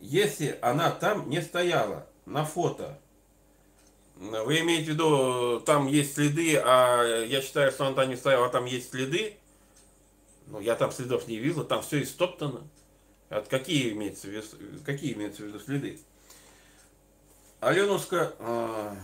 если 0.00 0.58
она 0.60 0.90
там 0.90 1.30
не 1.30 1.40
стояла 1.40 2.06
на 2.26 2.44
фото, 2.44 2.98
вы 4.20 4.60
имеете 4.60 4.92
в 4.92 4.94
виду, 4.94 5.60
там 5.60 5.86
есть 5.86 6.14
следы, 6.14 6.56
а 6.56 7.24
я 7.24 7.40
считаю, 7.40 7.72
что 7.72 7.86
она 7.86 8.04
не 8.04 8.14
а 8.14 8.48
там 8.48 8.66
есть 8.66 8.90
следы? 8.90 9.36
Ну, 10.46 10.60
я 10.60 10.76
там 10.76 10.92
следов 10.92 11.26
не 11.26 11.38
видел, 11.38 11.64
там 11.64 11.82
все 11.82 12.02
истоптано. 12.02 12.62
От 13.30 13.48
какие 13.48 13.92
имеются, 13.92 14.28
какие 14.84 15.14
имеются 15.14 15.42
в 15.42 15.46
виду 15.46 15.60
следы? 15.60 15.98
Аленушка... 17.60 18.34
А... 18.38 18.96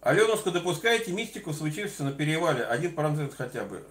Аленушка, 0.00 0.50
допускаете 0.50 1.12
мистику, 1.12 1.52
случившуюся 1.52 2.04
на 2.04 2.12
перевале? 2.12 2.64
Один 2.64 2.94
процент 2.94 3.34
хотя 3.34 3.64
бы. 3.64 3.84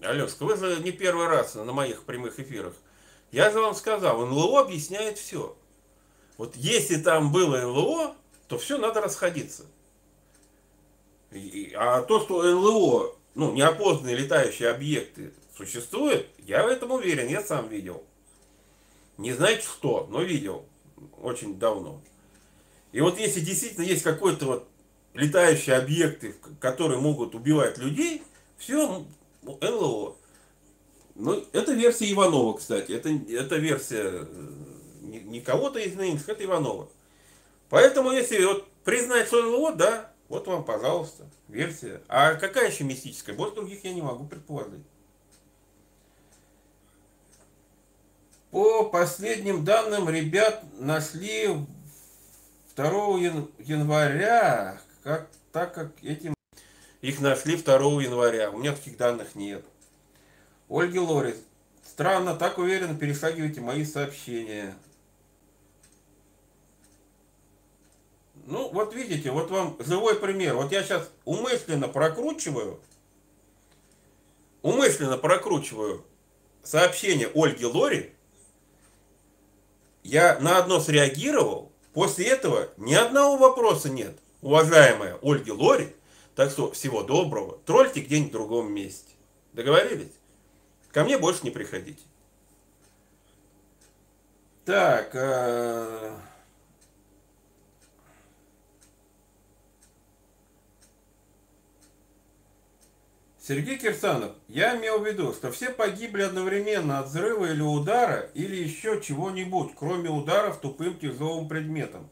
Аленушка, 0.00 0.44
вы 0.44 0.56
же 0.56 0.80
не 0.82 0.92
первый 0.92 1.26
раз 1.26 1.54
на 1.54 1.72
моих 1.72 2.04
прямых 2.04 2.38
эфирах 2.38 2.74
я 3.34 3.50
же 3.50 3.60
вам 3.60 3.74
сказал, 3.74 4.24
НЛО 4.24 4.60
объясняет 4.60 5.18
все. 5.18 5.56
Вот 6.36 6.56
если 6.56 6.96
там 6.96 7.32
было 7.32 7.60
НЛО, 7.60 8.16
то 8.48 8.58
все 8.58 8.78
надо 8.78 9.00
расходиться. 9.00 9.66
А 11.76 12.02
то, 12.02 12.20
что 12.20 12.42
НЛО, 12.42 13.16
ну, 13.34 13.52
неопознанные 13.52 14.16
летающие 14.16 14.68
объекты 14.68 15.32
существуют, 15.56 16.26
я 16.38 16.64
в 16.64 16.68
этом 16.68 16.92
уверен, 16.92 17.28
я 17.28 17.42
сам 17.42 17.68
видел. 17.68 18.04
Не 19.16 19.32
знаете 19.32 19.62
что, 19.62 20.06
но 20.10 20.22
видел 20.22 20.64
очень 21.20 21.58
давно. 21.58 22.00
И 22.92 23.00
вот 23.00 23.18
если 23.18 23.40
действительно 23.40 23.84
есть 23.84 24.02
какой-то 24.02 24.46
вот 24.46 24.68
летающие 25.14 25.76
объекты, 25.76 26.34
которые 26.60 27.00
могут 27.00 27.34
убивать 27.34 27.78
людей, 27.78 28.22
все 28.56 29.04
НЛО. 29.42 30.16
Ну, 31.16 31.44
это 31.52 31.72
версия 31.72 32.10
Иванова, 32.12 32.56
кстати. 32.56 32.92
Это, 32.92 33.08
это 33.08 33.56
версия 33.56 34.26
э, 34.26 34.46
не, 35.20 35.40
кого-то 35.40 35.78
из 35.78 35.94
нынешних, 35.94 36.28
это 36.28 36.44
Иванова. 36.44 36.88
Поэтому, 37.68 38.10
если 38.12 38.44
вот 38.44 38.68
признать, 38.84 39.30
НЛО, 39.32 39.74
да, 39.74 40.10
вот 40.28 40.46
вам, 40.46 40.64
пожалуйста, 40.64 41.24
версия. 41.48 42.00
А 42.08 42.34
какая 42.34 42.70
еще 42.70 42.84
мистическая? 42.84 43.34
Больше 43.34 43.56
других 43.56 43.84
я 43.84 43.92
не 43.92 44.02
могу 44.02 44.26
предположить. 44.26 44.84
По 48.50 48.84
последним 48.84 49.64
данным, 49.64 50.08
ребят 50.08 50.62
нашли 50.78 51.58
2 52.76 52.88
января, 53.58 54.80
как, 55.02 55.28
так 55.50 55.74
как 55.74 55.90
этим 56.04 56.34
их 57.00 57.20
нашли 57.20 57.56
2 57.56 57.74
января. 58.02 58.50
У 58.50 58.58
меня 58.58 58.72
таких 58.74 58.96
данных 58.96 59.34
нет. 59.34 59.64
Ольги 60.68 60.98
Лорис. 60.98 61.36
Странно, 61.84 62.34
так 62.34 62.58
уверенно 62.58 62.96
перешагиваете 62.96 63.60
мои 63.60 63.84
сообщения. 63.84 64.74
Ну, 68.46 68.70
вот 68.70 68.94
видите, 68.94 69.30
вот 69.30 69.50
вам 69.50 69.76
живой 69.80 70.16
пример. 70.16 70.54
Вот 70.54 70.70
я 70.70 70.82
сейчас 70.82 71.10
умышленно 71.24 71.88
прокручиваю, 71.88 72.78
умышленно 74.62 75.16
прокручиваю 75.16 76.04
сообщение 76.62 77.30
Ольги 77.34 77.64
Лори. 77.64 78.12
Я 80.02 80.38
на 80.40 80.58
одно 80.58 80.80
среагировал, 80.80 81.72
после 81.94 82.26
этого 82.26 82.68
ни 82.76 82.92
одного 82.92 83.36
вопроса 83.36 83.88
нет. 83.88 84.18
Уважаемая 84.42 85.18
Ольги 85.22 85.50
Лори, 85.50 85.96
так 86.34 86.50
что 86.50 86.70
всего 86.72 87.02
доброго. 87.02 87.58
Тролльте 87.64 88.00
где-нибудь 88.00 88.30
в 88.30 88.32
другом 88.32 88.72
месте. 88.72 89.10
Договорились? 89.54 90.12
Ко 90.92 91.04
мне 91.04 91.16
больше 91.16 91.40
не 91.44 91.50
приходите. 91.50 92.02
Так. 94.66 95.10
Э 95.14 96.14
Сергей 103.46 103.76
Кирсанов, 103.76 104.32
я 104.48 104.74
имел 104.74 105.00
в 105.00 105.06
виду, 105.06 105.34
что 105.34 105.52
все 105.52 105.68
погибли 105.68 106.22
одновременно 106.22 107.00
от 107.00 107.08
взрыва 107.08 107.52
или 107.52 107.60
удара, 107.60 108.30
или 108.32 108.56
еще 108.56 109.02
чего-нибудь, 109.02 109.72
кроме 109.78 110.08
ударов 110.08 110.60
тупым 110.60 110.98
тяжелым 110.98 111.46
предметом. 111.46 112.08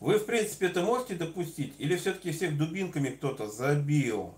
Вы, 0.00 0.18
в 0.18 0.24
принципе, 0.24 0.68
это 0.68 0.80
можете 0.80 1.14
допустить? 1.14 1.74
Или 1.76 1.96
все-таки 1.96 2.32
всех 2.32 2.56
дубинками 2.56 3.10
кто-то 3.10 3.48
забил? 3.48 4.32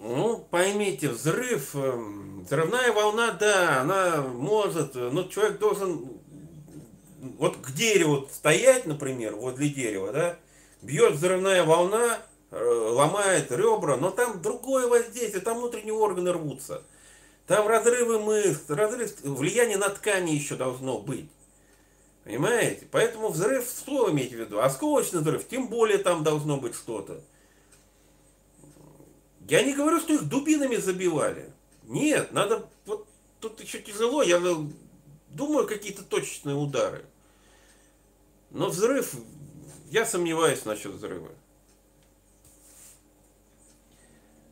Ну, 0.00 0.38
поймите, 0.50 1.10
взрыв, 1.10 1.76
эм, 1.76 2.42
взрывная 2.42 2.90
волна, 2.90 3.30
да, 3.30 3.82
она 3.82 4.22
может, 4.22 4.96
но 4.96 5.22
человек 5.24 5.60
должен 5.60 6.18
вот 7.38 7.58
к 7.58 7.70
дереву 7.70 8.26
стоять, 8.32 8.86
например, 8.86 9.36
возле 9.36 9.68
дерева, 9.68 10.12
да, 10.12 10.36
бьет 10.82 11.12
взрывная 11.12 11.62
волна, 11.62 12.18
Э, 12.18 12.29
ломает 12.50 13.50
ребра, 13.52 13.96
но 13.96 14.10
там 14.10 14.42
другое 14.42 14.88
воздействие, 14.88 15.42
там 15.42 15.58
внутренние 15.58 15.94
органы 15.94 16.32
рвутся. 16.32 16.82
Там 17.46 17.66
разрывы 17.66 18.20
мышц, 18.20 18.68
разрыв, 18.68 19.12
влияние 19.22 19.76
на 19.76 19.88
ткани 19.88 20.32
еще 20.32 20.56
должно 20.56 20.98
быть. 20.98 21.28
Понимаете? 22.24 22.86
Поэтому 22.90 23.28
взрыв, 23.28 23.66
что 23.66 24.10
иметь 24.10 24.32
в 24.32 24.36
виду? 24.36 24.60
Осколочный 24.60 25.20
взрыв, 25.20 25.48
тем 25.48 25.68
более 25.68 25.98
там 25.98 26.22
должно 26.22 26.58
быть 26.58 26.74
что-то. 26.74 27.22
Я 29.48 29.64
не 29.64 29.74
говорю, 29.74 29.98
что 30.00 30.12
их 30.12 30.28
дубинами 30.28 30.76
забивали. 30.76 31.52
Нет, 31.84 32.30
надо, 32.32 32.68
вот 32.86 33.08
тут 33.40 33.60
еще 33.60 33.80
тяжело, 33.80 34.22
я 34.22 34.40
думаю, 35.30 35.66
какие-то 35.66 36.04
точечные 36.04 36.54
удары. 36.54 37.04
Но 38.50 38.68
взрыв, 38.68 39.14
я 39.90 40.06
сомневаюсь 40.06 40.64
насчет 40.64 40.92
взрыва. 40.92 41.30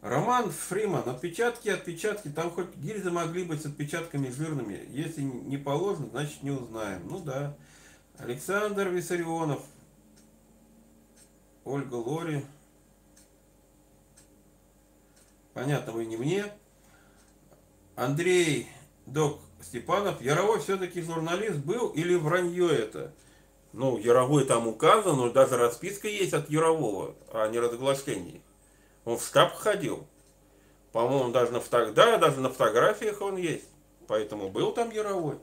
Роман 0.01 0.51
Фриман. 0.51 1.09
Отпечатки, 1.09 1.69
отпечатки. 1.69 2.29
Там 2.29 2.51
хоть 2.51 2.75
гильзы 2.77 3.11
могли 3.11 3.45
быть 3.45 3.63
с 3.63 3.67
отпечатками 3.67 4.31
жирными. 4.31 4.87
Если 4.91 5.23
не 5.23 5.57
положено, 5.57 6.09
значит 6.11 6.43
не 6.43 6.51
узнаем. 6.51 7.03
Ну 7.09 7.21
да. 7.21 7.57
Александр 8.19 8.89
Виссарионов. 8.89 9.63
Ольга 11.65 11.97
Лори. 11.97 12.45
Понятно, 15.53 15.93
вы 15.93 16.07
не 16.07 16.17
мне. 16.17 16.45
Андрей 17.97 18.69
Док 19.07 19.41
Степанов. 19.61 20.23
Яровой 20.23 20.61
все-таки 20.61 21.03
журналист 21.03 21.59
был 21.59 21.89
или 21.89 22.15
вранье 22.15 22.71
это? 22.71 23.13
Ну, 23.73 23.99
Яровой 23.99 24.45
там 24.45 24.69
указан, 24.69 25.17
но 25.17 25.31
даже 25.31 25.57
расписка 25.57 26.09
есть 26.09 26.33
от 26.33 26.49
Ярового, 26.49 27.17
а 27.33 27.49
не 27.49 27.59
разглашение. 27.59 28.41
Он 29.09 29.17
в 29.17 29.25
штаб 29.25 29.55
ходил. 29.55 30.07
По-моему, 30.93 31.33
даже 31.33 31.51
на, 31.51 31.61
фото... 31.61 31.93
да, 31.93 32.19
даже 32.19 32.41
на 32.41 32.51
фотографиях 32.51 33.23
он 33.23 33.39
есть. 33.39 33.65
Поэтому 34.07 34.51
был 34.51 34.71
там 34.73 34.91
Яровой. 34.91 35.39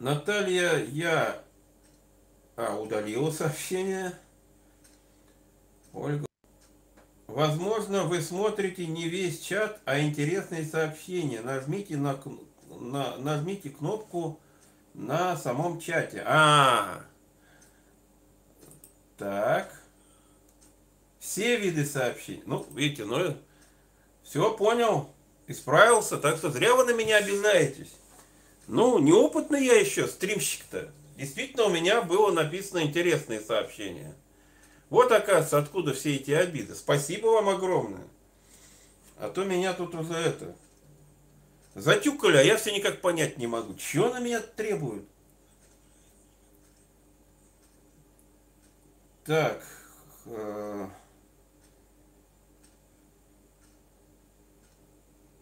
Наталья, 0.00 0.84
я 0.84 1.40
а, 2.56 2.76
удалила 2.76 3.30
сообщение. 3.30 4.18
Ольга. 5.92 6.26
Возможно, 7.28 8.02
вы 8.02 8.20
смотрите 8.20 8.88
не 8.88 9.08
весь 9.08 9.42
чат, 9.42 9.80
а 9.84 10.00
интересные 10.00 10.64
сообщения. 10.64 11.40
Нажмите, 11.40 11.96
на, 11.96 12.20
на, 12.80 13.16
нажмите 13.18 13.70
кнопку 13.70 14.40
на 14.92 15.36
самом 15.36 15.78
чате. 15.78 16.24
А, 16.26 16.98
-а, 16.98 16.98
-а. 16.98 17.02
так. 19.18 19.83
Все 21.24 21.56
виды 21.56 21.86
сообщений. 21.86 22.42
Ну, 22.44 22.66
видите, 22.74 23.06
ну, 23.06 23.34
все 24.22 24.54
понял, 24.54 25.08
исправился, 25.46 26.18
так 26.18 26.36
что 26.36 26.50
зря 26.50 26.74
вы 26.74 26.84
на 26.84 26.92
меня 26.92 27.16
обижаетесь. 27.16 27.94
Ну, 28.66 28.98
неопытный 28.98 29.64
я 29.64 29.80
еще, 29.80 30.06
стримщик-то. 30.06 30.92
Действительно, 31.16 31.64
у 31.64 31.70
меня 31.70 32.02
было 32.02 32.30
написано 32.30 32.82
интересные 32.82 33.40
сообщения. 33.40 34.14
Вот, 34.90 35.10
оказывается, 35.12 35.56
откуда 35.56 35.94
все 35.94 36.14
эти 36.14 36.30
обиды. 36.30 36.74
Спасибо 36.74 37.28
вам 37.28 37.48
огромное. 37.48 38.06
А 39.16 39.30
то 39.30 39.44
меня 39.44 39.72
тут 39.72 39.94
уже 39.94 40.12
это... 40.12 40.54
Затюкали, 41.74 42.36
а 42.36 42.42
я 42.42 42.58
все 42.58 42.70
никак 42.70 43.00
понять 43.00 43.38
не 43.38 43.46
могу. 43.46 43.74
Чего 43.76 44.10
на 44.10 44.20
меня 44.20 44.40
требуют? 44.40 45.08
Так... 49.24 49.64
Э 50.26 50.86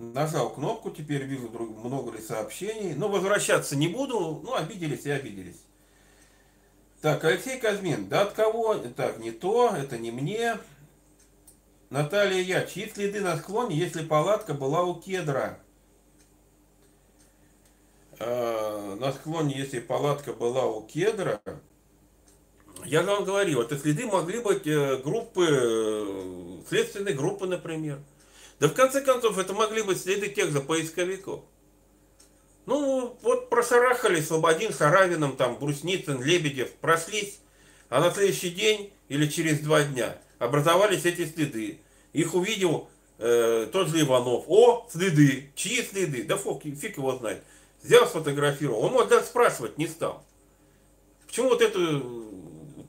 Нажал 0.02 0.50
кнопку, 0.50 0.90
теперь 0.90 1.22
вижу 1.22 1.48
много 1.48 2.10
ли 2.10 2.20
сообщений. 2.20 2.92
Но 2.94 3.06
возвращаться 3.06 3.76
не 3.76 3.86
буду. 3.86 4.40
Ну, 4.42 4.52
обиделись 4.52 5.06
и 5.06 5.10
обиделись. 5.10 5.62
Так, 7.00 7.22
Алексей 7.22 7.60
Казмин. 7.60 8.08
Да 8.08 8.22
от 8.22 8.32
кого? 8.32 8.74
Так, 8.74 9.18
не 9.18 9.30
то, 9.30 9.72
это 9.76 9.98
не 9.98 10.10
мне. 10.10 10.58
Наталья 11.88 12.42
Я. 12.42 12.66
Чьи 12.66 12.90
следы 12.92 13.20
на 13.20 13.36
склоне, 13.36 13.76
если 13.76 14.04
палатка 14.04 14.54
была 14.54 14.82
у 14.82 15.00
кедра? 15.00 15.60
Э, 18.18 18.96
на 18.98 19.12
склоне, 19.12 19.56
если 19.56 19.78
палатка 19.78 20.32
была 20.32 20.66
у 20.66 20.82
кедра, 20.82 21.40
я 22.84 23.02
же 23.02 23.06
вам 23.06 23.24
говорил, 23.24 23.62
это 23.62 23.78
следы 23.78 24.06
могли 24.06 24.40
быть 24.40 24.66
э, 24.66 24.96
группы, 24.96 25.46
э, 25.48 26.60
следственной 26.68 27.14
группы, 27.14 27.46
например. 27.46 28.00
Да 28.62 28.68
в 28.68 28.74
конце 28.74 29.00
концов, 29.00 29.38
это 29.38 29.54
могли 29.54 29.82
быть 29.82 30.00
следы 30.00 30.28
тех 30.28 30.52
же 30.52 30.60
поисковиков. 30.60 31.40
Ну, 32.64 33.18
вот 33.22 33.50
прошарахали 33.50 34.20
Слободин, 34.20 34.72
Шаравином, 34.72 35.36
там, 35.36 35.58
Брусницын, 35.58 36.22
Лебедев, 36.22 36.70
прошлись, 36.74 37.40
а 37.88 37.98
на 37.98 38.12
следующий 38.12 38.50
день 38.50 38.92
или 39.08 39.26
через 39.26 39.58
два 39.58 39.82
дня 39.82 40.16
образовались 40.38 41.04
эти 41.04 41.26
следы. 41.26 41.80
Их 42.12 42.36
увидел 42.36 42.88
э, 43.18 43.66
тот 43.72 43.88
же 43.88 44.00
Иванов. 44.00 44.44
О, 44.46 44.88
следы. 44.92 45.50
Чьи 45.56 45.82
следы? 45.82 46.22
Да 46.22 46.36
фиг, 46.36 46.78
фиг 46.78 46.98
его 46.98 47.16
знает. 47.16 47.42
Взял, 47.82 48.06
сфотографировал. 48.06 48.84
Он, 48.84 48.92
может, 48.92 49.08
даже 49.08 49.26
спрашивать 49.26 49.76
не 49.76 49.88
стал. 49.88 50.24
Почему 51.26 51.48
вот 51.48 51.62
эту 51.62 52.28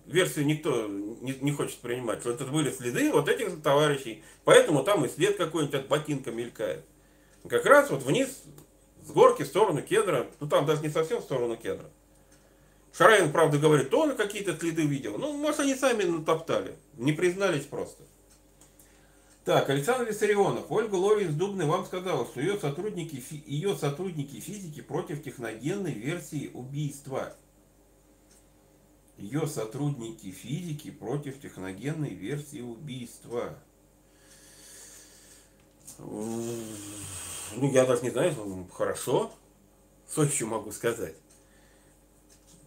версию 0.06 0.46
никто 0.46 0.88
не, 1.24 1.34
не 1.40 1.52
хочет 1.52 1.80
принимать, 1.80 2.20
что 2.20 2.32
это 2.32 2.46
были 2.46 2.70
следы 2.70 3.12
вот 3.12 3.30
этих 3.30 3.62
товарищей. 3.64 4.24
Поэтому 4.44 4.84
там 4.84 5.06
и 5.06 5.10
след 5.10 5.38
какой-нибудь 5.38 5.76
от 5.76 5.88
ботинка 5.88 6.32
мелькает. 6.32 6.86
Как 7.50 7.66
раз 7.66 7.90
вот 7.90 8.04
вниз 8.04 8.44
С 9.06 9.12
горки 9.12 9.44
в 9.44 9.48
сторону 9.48 9.82
кедра, 9.82 10.28
ну 10.40 10.48
там 10.48 10.66
даже 10.66 10.82
не 10.82 10.90
совсем 10.90 11.20
в 11.20 11.24
сторону 11.24 11.58
кедра. 11.58 11.90
Шарайн, 12.96 13.32
правда, 13.32 13.58
говорит, 13.58 13.90
тоже 13.90 14.14
какие-то 14.16 14.56
следы 14.56 14.86
видел. 14.86 15.18
Ну, 15.18 15.34
может, 15.34 15.62
они 15.62 15.74
сами 15.74 16.04
натоптали. 16.04 16.76
Не 16.98 17.12
признались 17.12 17.66
просто. 17.66 18.04
Так, 19.46 19.70
Александр 19.70 20.10
Виссарионов. 20.10 20.66
Ольга 20.70 20.96
Ловин 20.96 21.30
из 21.30 21.36
Дубны 21.36 21.66
вам 21.66 21.86
сказала, 21.86 22.26
что 22.26 22.40
ее 22.40 22.60
сотрудники, 22.60 23.22
ее 23.48 23.76
сотрудники 23.76 24.40
физики 24.40 24.82
против 24.82 25.24
техногенной 25.24 25.94
версии 25.94 26.52
убийства. 26.54 27.34
Ее 29.24 29.48
сотрудники 29.48 30.32
физики 30.32 30.92
против 30.92 31.40
техногенной 31.40 32.10
версии 32.10 32.60
убийства. 32.60 33.58
Ну, 35.98 36.52
я 37.72 37.86
даже 37.86 38.02
не 38.02 38.10
знаю, 38.10 38.34
ну, 38.36 38.68
хорошо. 38.68 39.32
Что 40.12 40.26
еще 40.26 40.46
могу 40.46 40.74
сказать? 40.74 41.16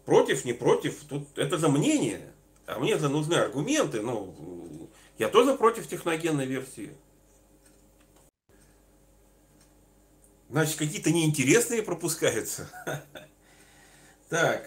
Против, 0.06 0.46
не 0.46 0.54
против, 0.54 1.04
тут 1.04 1.36
это 1.36 1.58
же 1.58 1.68
мнение. 1.68 2.32
А 2.64 2.78
мне 2.78 2.96
же 2.96 3.10
нужны 3.10 3.34
аргументы. 3.34 4.00
Ну, 4.00 4.88
я 5.18 5.28
тоже 5.28 5.58
против 5.58 5.86
техногенной 5.86 6.46
версии. 6.46 6.96
Значит, 10.48 10.78
какие-то 10.78 11.12
неинтересные 11.12 11.82
пропускаются. 11.82 12.70
Так. 14.28 14.66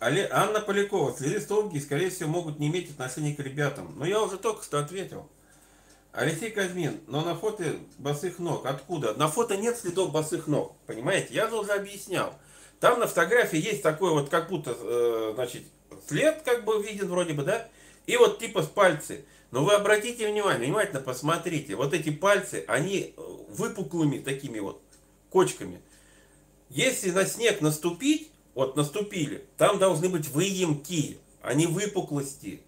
Э, 0.00 0.28
Анна 0.30 0.60
Полякова. 0.60 1.14
Следы 1.16 1.40
столбики, 1.40 1.82
скорее 1.82 2.10
всего, 2.10 2.28
могут 2.28 2.58
не 2.58 2.68
иметь 2.68 2.90
отношения 2.90 3.34
к 3.34 3.40
ребятам. 3.40 3.94
Но 3.96 4.06
я 4.06 4.22
уже 4.22 4.38
только 4.38 4.62
что 4.62 4.78
ответил. 4.78 5.28
Алексей 6.12 6.50
Казьмин, 6.50 7.00
но 7.06 7.22
на 7.22 7.36
фото 7.36 7.76
босых 7.98 8.38
ног. 8.38 8.66
Откуда? 8.66 9.14
На 9.14 9.28
фото 9.28 9.56
нет 9.56 9.76
следов 9.76 10.10
босых 10.10 10.46
ног. 10.46 10.74
Понимаете? 10.86 11.34
Я 11.34 11.48
же 11.48 11.56
уже 11.56 11.72
объяснял. 11.72 12.34
Там 12.80 13.00
на 13.00 13.06
фотографии 13.06 13.58
есть 13.58 13.82
такой 13.82 14.10
вот, 14.12 14.28
как 14.28 14.48
будто, 14.48 14.76
э, 14.78 15.32
значит, 15.34 15.64
след 16.06 16.42
как 16.42 16.64
бы 16.64 16.82
виден 16.82 17.08
вроде 17.08 17.34
бы, 17.34 17.42
да? 17.42 17.68
И 18.06 18.16
вот 18.16 18.38
типа 18.38 18.62
с 18.62 18.66
пальцы. 18.66 19.24
Но 19.50 19.64
вы 19.64 19.74
обратите 19.74 20.28
внимание, 20.28 20.66
внимательно 20.66 21.00
посмотрите. 21.00 21.74
Вот 21.74 21.92
эти 21.92 22.10
пальцы, 22.10 22.64
они 22.68 23.14
э, 23.16 23.20
выпуклыми 23.50 24.18
такими 24.18 24.60
вот 24.60 24.80
кочками. 25.30 25.80
Если 26.68 27.10
на 27.10 27.24
снег 27.26 27.60
наступить, 27.60 28.30
вот 28.58 28.74
наступили, 28.74 29.44
там 29.56 29.78
должны 29.78 30.08
быть 30.08 30.30
выемки, 30.30 31.18
а 31.42 31.54
не 31.54 31.68
выпуклости. 31.68 32.60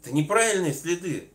Это 0.00 0.14
неправильные 0.14 0.72
следы. 0.72 1.28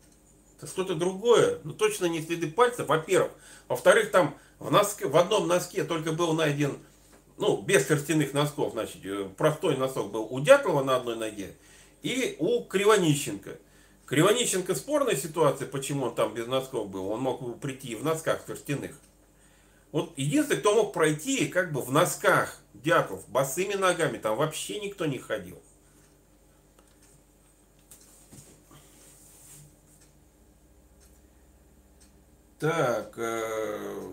Это 0.56 0.68
что-то 0.68 0.96
другое. 0.96 1.60
Ну 1.66 1.74
точно 1.74 2.06
не 2.06 2.22
следы 2.22 2.50
пальцев, 2.50 2.88
во-первых. 2.88 3.34
Во-вторых, 3.68 4.10
там 4.10 4.38
в, 4.60 4.72
носке, 4.72 5.08
в 5.08 5.18
одном 5.18 5.50
носке 5.50 5.84
только 5.84 6.14
был 6.14 6.32
найден, 6.32 6.78
ну, 7.36 7.62
без 7.62 7.86
шерстяных 7.86 8.32
носков, 8.32 8.72
значит, 8.72 9.04
э, 9.04 9.28
простой 9.36 9.76
носок 9.76 10.12
был 10.12 10.26
у 10.30 10.40
Дятлова 10.40 10.82
на 10.82 10.96
одной 10.96 11.18
ноге 11.18 11.54
и 12.04 12.38
у 12.40 12.64
Кривонищенко. 12.64 13.58
Кривонищенко 14.06 14.76
спорная 14.76 15.18
ситуация, 15.18 15.68
почему 15.68 16.06
он 16.06 16.16
там 16.16 16.34
без 16.34 16.48
носков 16.48 16.88
был. 16.88 17.10
Он 17.10 17.20
мог 17.20 17.60
прийти 17.60 17.96
в 17.96 18.06
носках 18.06 18.46
шерстяных. 18.48 18.98
Вот 19.98 20.14
единственный, 20.16 20.60
кто 20.60 20.76
мог 20.76 20.94
пройти 20.94 21.48
как 21.48 21.74
бы 21.74 21.82
в 21.82 21.92
носках 21.92 22.62
Дятлов, 22.76 23.28
босыми 23.30 23.74
ногами, 23.74 24.20
там 24.20 24.38
вообще 24.38 24.80
никто 24.80 25.08
не 25.08 25.18
ходил. 25.18 25.60
Так, 32.60 33.16
э, 33.18 34.08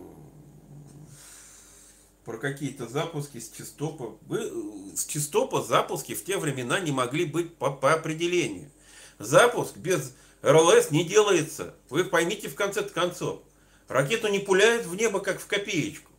про 2.24 2.38
какие-то 2.38 2.88
запуски 2.88 3.38
с 3.38 3.50
чистопа. 3.50 4.16
Вы, 4.22 4.96
с 4.96 5.04
чистопа 5.04 5.60
запуски 5.60 6.14
в 6.14 6.24
те 6.24 6.38
времена 6.38 6.80
не 6.80 6.92
могли 6.92 7.26
быть 7.26 7.58
по, 7.58 7.70
по 7.70 7.92
определению. 7.92 8.70
Запуск 9.18 9.76
без 9.76 10.14
РЛС 10.40 10.90
не 10.90 11.04
делается. 11.04 11.74
Вы 11.90 12.04
поймите 12.04 12.48
в 12.48 12.54
конце 12.54 12.84
концов. 12.84 13.42
Ракету 13.88 14.28
не 14.28 14.38
пуляют 14.38 14.86
в 14.86 14.94
небо, 14.94 15.20
как 15.20 15.40
в 15.40 15.46
копеечку. 15.46 16.10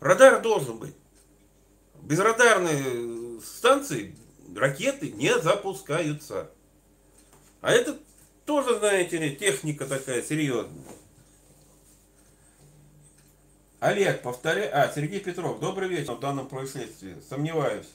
Радар 0.00 0.42
должен 0.42 0.78
быть. 0.78 0.94
Без 2.02 2.18
радарной 2.18 3.40
станции 3.40 4.16
ракеты 4.54 5.10
не 5.12 5.38
запускаются. 5.38 6.50
А 7.60 7.70
это 7.70 7.98
тоже, 8.44 8.78
знаете 8.78 9.18
ли, 9.18 9.36
техника 9.36 9.86
такая 9.86 10.22
серьезная. 10.22 10.84
Олег, 13.78 14.22
повторяй. 14.22 14.68
А, 14.68 14.92
Сергей 14.92 15.20
Петров, 15.20 15.60
добрый 15.60 15.88
вечер 15.88 16.14
в 16.14 16.20
данном 16.20 16.48
происшествии. 16.48 17.16
Сомневаюсь. 17.28 17.88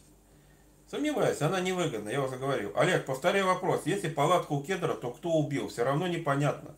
Сомневаюсь, 0.90 1.42
она 1.42 1.60
невыгодна, 1.60 2.10
я 2.10 2.22
уже 2.22 2.38
говорил. 2.38 2.72
Олег, 2.76 3.06
повторяй 3.06 3.44
вопрос. 3.44 3.82
Если 3.86 4.08
палатка 4.08 4.54
у 4.54 4.64
кедра, 4.64 4.94
то 4.94 5.12
кто 5.12 5.30
убил? 5.32 5.68
Все 5.68 5.84
равно 5.84 6.08
непонятно. 6.08 6.76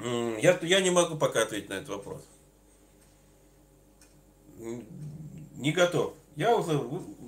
Я, 0.00 0.58
я 0.62 0.80
не 0.80 0.90
могу 0.90 1.16
пока 1.16 1.42
ответить 1.42 1.68
на 1.68 1.74
этот 1.74 1.90
вопрос. 1.90 2.22
Не 4.58 5.72
готов. 5.72 6.14
Я 6.36 6.56
уже 6.56 6.80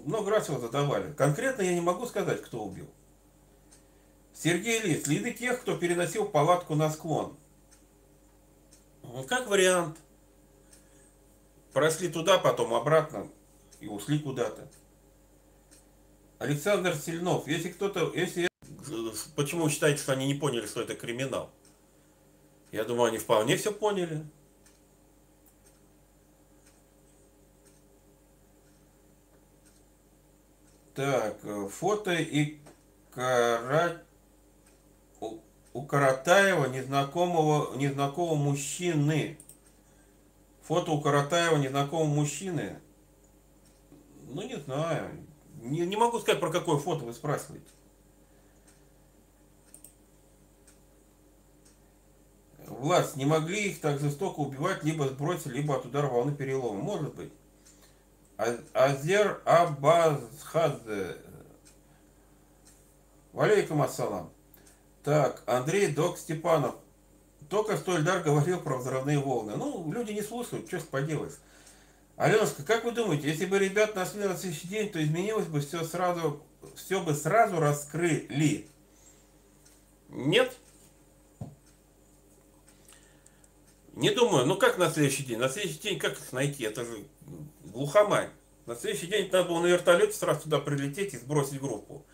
много 0.05 0.31
раз 0.31 0.49
его 0.49 0.59
задавали. 0.59 1.12
Конкретно 1.12 1.62
я 1.62 1.75
не 1.75 1.81
могу 1.81 2.07
сказать, 2.07 2.43
кто 2.43 2.65
убил. 2.65 2.89
Сергей 4.33 4.81
Ли, 4.81 5.01
следы 5.01 5.33
тех, 5.33 5.61
кто 5.61 5.77
переносил 5.77 6.27
палатку 6.27 6.75
на 6.75 6.91
склон. 6.91 7.37
Как 9.29 9.47
вариант. 9.47 9.97
Прошли 11.73 12.09
туда, 12.09 12.39
потом 12.39 12.73
обратно 12.73 13.29
и 13.81 13.87
ушли 13.87 14.19
куда-то. 14.19 14.69
Александр 16.39 16.95
Сильнов, 16.95 17.47
если 17.47 17.71
кто-то, 17.71 18.12
если... 18.15 18.49
Почему 19.35 19.65
вы 19.65 19.71
считаете, 19.71 20.03
что 20.03 20.12
они 20.12 20.27
не 20.27 20.35
поняли, 20.35 20.67
что 20.67 20.83
это 20.83 20.95
криминал? 20.95 21.51
Я 22.75 22.83
думаю, 22.83 23.11
они 23.11 23.18
вполне 23.18 23.57
все 23.57 23.70
поняли. 23.70 24.27
Так, 30.93 31.39
э, 31.45 31.68
фото 31.68 32.12
и 32.14 32.59
карать 33.12 34.03
у 35.72 35.83
Каратаева 35.83 36.66
незнакомого, 36.66 37.77
незнакомого 37.77 38.35
мужчины. 38.35 39.39
Фото 40.62 40.91
у 40.91 41.01
Каратаева 41.01 41.59
незнакомого 41.59 42.12
мужчины. 42.12 42.81
Ну, 44.31 44.43
не 44.43 44.57
знаю. 44.57 45.25
Не, 45.62 45.87
не 45.87 45.97
могу 45.97 46.18
сказать, 46.18 46.41
про 46.41 46.51
какое 46.51 46.79
фото 46.79 47.05
вы 47.05 47.12
спрашиваете. 47.12 47.70
Власть, 52.85 53.16
не 53.16 53.24
могли 53.24 53.70
их 53.70 53.80
так 53.80 53.99
жестоко 53.99 54.41
убивать, 54.41 54.85
либо 54.85 55.09
сбросили, 55.09 55.55
либо 55.55 55.76
от 55.76 55.87
удара 55.87 56.07
волны 56.07 56.35
перелома. 56.35 56.82
Может 56.82 57.14
быть. 57.14 57.32
А, 58.37 58.59
Азер 58.74 59.41
Абазхадзе. 59.47 61.16
Валейкум 63.32 63.80
ассалам. 63.80 64.30
Так, 65.03 65.43
Андрей 65.47 65.95
Док 65.95 66.18
Степанов. 66.18 66.74
Только 67.49 67.78
что 67.78 67.97
Эльдар 67.97 68.22
говорил 68.22 68.61
про 68.61 68.76
взрывные 68.76 69.18
волны. 69.18 69.57
Ну, 69.57 69.91
люди 69.91 70.12
не 70.12 70.20
слушают, 70.20 70.66
что 70.66 70.78
поделаешь. 70.80 71.39
Аленушка, 72.16 72.64
как 72.64 72.85
вы 72.85 72.93
думаете, 72.93 73.28
если 73.28 73.47
бы 73.47 73.59
ребят 73.59 73.95
нашли 73.95 74.24
на 74.24 74.37
следующий 74.37 74.68
день, 74.68 74.91
то 74.91 75.03
изменилось 75.03 75.47
бы 75.47 75.61
все 75.61 75.85
сразу, 75.85 76.43
все 76.76 77.03
бы 77.03 77.14
сразу 77.14 77.59
раскрыли? 77.61 78.68
Нет. 80.11 80.55
Не 83.95 84.11
думаю. 84.11 84.45
Ну 84.47 84.57
как 84.57 84.76
на 84.78 84.90
следующий 84.90 85.22
день? 85.22 85.38
На 85.38 85.49
следующий 85.49 85.78
день 85.78 85.99
как 85.99 86.18
их 86.18 86.32
найти? 86.32 86.64
Это 86.64 86.84
же 86.84 87.05
глухомань. 87.64 88.30
На 88.66 88.74
следующий 88.74 89.07
день 89.07 89.30
надо 89.30 89.49
было 89.49 89.61
на 89.61 89.66
вертолете 89.66 90.12
сразу 90.12 90.42
туда 90.42 90.59
прилететь 90.59 91.14
и 91.14 91.18
сбросить 91.18 91.61
группу. 91.61 92.05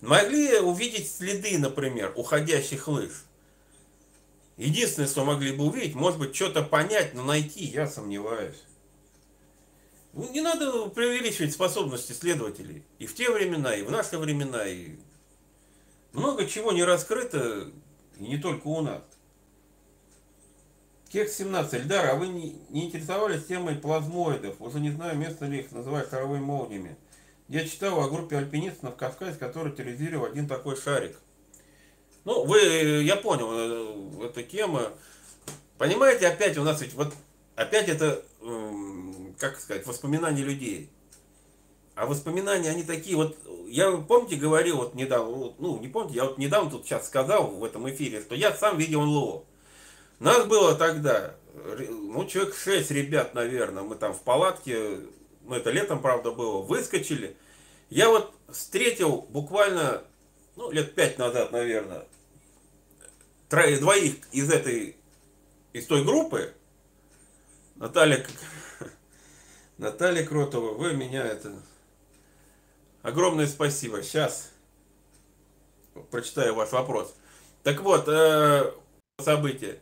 Могли 0.00 0.58
увидеть 0.58 1.10
следы, 1.10 1.58
например, 1.58 2.12
уходящих 2.16 2.88
лыж. 2.88 3.24
Единственное, 4.56 5.08
что 5.08 5.24
могли 5.24 5.52
бы 5.52 5.64
увидеть, 5.64 5.94
может 5.94 6.18
быть, 6.18 6.34
что-то 6.34 6.62
понять, 6.62 7.14
но 7.14 7.24
найти, 7.24 7.64
я 7.64 7.86
сомневаюсь. 7.86 8.62
Ну, 10.12 10.30
не 10.32 10.40
надо 10.40 10.88
преувеличивать 10.88 11.52
способности 11.52 12.12
следователей. 12.12 12.84
И 12.98 13.06
в 13.06 13.14
те 13.14 13.30
времена, 13.30 13.74
и 13.74 13.82
в 13.82 13.90
наши 13.90 14.18
времена, 14.18 14.66
и 14.66 14.96
много 16.12 16.46
чего 16.46 16.72
не 16.72 16.84
раскрыто, 16.84 17.70
и 18.18 18.22
не 18.22 18.38
только 18.38 18.66
у 18.66 18.80
нас. 18.82 19.02
Кекс 21.10 21.38
17. 21.38 21.74
Эльдар, 21.74 22.06
а 22.06 22.14
вы 22.14 22.28
не, 22.28 22.56
не 22.68 22.86
интересовались 22.86 23.44
темой 23.44 23.74
плазмоидов? 23.74 24.60
Уже 24.60 24.78
не 24.78 24.90
знаю, 24.90 25.18
место 25.18 25.46
ли 25.46 25.58
их 25.58 25.72
называют 25.72 26.08
шаровыми 26.08 26.40
молниями. 26.40 26.96
Я 27.48 27.66
читал 27.66 28.00
о 28.00 28.08
группе 28.08 28.36
альпинистов 28.36 28.84
на 28.84 28.90
Кавказе, 28.92 29.36
которые 29.36 29.74
терроризировали 29.74 30.30
один 30.30 30.46
такой 30.46 30.76
шарик. 30.76 31.18
Ну, 32.24 32.44
вы, 32.44 32.60
я 33.02 33.16
понял, 33.16 33.48
э, 33.50 34.26
эта 34.26 34.44
тема. 34.44 34.92
Понимаете, 35.78 36.28
опять 36.28 36.56
у 36.58 36.62
нас 36.62 36.80
ведь, 36.80 36.94
вот, 36.94 37.12
опять 37.56 37.88
это, 37.88 38.22
эм, 38.40 39.34
как 39.36 39.58
сказать, 39.58 39.84
воспоминания 39.86 40.44
людей. 40.44 40.90
А 41.96 42.06
воспоминания, 42.06 42.70
они 42.70 42.84
такие, 42.84 43.16
вот, 43.16 43.36
я, 43.66 43.90
помните, 43.96 44.36
говорил 44.36 44.76
вот 44.76 44.94
недавно, 44.94 45.54
ну, 45.58 45.80
не 45.80 45.88
помните, 45.88 46.14
я 46.14 46.26
вот 46.26 46.38
недавно 46.38 46.70
тут 46.70 46.84
сейчас 46.84 47.08
сказал 47.08 47.48
в 47.48 47.64
этом 47.64 47.90
эфире, 47.90 48.20
что 48.20 48.36
я 48.36 48.54
сам 48.54 48.78
видел 48.78 49.02
НЛО. 49.02 49.44
Нас 50.20 50.44
было 50.44 50.74
тогда, 50.74 51.34
ну, 51.54 52.26
человек 52.26 52.54
6 52.54 52.90
ребят, 52.90 53.34
наверное, 53.34 53.82
мы 53.82 53.96
там 53.96 54.12
в 54.12 54.20
палатке, 54.20 55.00
ну, 55.40 55.54
это 55.54 55.70
летом, 55.70 56.02
правда, 56.02 56.30
было, 56.30 56.60
выскочили. 56.60 57.38
Я 57.88 58.10
вот 58.10 58.34
встретил 58.50 59.22
буквально, 59.30 60.02
ну, 60.56 60.70
лет 60.70 60.94
5 60.94 61.18
назад, 61.18 61.52
наверное, 61.52 62.06
троих, 63.48 63.80
двоих 63.80 64.16
из 64.30 64.52
этой, 64.52 64.96
из 65.72 65.86
той 65.86 66.04
группы, 66.04 66.52
Наталья, 67.76 68.22
Наталья 69.78 70.26
Кротова, 70.26 70.74
вы 70.74 70.92
меня 70.92 71.24
это, 71.24 71.50
огромное 73.00 73.46
спасибо, 73.46 74.02
сейчас 74.02 74.52
прочитаю 76.10 76.54
ваш 76.54 76.72
вопрос. 76.72 77.16
Так 77.62 77.80
вот, 77.80 78.06
э, 78.06 78.70
событие. 79.18 79.80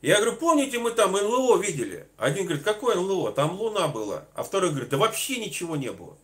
Я 0.00 0.20
говорю, 0.20 0.36
помните, 0.36 0.78
мы 0.78 0.92
там 0.92 1.12
НЛО 1.12 1.58
видели? 1.60 2.08
Один 2.16 2.44
говорит, 2.44 2.62
какое 2.62 2.94
НЛО? 2.94 3.32
Там 3.32 3.58
Луна 3.58 3.88
была. 3.88 4.24
А 4.34 4.44
второй 4.44 4.70
говорит, 4.70 4.90
да 4.90 4.96
вообще 4.96 5.38
ничего 5.38 5.76
не 5.76 5.90
было. 5.90 6.16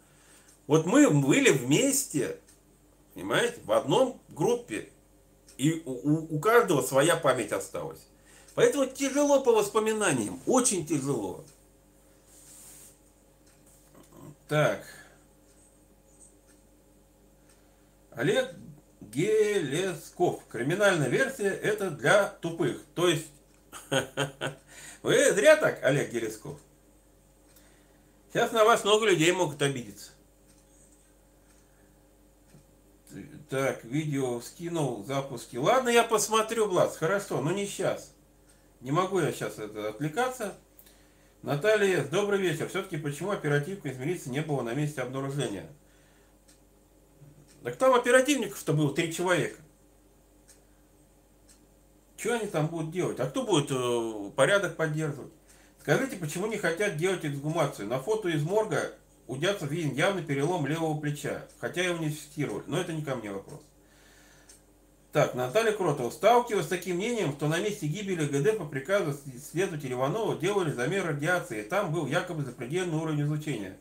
Вот 0.66 0.86
мы 0.86 1.10
были 1.10 1.50
вместе, 1.50 2.38
понимаете, 3.14 3.56
в 3.64 3.72
одном 3.72 4.20
группе. 4.28 4.90
И 5.58 5.82
у, 5.84 6.36
у 6.36 6.38
каждого 6.38 6.82
своя 6.82 7.16
память 7.16 7.52
осталась. 7.52 8.06
Поэтому 8.54 8.86
тяжело 8.86 9.40
по 9.40 9.52
воспоминаниям. 9.52 10.40
Очень 10.46 10.86
тяжело. 10.86 11.44
Так. 14.48 14.84
Олег 18.12 18.54
Гелесков. 19.00 20.40
Криминальная 20.48 21.08
версия 21.08 21.48
это 21.48 21.90
для 21.90 22.28
тупых. 22.28 22.80
То 22.94 23.08
есть 23.08 23.26
Вы 25.02 25.32
зря 25.32 25.56
так, 25.56 25.82
Олег 25.82 26.12
Гересков. 26.12 26.58
Сейчас 28.32 28.52
на 28.52 28.64
вас 28.64 28.84
много 28.84 29.06
людей 29.06 29.30
могут 29.32 29.62
обидеться. 29.62 30.10
Так, 33.48 33.84
видео 33.84 34.40
скинул, 34.40 35.04
запуски. 35.04 35.56
Ладно, 35.56 35.88
я 35.88 36.02
посмотрю, 36.02 36.66
Влад, 36.66 36.96
хорошо, 36.96 37.40
но 37.40 37.52
не 37.52 37.66
сейчас. 37.66 38.12
Не 38.80 38.90
могу 38.90 39.20
я 39.20 39.32
сейчас 39.32 39.58
это 39.58 39.90
отвлекаться. 39.90 40.54
Наталья, 41.42 42.02
добрый 42.04 42.40
вечер. 42.40 42.68
Все-таки 42.68 42.96
почему 42.96 43.30
оперативка 43.30 43.88
из 43.90 43.98
милиции 43.98 44.30
не 44.30 44.40
было 44.40 44.62
на 44.62 44.74
месте 44.74 45.02
обнаружения? 45.02 45.66
Так 47.62 47.76
там 47.76 47.94
оперативников-то 47.94 48.72
было 48.72 48.94
три 48.94 49.12
человека. 49.12 49.60
Что 52.24 52.36
они 52.36 52.46
там 52.46 52.68
будут 52.68 52.90
делать? 52.90 53.20
А 53.20 53.26
кто 53.26 53.44
будет 53.44 53.70
э, 53.70 54.30
порядок 54.34 54.76
поддерживать? 54.76 55.30
Скажите, 55.82 56.16
почему 56.16 56.46
не 56.46 56.56
хотят 56.56 56.96
делать 56.96 57.22
эксгумацию? 57.22 57.86
На 57.86 57.98
фото 58.00 58.30
из 58.30 58.42
морга 58.42 58.94
у 59.26 59.36
Дяцев 59.36 59.70
виден 59.70 59.92
явный 59.94 60.22
перелом 60.22 60.66
левого 60.66 60.98
плеча, 60.98 61.44
хотя 61.60 61.82
его 61.82 61.98
не 61.98 62.08
фиксировали. 62.08 62.64
Но 62.66 62.80
это 62.80 62.94
не 62.94 63.02
ко 63.02 63.14
мне 63.16 63.30
вопрос. 63.30 63.60
Так, 65.12 65.34
Наталья 65.34 65.72
Кротова. 65.72 66.08
Сталкиваясь 66.08 66.64
с 66.64 66.68
таким 66.68 66.96
мнением, 66.96 67.34
что 67.34 67.46
на 67.46 67.60
месте 67.60 67.88
гибели 67.88 68.24
ГД 68.24 68.56
по 68.56 68.64
приказу 68.64 69.14
следователя 69.52 69.92
Иванова 69.92 70.34
делали 70.38 70.72
замер 70.72 71.04
радиации, 71.04 71.60
и 71.60 71.68
там 71.68 71.92
был 71.92 72.06
якобы 72.06 72.42
запредельный 72.42 72.96
уровень 72.96 73.20
излучения. 73.20 73.76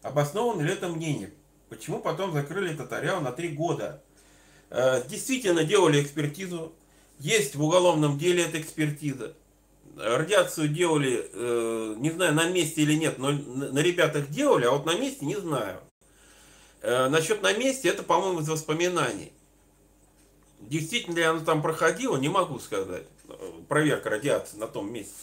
Обосновано 0.00 0.62
ли 0.62 0.72
это 0.72 0.88
мнение? 0.88 1.30
Почему 1.68 2.00
потом 2.00 2.32
закрыли 2.32 2.72
этот 2.72 2.90
ареал 2.94 3.20
на 3.20 3.32
три 3.32 3.50
года? 3.50 4.02
Э, 4.70 5.06
действительно 5.06 5.62
делали 5.62 6.02
экспертизу, 6.02 6.72
есть 7.22 7.54
в 7.54 7.62
уголовном 7.62 8.18
деле 8.18 8.44
эта 8.44 8.60
экспертиза. 8.60 9.34
Радиацию 9.96 10.68
делали, 10.68 11.30
э, 11.32 11.94
не 11.98 12.10
знаю, 12.10 12.34
на 12.34 12.48
месте 12.48 12.82
или 12.82 12.94
нет, 12.94 13.18
но 13.18 13.30
на 13.30 13.78
ребятах 13.78 14.28
делали, 14.28 14.64
а 14.64 14.72
вот 14.72 14.86
на 14.86 14.98
месте 14.98 15.24
не 15.24 15.36
знаю. 15.36 15.78
Э, 16.80 17.08
насчет 17.08 17.40
на 17.42 17.52
месте, 17.52 17.88
это, 17.88 18.02
по-моему, 18.02 18.40
из 18.40 18.48
воспоминаний. 18.48 19.32
Действительно 20.60 21.14
ли 21.14 21.22
оно 21.22 21.44
там 21.44 21.62
проходило, 21.62 22.16
не 22.16 22.28
могу 22.28 22.58
сказать. 22.58 23.06
Проверка 23.68 24.10
радиации 24.10 24.56
на 24.56 24.66
том 24.66 24.92
месте. 24.92 25.14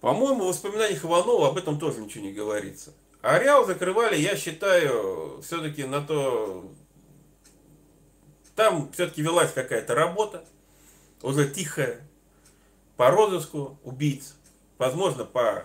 По-моему, 0.00 0.44
в 0.44 0.48
воспоминаниях 0.48 1.04
Иванова 1.04 1.48
об 1.48 1.58
этом 1.58 1.78
тоже 1.78 2.00
ничего 2.00 2.24
не 2.24 2.32
говорится. 2.32 2.92
Ареал 3.22 3.66
закрывали, 3.66 4.16
я 4.16 4.34
считаю, 4.34 5.40
все-таки 5.42 5.84
на 5.84 6.00
то 6.00 6.64
там 8.60 8.92
все-таки 8.92 9.22
велась 9.22 9.52
какая-то 9.54 9.94
работа, 9.94 10.44
уже 11.22 11.48
тихая, 11.48 12.06
по 12.98 13.10
розыску 13.10 13.78
убийц, 13.84 14.34
возможно, 14.76 15.24
по 15.24 15.64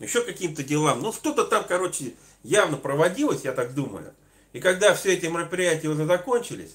еще 0.00 0.22
каким-то 0.22 0.62
делам. 0.62 1.02
Ну, 1.02 1.12
что-то 1.12 1.44
там, 1.44 1.62
короче, 1.68 2.14
явно 2.42 2.78
проводилось, 2.78 3.44
я 3.44 3.52
так 3.52 3.74
думаю. 3.74 4.14
И 4.54 4.60
когда 4.60 4.94
все 4.94 5.12
эти 5.12 5.26
мероприятия 5.26 5.88
уже 5.88 6.06
закончились, 6.06 6.74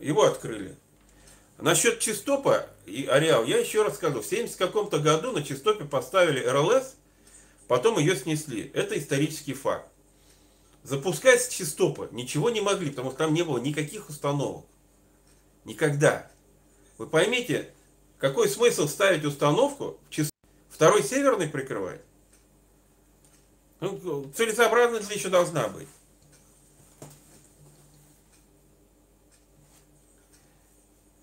его 0.00 0.24
открыли. 0.24 0.76
Насчет 1.58 2.00
Чистопа 2.00 2.66
и 2.84 3.06
Ареал, 3.06 3.44
я 3.44 3.58
еще 3.58 3.84
раз 3.84 3.94
скажу, 3.94 4.22
в 4.22 4.26
70 4.26 4.56
каком-то 4.56 4.98
году 4.98 5.30
на 5.30 5.44
Чистопе 5.44 5.84
поставили 5.84 6.44
РЛС, 6.44 6.96
потом 7.68 7.96
ее 7.96 8.16
снесли. 8.16 8.72
Это 8.74 8.98
исторический 8.98 9.54
факт. 9.54 9.91
Запускать 10.82 11.42
с 11.42 11.48
чистопа 11.48 12.08
ничего 12.10 12.50
не 12.50 12.60
могли, 12.60 12.90
потому 12.90 13.10
что 13.10 13.18
там 13.18 13.34
не 13.34 13.42
было 13.42 13.58
никаких 13.58 14.08
установок. 14.08 14.66
Никогда. 15.64 16.28
Вы 16.98 17.06
поймите, 17.06 17.72
какой 18.18 18.48
смысл 18.48 18.88
ставить 18.88 19.24
установку 19.24 19.98
в 20.06 20.10
чистопе? 20.10 20.32
Второй 20.70 21.02
северный 21.04 21.48
прикрывает? 21.48 22.04
Ну, 23.78 24.30
целесообразность 24.34 25.10
еще 25.14 25.28
должна 25.28 25.68
быть. 25.68 25.88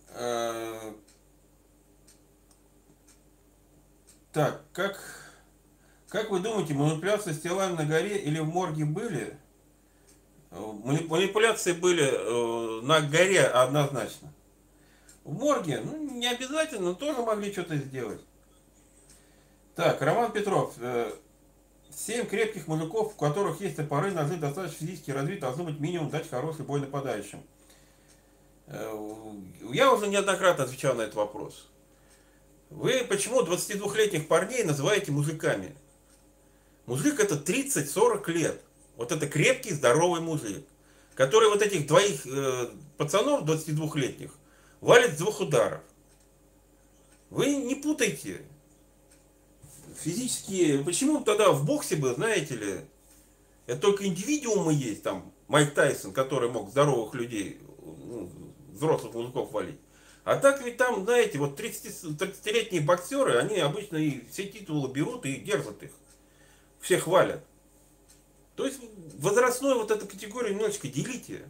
А, 0.09 0.93
так, 4.33 4.63
как, 4.73 5.01
как 6.09 6.29
вы 6.29 6.39
думаете, 6.39 6.73
манипуляции 6.73 7.31
с 7.31 7.39
телами 7.39 7.75
на 7.75 7.85
горе 7.85 8.17
или 8.17 8.39
в 8.39 8.47
морге 8.47 8.85
были? 8.85 9.37
Манипуляции 10.51 11.73
были 11.73 12.03
э, 12.03 12.81
на 12.81 13.01
горе 13.01 13.43
однозначно. 13.43 14.33
В 15.23 15.33
морге, 15.33 15.81
ну, 15.83 15.97
не 16.11 16.27
обязательно, 16.27 16.89
но 16.89 16.93
тоже 16.95 17.21
могли 17.21 17.51
что-то 17.51 17.75
сделать. 17.77 18.21
Так, 19.75 20.01
Роман 20.01 20.31
Петров. 20.31 20.73
Э, 20.79 21.11
семь 21.95 22.25
крепких 22.25 22.67
мужиков, 22.67 23.13
у 23.13 23.19
которых 23.19 23.61
есть 23.61 23.75
топоры, 23.75 24.11
ножи, 24.11 24.37
достаточно 24.37 24.77
физически 24.77 25.11
развит, 25.11 25.39
должно 25.39 25.65
быть 25.65 25.79
минимум 25.79 26.09
дать 26.09 26.29
хороший 26.29 26.65
бой 26.65 26.79
нападающим. 26.79 27.43
Э, 28.67 29.33
я 29.71 29.93
уже 29.93 30.07
неоднократно 30.07 30.63
отвечал 30.63 30.95
на 30.95 31.03
этот 31.03 31.15
вопрос. 31.15 31.67
Вы 32.69 33.05
почему 33.07 33.41
22-летних 33.41 34.27
парней 34.27 34.63
называете 34.63 35.11
мужиками? 35.11 35.75
Мужик 36.85 37.19
это 37.19 37.35
30-40 37.35 38.31
лет. 38.31 38.61
Вот 38.99 39.13
это 39.13 39.29
крепкий, 39.29 39.73
здоровый 39.73 40.19
мужик, 40.19 40.65
который 41.15 41.47
вот 41.47 41.61
этих 41.61 41.87
двоих 41.87 42.27
э, 42.27 42.69
пацанов 42.97 43.45
22-летних 43.45 44.29
валит 44.81 45.13
с 45.13 45.19
двух 45.19 45.39
ударов. 45.39 45.79
Вы 47.29 47.55
не 47.55 47.75
путайте. 47.75 48.41
Физические... 50.01 50.83
Почему 50.83 51.21
тогда 51.21 51.53
в 51.53 51.65
боксе 51.65 51.95
бы, 51.95 52.13
знаете 52.13 52.55
ли, 52.57 52.81
это 53.67 53.79
только 53.79 54.05
индивидуумы 54.05 54.73
есть, 54.73 55.01
там, 55.01 55.31
Майк 55.47 55.73
Тайсон, 55.73 56.11
который 56.11 56.49
мог 56.49 56.69
здоровых 56.69 57.13
людей, 57.13 57.61
ну, 57.81 58.29
взрослых 58.73 59.13
мужиков 59.13 59.49
валить. 59.53 59.79
А 60.25 60.35
так 60.35 60.61
ведь 60.61 60.75
там, 60.75 61.05
знаете, 61.05 61.37
вот 61.37 61.57
30-летние 61.57 62.81
боксеры, 62.81 63.37
они 63.37 63.59
обычно 63.59 63.95
и 63.95 64.27
все 64.27 64.43
титулы 64.43 64.91
берут 64.91 65.25
и 65.25 65.37
держат 65.37 65.83
их. 65.83 65.91
Всех 66.81 67.07
валят. 67.07 67.45
То 68.59 68.65
есть 68.65 68.81
возрастную 69.19 69.77
вот 69.77 69.89
эту 69.89 70.05
категорию 70.05 70.53
немножечко 70.53 70.89
делите. 70.89 71.47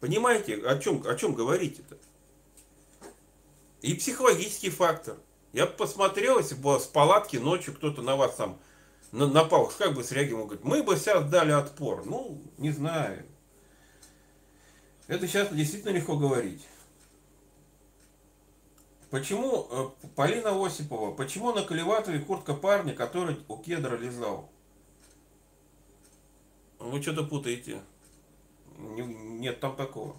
Понимаете, 0.00 0.56
о 0.56 0.78
чем, 0.78 1.02
о 1.06 1.14
чем 1.14 1.32
говорите-то? 1.32 1.96
И 3.80 3.94
психологический 3.94 4.68
фактор. 4.68 5.16
Я 5.54 5.64
посмотрел, 5.64 6.38
если 6.38 6.54
бы 6.54 6.78
с 6.78 6.84
палатки 6.84 7.38
ночью 7.38 7.74
кто-то 7.74 8.02
на 8.02 8.16
вас 8.16 8.34
там 8.34 8.60
напал, 9.12 9.72
как 9.78 9.94
бы 9.94 10.04
среагировал, 10.04 10.44
говорит, 10.44 10.62
мы 10.62 10.82
бы 10.82 10.94
сейчас 10.96 11.24
дали 11.30 11.52
отпор. 11.52 12.04
Ну, 12.04 12.42
не 12.58 12.70
знаю. 12.70 13.24
Это 15.06 15.26
сейчас 15.26 15.54
действительно 15.54 15.92
легко 15.92 16.18
говорить. 16.18 16.68
Почему, 19.08 19.68
э, 19.70 20.08
Полина 20.16 20.50
Осипова, 20.62 21.14
почему 21.14 21.54
на 21.54 21.62
колеватове 21.62 22.18
куртка 22.18 22.52
парня, 22.52 22.92
который 22.92 23.38
у 23.48 23.56
кедра 23.56 23.96
лежал? 23.96 24.51
Вы 26.92 27.00
что-то 27.00 27.24
путаете. 27.24 27.80
Нет 28.76 29.60
там 29.60 29.76
такого. 29.76 30.14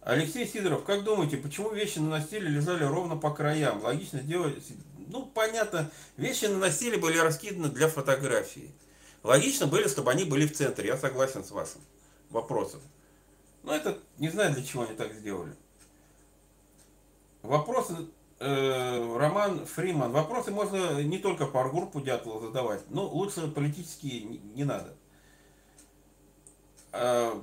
Алексей 0.00 0.46
Сидоров, 0.46 0.82
как 0.84 1.04
думаете, 1.04 1.36
почему 1.36 1.70
вещи 1.72 1.98
на 1.98 2.08
настиле 2.08 2.48
лежали 2.48 2.84
ровно 2.84 3.16
по 3.18 3.34
краям? 3.34 3.82
Логично 3.82 4.20
сделать... 4.20 4.64
Ну, 5.08 5.26
понятно, 5.26 5.90
вещи 6.16 6.46
на 6.46 6.56
настиле 6.56 6.96
были 6.96 7.18
раскиданы 7.18 7.68
для 7.68 7.88
фотографии. 7.88 8.70
Логично 9.22 9.66
были, 9.66 9.88
чтобы 9.88 10.10
они 10.10 10.24
были 10.24 10.46
в 10.46 10.54
центре. 10.54 10.86
Я 10.86 10.96
согласен 10.96 11.44
с 11.44 11.50
вашим 11.50 11.82
вопросом. 12.30 12.80
Но 13.62 13.74
это 13.74 13.98
не 14.16 14.30
знаю, 14.30 14.54
для 14.54 14.64
чего 14.64 14.84
они 14.84 14.94
так 14.94 15.12
сделали. 15.12 15.54
Вопросы, 17.42 17.94
э, 18.38 19.16
Роман 19.18 19.66
Фриман. 19.66 20.12
Вопросы 20.12 20.50
можно 20.50 21.02
не 21.02 21.18
только 21.18 21.44
по 21.44 21.68
группу 21.68 22.00
Дятлова 22.00 22.40
задавать, 22.40 22.80
но 22.88 23.06
лучше 23.06 23.48
политические 23.48 24.22
не, 24.22 24.38
не 24.38 24.64
надо. 24.64 24.96
Э, 26.98 27.40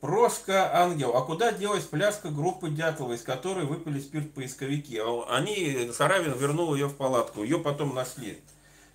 Прошка 0.00 0.72
Ангел. 0.74 1.16
А 1.16 1.24
куда 1.24 1.50
делась 1.50 1.84
пляжка 1.84 2.30
группы 2.30 2.70
Дятлова, 2.70 3.14
из 3.14 3.22
которой 3.22 3.64
выпили 3.64 3.98
спирт 3.98 4.32
поисковики? 4.32 4.96
А 4.98 5.24
они, 5.28 5.90
Саравин 5.92 6.38
вернул 6.38 6.74
ее 6.74 6.86
в 6.86 6.96
палатку. 6.96 7.42
Ее 7.42 7.58
потом 7.58 7.94
нашли. 7.94 8.40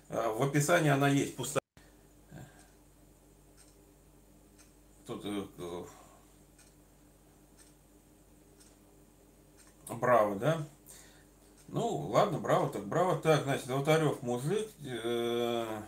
Э, 0.08 0.32
в 0.34 0.42
описании 0.42 0.90
она 0.90 1.08
есть, 1.08 1.36
пустая. 1.36 1.60
Тут 5.06 5.22
э, 5.24 5.84
Браво, 9.88 10.36
да? 10.36 10.66
Ну, 11.68 11.86
ладно, 12.10 12.38
браво, 12.38 12.70
так 12.70 12.86
браво. 12.86 13.16
Так, 13.16 13.42
значит, 13.44 13.66
Золотарев 13.66 14.22
мужик. 14.22 14.68
Э, 14.84 15.82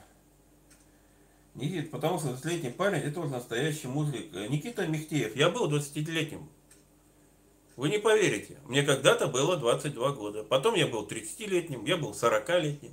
Никита, 1.57 1.89
потому 1.91 2.19
что 2.19 2.29
20-летний 2.29 2.71
парень, 2.71 3.01
это 3.01 3.21
вот 3.21 3.31
настоящий 3.31 3.89
мужик. 3.89 4.27
Э, 4.35 4.47
Никита 4.47 4.87
Мехтеев, 4.87 5.35
я 5.37 5.49
был 5.49 5.71
20-летним. 5.71 6.49
Вы 7.77 7.89
не 7.89 7.99
поверите, 7.99 8.59
мне 8.65 8.83
когда-то 8.83 9.27
было 9.27 9.57
22 9.57 10.13
года. 10.13 10.45
Потом 10.45 10.75
я 10.75 10.87
был 10.87 11.07
30-летним, 11.07 11.85
я 11.85 11.97
был 11.97 12.13
40-летним. 12.13 12.93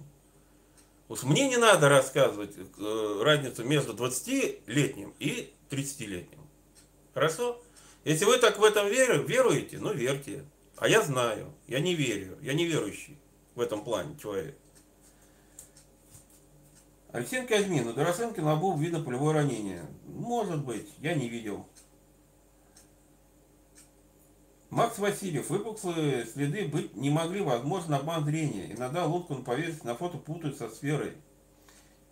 Уж 1.09 1.24
мне 1.24 1.47
не 1.49 1.57
надо 1.57 1.89
рассказывать 1.89 2.55
э, 2.57 3.22
разницу 3.22 3.64
между 3.66 3.93
20-летним 3.93 5.14
и 5.20 5.53
30-летним. 5.70 6.39
Хорошо? 7.14 7.61
Если 8.05 8.26
вы 8.26 8.38
так 8.38 8.59
в 8.59 8.64
этом 8.64 8.88
веруете, 8.88 9.78
ну 9.80 9.93
верьте. 9.93 10.45
А 10.78 10.88
я 10.88 11.01
знаю, 11.01 11.53
я 11.68 11.80
не 11.80 11.95
верю, 11.95 12.38
я 12.41 12.53
не 12.53 12.66
верующий 12.66 13.18
в 13.55 13.61
этом 13.61 13.84
плане 13.84 14.18
человек. 14.22 14.57
Алексей 17.14 17.45
Казьмин, 17.45 17.88
у 17.88 17.93
Доросенко 17.93 18.41
на 18.41 18.55
лбу 18.55 18.76
видно 18.76 18.99
полевое 18.99 19.36
ранение. 19.36 19.86
Может 20.07 20.66
быть, 20.66 20.91
я 20.97 21.14
не 21.14 21.30
видел. 21.30 21.68
Макс 24.72 24.97
Васильев, 24.97 25.47
выпуклые 25.51 26.26
следы 26.26 26.68
быть 26.68 26.95
не 26.95 27.11
могли, 27.11 27.41
возможно, 27.41 27.97
обман 27.97 28.26
зрения. 28.26 28.74
Иногда 28.74 29.05
лодку 29.05 29.36
на 29.36 29.43
поверхности 29.43 29.86
на 29.86 29.93
фото 29.93 30.18
путают 30.18 30.57
со 30.57 30.70
сферой 30.70 31.14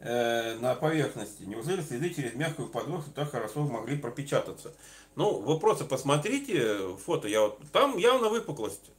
э, 0.02 0.60
на 0.60 0.76
поверхности. 0.76 1.46
Неужели 1.46 1.82
следы 1.82 2.12
через 2.12 2.36
мягкую 2.36 2.70
подложку 2.70 3.10
так 3.10 3.32
хорошо 3.32 3.64
могли 3.64 3.98
пропечататься? 3.98 4.72
Ну, 5.16 5.40
вы 5.40 5.60
просто 5.60 5.84
посмотрите 5.84 6.96
фото, 6.98 7.28
я 7.28 7.42
вот, 7.42 7.60
там 7.72 7.98
явно 7.98 8.30
выпуклость, 8.30 8.92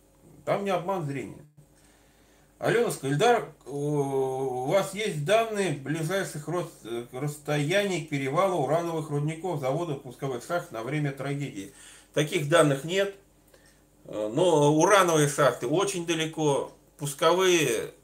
там 0.44 0.64
не 0.64 0.70
обман 0.70 1.06
зрения. 1.06 1.46
Алена 2.62 2.92
Скальдар, 2.92 3.52
у 3.66 4.66
вас 4.66 4.94
есть 4.94 5.24
данные 5.24 5.72
ближайших 5.72 6.48
расстояний 7.10 8.06
к 8.06 8.12
урановых 8.12 9.10
рудников 9.10 9.58
заводов 9.58 10.02
пусковых 10.02 10.44
шахт 10.46 10.70
на 10.70 10.84
время 10.84 11.10
трагедии? 11.10 11.74
Таких 12.14 12.48
данных 12.48 12.84
нет, 12.84 13.16
но 14.04 14.72
урановые 14.76 15.28
шахты 15.28 15.66
очень 15.66 16.06
далеко, 16.06 16.72
пусковые, 16.98 17.94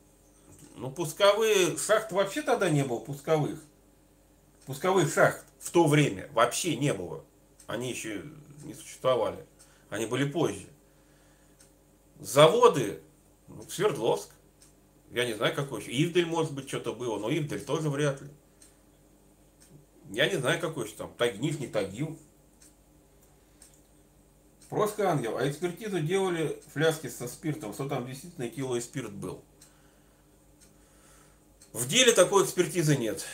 ну 0.75 0.91
пусковые 0.91 1.77
шахты 1.79 2.17
вообще 2.17 2.43
тогда 2.43 2.69
не 2.69 2.83
было 2.83 2.99
пусковых. 2.99 3.63
Пусковых 4.67 5.15
шахт 5.15 5.45
в 5.61 5.71
то 5.71 5.87
время 5.87 6.29
вообще 6.33 6.75
не 6.75 6.93
было. 6.93 7.25
Они 7.69 7.91
еще 7.91 8.25
не 8.65 8.75
существовали. 8.75 9.39
Они 9.89 10.07
были 10.07 10.29
позже. 10.29 10.67
Заводы, 12.19 13.01
ну, 13.47 13.63
Свердловск. 13.69 14.31
Я 15.11 15.25
не 15.25 15.35
знаю, 15.35 15.55
какой 15.55 15.81
еще. 15.81 15.91
Ивдель, 15.91 16.27
может 16.27 16.53
быть, 16.53 16.69
что-то 16.69 16.93
было, 16.93 17.19
но 17.19 17.31
Ивдель 17.31 17.65
тоже 17.65 17.89
вряд 17.89 18.21
ли. 18.21 18.29
Я 20.11 20.29
не 20.29 20.37
знаю, 20.37 20.61
какой 20.61 20.87
еще 20.87 20.97
там. 20.97 21.13
Таг, 21.17 21.39
Нижний 21.39 21.67
Тагил. 21.67 22.19
Просто 24.69 25.11
ангел. 25.11 25.39
А 25.39 25.49
экспертизу 25.49 26.01
делали 26.01 26.61
фляжки 26.73 27.09
со 27.09 27.27
спиртом, 27.27 27.73
что 27.73 27.89
там 27.89 28.07
действительно 28.07 28.49
кило 28.49 28.77
и 28.77 28.81
спирт 28.81 29.13
был. 29.13 29.43
В 31.73 31.89
деле 31.89 32.13
такой 32.13 32.45
экспертизы 32.45 32.97
нет. 32.97 33.25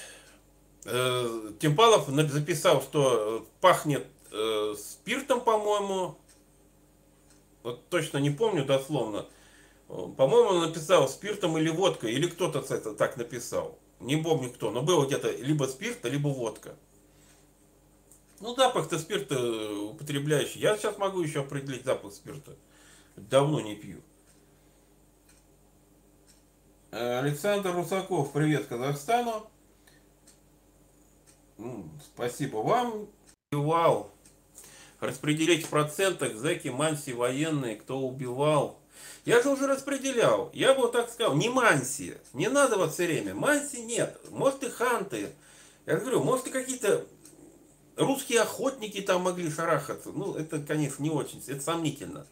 Э, 0.85 1.53
Тимпалов 1.61 2.09
записал, 2.09 2.83
что 2.83 3.49
пахнет 3.61 4.07
э, 4.31 4.75
спиртом, 4.79 5.41
по-моему. 5.41 6.19
Вот 7.63 7.89
точно 7.89 8.19
не 8.19 8.31
помню 8.31 8.65
дословно. 8.65 9.27
По-моему, 10.17 10.51
он 10.51 10.61
написал 10.67 11.09
спиртом 11.09 11.57
или 11.57 11.69
водкой, 11.69 12.13
или 12.13 12.27
кто-то 12.27 12.61
это 12.75 12.95
так 12.95 13.17
написал. 13.17 13.79
Не 14.01 14.17
помню 14.17 14.51
кто, 14.51 14.71
но 14.71 14.83
было 14.83 15.07
где-то 15.07 15.31
либо 15.31 15.65
спирт, 15.65 16.05
либо 16.05 16.29
водка. 16.29 16.75
Ну, 18.41 18.57
запах-то 18.57 18.99
спирта 18.99 19.39
употребляющий. 19.73 20.61
Я 20.61 20.77
сейчас 20.77 20.99
могу 20.99 21.21
еще 21.21 21.41
определить 21.41 21.85
запах 21.85 22.13
спирта. 22.13 22.57
Давно 23.17 23.61
не 23.61 23.77
пью. 23.77 24.01
Александр 26.91 27.73
Русаков, 27.73 28.33
привет 28.33 28.67
Казахстану. 28.67 29.49
Спасибо 32.15 32.57
вам. 32.59 33.09
Вау 33.53 34.11
распределить 35.05 35.67
в 35.67 35.71
процентах 35.71 36.35
зэки, 36.35 36.69
манси, 36.69 37.13
военные, 37.13 37.77
кто 37.77 38.01
убивал. 38.01 38.81
Я 39.25 39.43
же 39.43 39.51
уже 39.51 39.67
распределял. 39.67 40.51
Я 40.53 40.75
бы 40.75 40.83
вот 40.83 40.93
так 40.93 41.11
сказал, 41.11 41.35
не 41.35 41.49
манси. 41.49 42.15
Не 42.33 42.49
надо 42.49 42.77
вот 42.77 42.93
все 42.93 43.07
время. 43.07 43.35
Манси 43.35 43.83
нет. 43.83 44.19
Может 44.31 44.63
и 44.65 44.69
ханты. 44.69 45.31
Я 45.87 45.97
говорю, 45.97 46.23
может 46.23 46.47
и 46.47 46.51
какие-то 46.51 47.07
русские 47.97 48.41
охотники 48.43 49.01
там 49.01 49.23
могли 49.23 49.51
шарахаться. 49.51 50.11
Ну, 50.11 50.35
это, 50.35 50.61
конечно, 50.61 51.03
не 51.03 51.11
очень. 51.11 51.43
Это 51.47 51.61
сомнительно. 51.61 52.27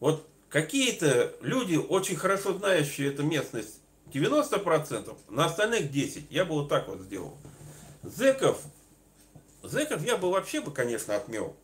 Вот 0.00 0.26
какие-то 0.48 1.34
люди, 1.40 1.76
очень 1.76 2.16
хорошо 2.16 2.54
знающие 2.54 3.12
эту 3.12 3.22
местность, 3.22 3.80
90%, 4.12 5.16
на 5.28 5.46
остальных 5.46 5.90
10%. 5.90 6.24
Я 6.30 6.44
бы 6.44 6.54
вот 6.54 6.68
так 6.68 6.88
вот 6.88 7.00
сделал. 7.00 7.36
Зеков, 8.02 8.62
зеков 9.64 10.04
я 10.04 10.16
бы 10.16 10.30
вообще 10.30 10.60
бы, 10.60 10.70
конечно, 10.70 11.16
отмел. 11.16 11.56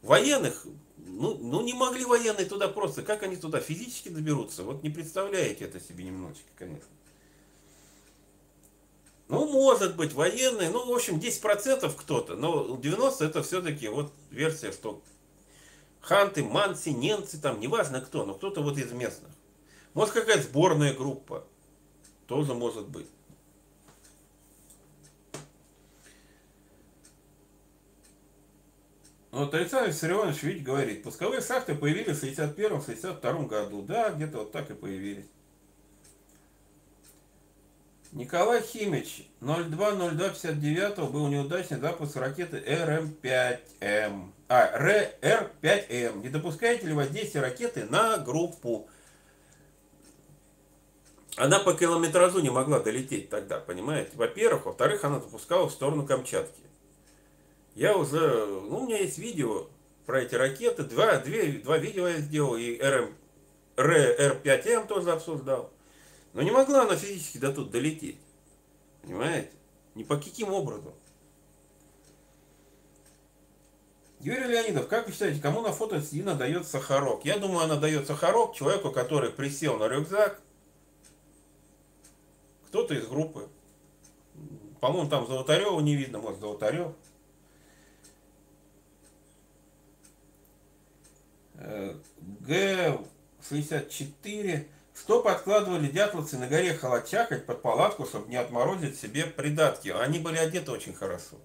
Военных, 0.00 0.66
ну, 1.06 1.38
ну 1.38 1.60
не 1.62 1.74
могли 1.74 2.04
военные 2.04 2.46
туда 2.46 2.68
просто, 2.68 3.02
как 3.02 3.22
они 3.22 3.36
туда 3.36 3.60
физически 3.60 4.08
доберутся? 4.08 4.62
Вот 4.62 4.82
не 4.82 4.90
представляете 4.90 5.64
это 5.64 5.80
себе 5.80 6.04
немножечко, 6.04 6.48
конечно. 6.56 6.88
Ну, 9.28 9.50
может 9.50 9.96
быть, 9.96 10.12
военные, 10.12 10.68
ну, 10.68 10.84
в 10.86 10.92
общем, 10.92 11.18
10% 11.18 11.90
кто-то, 11.96 12.36
но 12.36 12.76
90% 12.76 13.24
это 13.24 13.42
все-таки 13.42 13.88
вот 13.88 14.12
версия, 14.30 14.72
что 14.72 15.02
ханты, 16.00 16.44
манси, 16.44 16.92
немцы, 16.92 17.40
там, 17.40 17.58
неважно 17.58 18.00
кто, 18.00 18.26
но 18.26 18.34
кто-то 18.34 18.60
вот 18.60 18.76
из 18.76 18.92
местных. 18.92 19.30
Может, 19.94 20.14
какая-то 20.14 20.42
сборная 20.42 20.92
группа, 20.92 21.46
тоже 22.26 22.54
может 22.54 22.88
быть. 22.88 23.06
Ну, 29.32 29.38
вот 29.38 29.54
Александр 29.54 29.88
Виссарионович 29.88 30.42
ведь 30.42 30.62
говорит, 30.62 31.02
пусковые 31.02 31.40
шахты 31.40 31.74
появились 31.74 32.18
в 32.18 32.22
61-62 32.22 33.46
году. 33.46 33.80
Да, 33.80 34.10
где-то 34.10 34.38
вот 34.40 34.52
так 34.52 34.70
и 34.70 34.74
появились. 34.74 35.24
Николай 38.12 38.60
Химич, 38.60 39.26
02.02.59 39.40 41.10
был 41.10 41.28
неудачный 41.28 41.78
запуск 41.78 42.16
ракеты 42.16 42.58
РМ-5М. 42.58 44.32
А, 44.48 44.78
РР-5М. 44.78 46.22
Не 46.22 46.28
допускаете 46.28 46.88
ли 46.88 46.92
воздействия 46.92 47.40
ракеты 47.40 47.86
на 47.86 48.18
группу? 48.18 48.86
Она 51.36 51.58
по 51.58 51.72
километражу 51.72 52.40
не 52.40 52.50
могла 52.50 52.80
долететь 52.80 53.30
тогда, 53.30 53.60
понимаете? 53.60 54.10
Во-первых. 54.14 54.66
Во-вторых, 54.66 55.02
она 55.04 55.20
запускала 55.20 55.70
в 55.70 55.72
сторону 55.72 56.06
Камчатки. 56.06 56.60
Я 57.74 57.96
уже, 57.96 58.46
ну, 58.46 58.78
у 58.78 58.86
меня 58.86 58.98
есть 58.98 59.18
видео 59.18 59.68
про 60.06 60.22
эти 60.22 60.34
ракеты, 60.34 60.82
два, 60.84 61.18
две, 61.18 61.52
два 61.52 61.78
видео 61.78 62.08
я 62.08 62.18
сделал, 62.18 62.56
и 62.56 62.78
РМ 62.78 63.14
р 63.76 64.40
5 64.42 64.66
м 64.66 64.86
тоже 64.86 65.10
обсуждал. 65.12 65.70
Но 66.34 66.42
не 66.42 66.50
могла 66.50 66.82
она 66.82 66.96
физически 66.96 67.38
до 67.38 67.52
тут 67.52 67.70
долететь. 67.70 68.18
Понимаете? 69.02 69.50
Ни 69.94 70.04
по 70.04 70.16
каким 70.16 70.52
образом. 70.52 70.94
Юрий 74.20 74.46
Леонидов, 74.46 74.86
как 74.86 75.06
вы 75.06 75.12
считаете, 75.12 75.42
кому 75.42 75.62
на 75.62 75.72
фото 75.72 75.98
Дина 75.98 76.34
дает 76.34 76.66
сахарок? 76.66 77.24
Я 77.24 77.38
думаю, 77.38 77.64
она 77.64 77.76
дает 77.76 78.06
сахарок 78.06 78.54
человеку, 78.54 78.92
который 78.92 79.30
присел 79.30 79.78
на 79.78 79.88
рюкзак. 79.88 80.40
Кто-то 82.68 82.94
из 82.94 83.06
группы. 83.06 83.48
По-моему, 84.80 85.10
там 85.10 85.26
Золотарева 85.26 85.78
не 85.80 85.96
видно, 85.96 86.18
может, 86.18 86.40
Золотарев. 86.40 86.92
Г-64. 92.40 94.66
Что 94.94 95.22
подкладывали 95.22 95.88
дятловцы 95.88 96.36
на 96.36 96.46
горе 96.46 96.74
Холочакать 96.74 97.46
под 97.46 97.62
палатку, 97.62 98.04
чтобы 98.04 98.28
не 98.28 98.36
отморозить 98.36 99.00
себе 99.00 99.24
придатки? 99.24 99.88
Они 99.88 100.18
были 100.18 100.36
одеты 100.36 100.70
очень 100.70 100.92
хорошо. 100.92 101.36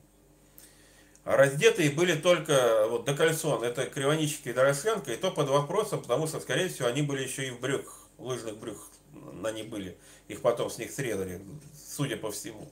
А 1.23 1.37
раздетые 1.37 1.91
были 1.91 2.13
только 2.13 2.87
вот 2.89 3.05
до 3.05 3.13
кольцон, 3.13 3.63
это 3.63 3.85
Кривонички 3.85 4.49
и 4.49 4.53
Доросленко, 4.53 5.11
и 5.11 5.17
то 5.17 5.29
под 5.29 5.49
вопросом, 5.49 6.01
потому 6.01 6.27
что, 6.27 6.39
скорее 6.39 6.69
всего, 6.69 6.87
они 6.87 7.01
были 7.01 7.23
еще 7.23 7.47
и 7.47 7.51
в 7.51 7.59
брюках, 7.59 8.07
лыжных 8.17 8.57
брюках 8.57 8.89
на 9.11 9.51
них 9.51 9.67
были. 9.67 9.97
Их 10.29 10.41
потом 10.41 10.69
с 10.69 10.77
них 10.77 10.91
срезали, 10.91 11.41
судя 11.73 12.17
по 12.17 12.31
всему. 12.31 12.71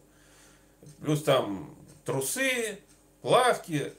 Плюс 1.01 1.23
там 1.23 1.75
трусы, 2.05 2.79
плавки. 3.21 3.93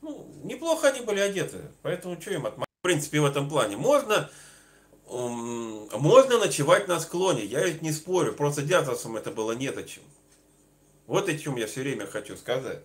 Ну, 0.00 0.30
неплохо 0.44 0.88
они 0.88 1.00
были 1.00 1.20
одеты, 1.20 1.58
поэтому 1.82 2.20
что 2.20 2.30
им 2.30 2.46
отмахивать? 2.46 2.67
Принципе, 2.88 3.20
в 3.20 3.26
этом 3.26 3.50
плане 3.50 3.76
можно, 3.76 4.30
можно 5.10 6.38
ночевать 6.38 6.88
на 6.88 6.98
склоне, 6.98 7.44
я 7.44 7.62
ведь 7.66 7.82
не 7.82 7.92
спорю, 7.92 8.32
просто 8.32 8.62
дятловцам 8.62 9.14
это 9.18 9.30
было 9.30 9.52
нет 9.52 9.76
о 9.76 9.82
чем. 9.82 10.02
Вот 11.06 11.28
о 11.28 11.36
чем 11.36 11.56
я 11.56 11.66
все 11.66 11.82
время 11.82 12.06
хочу 12.06 12.34
сказать. 12.34 12.82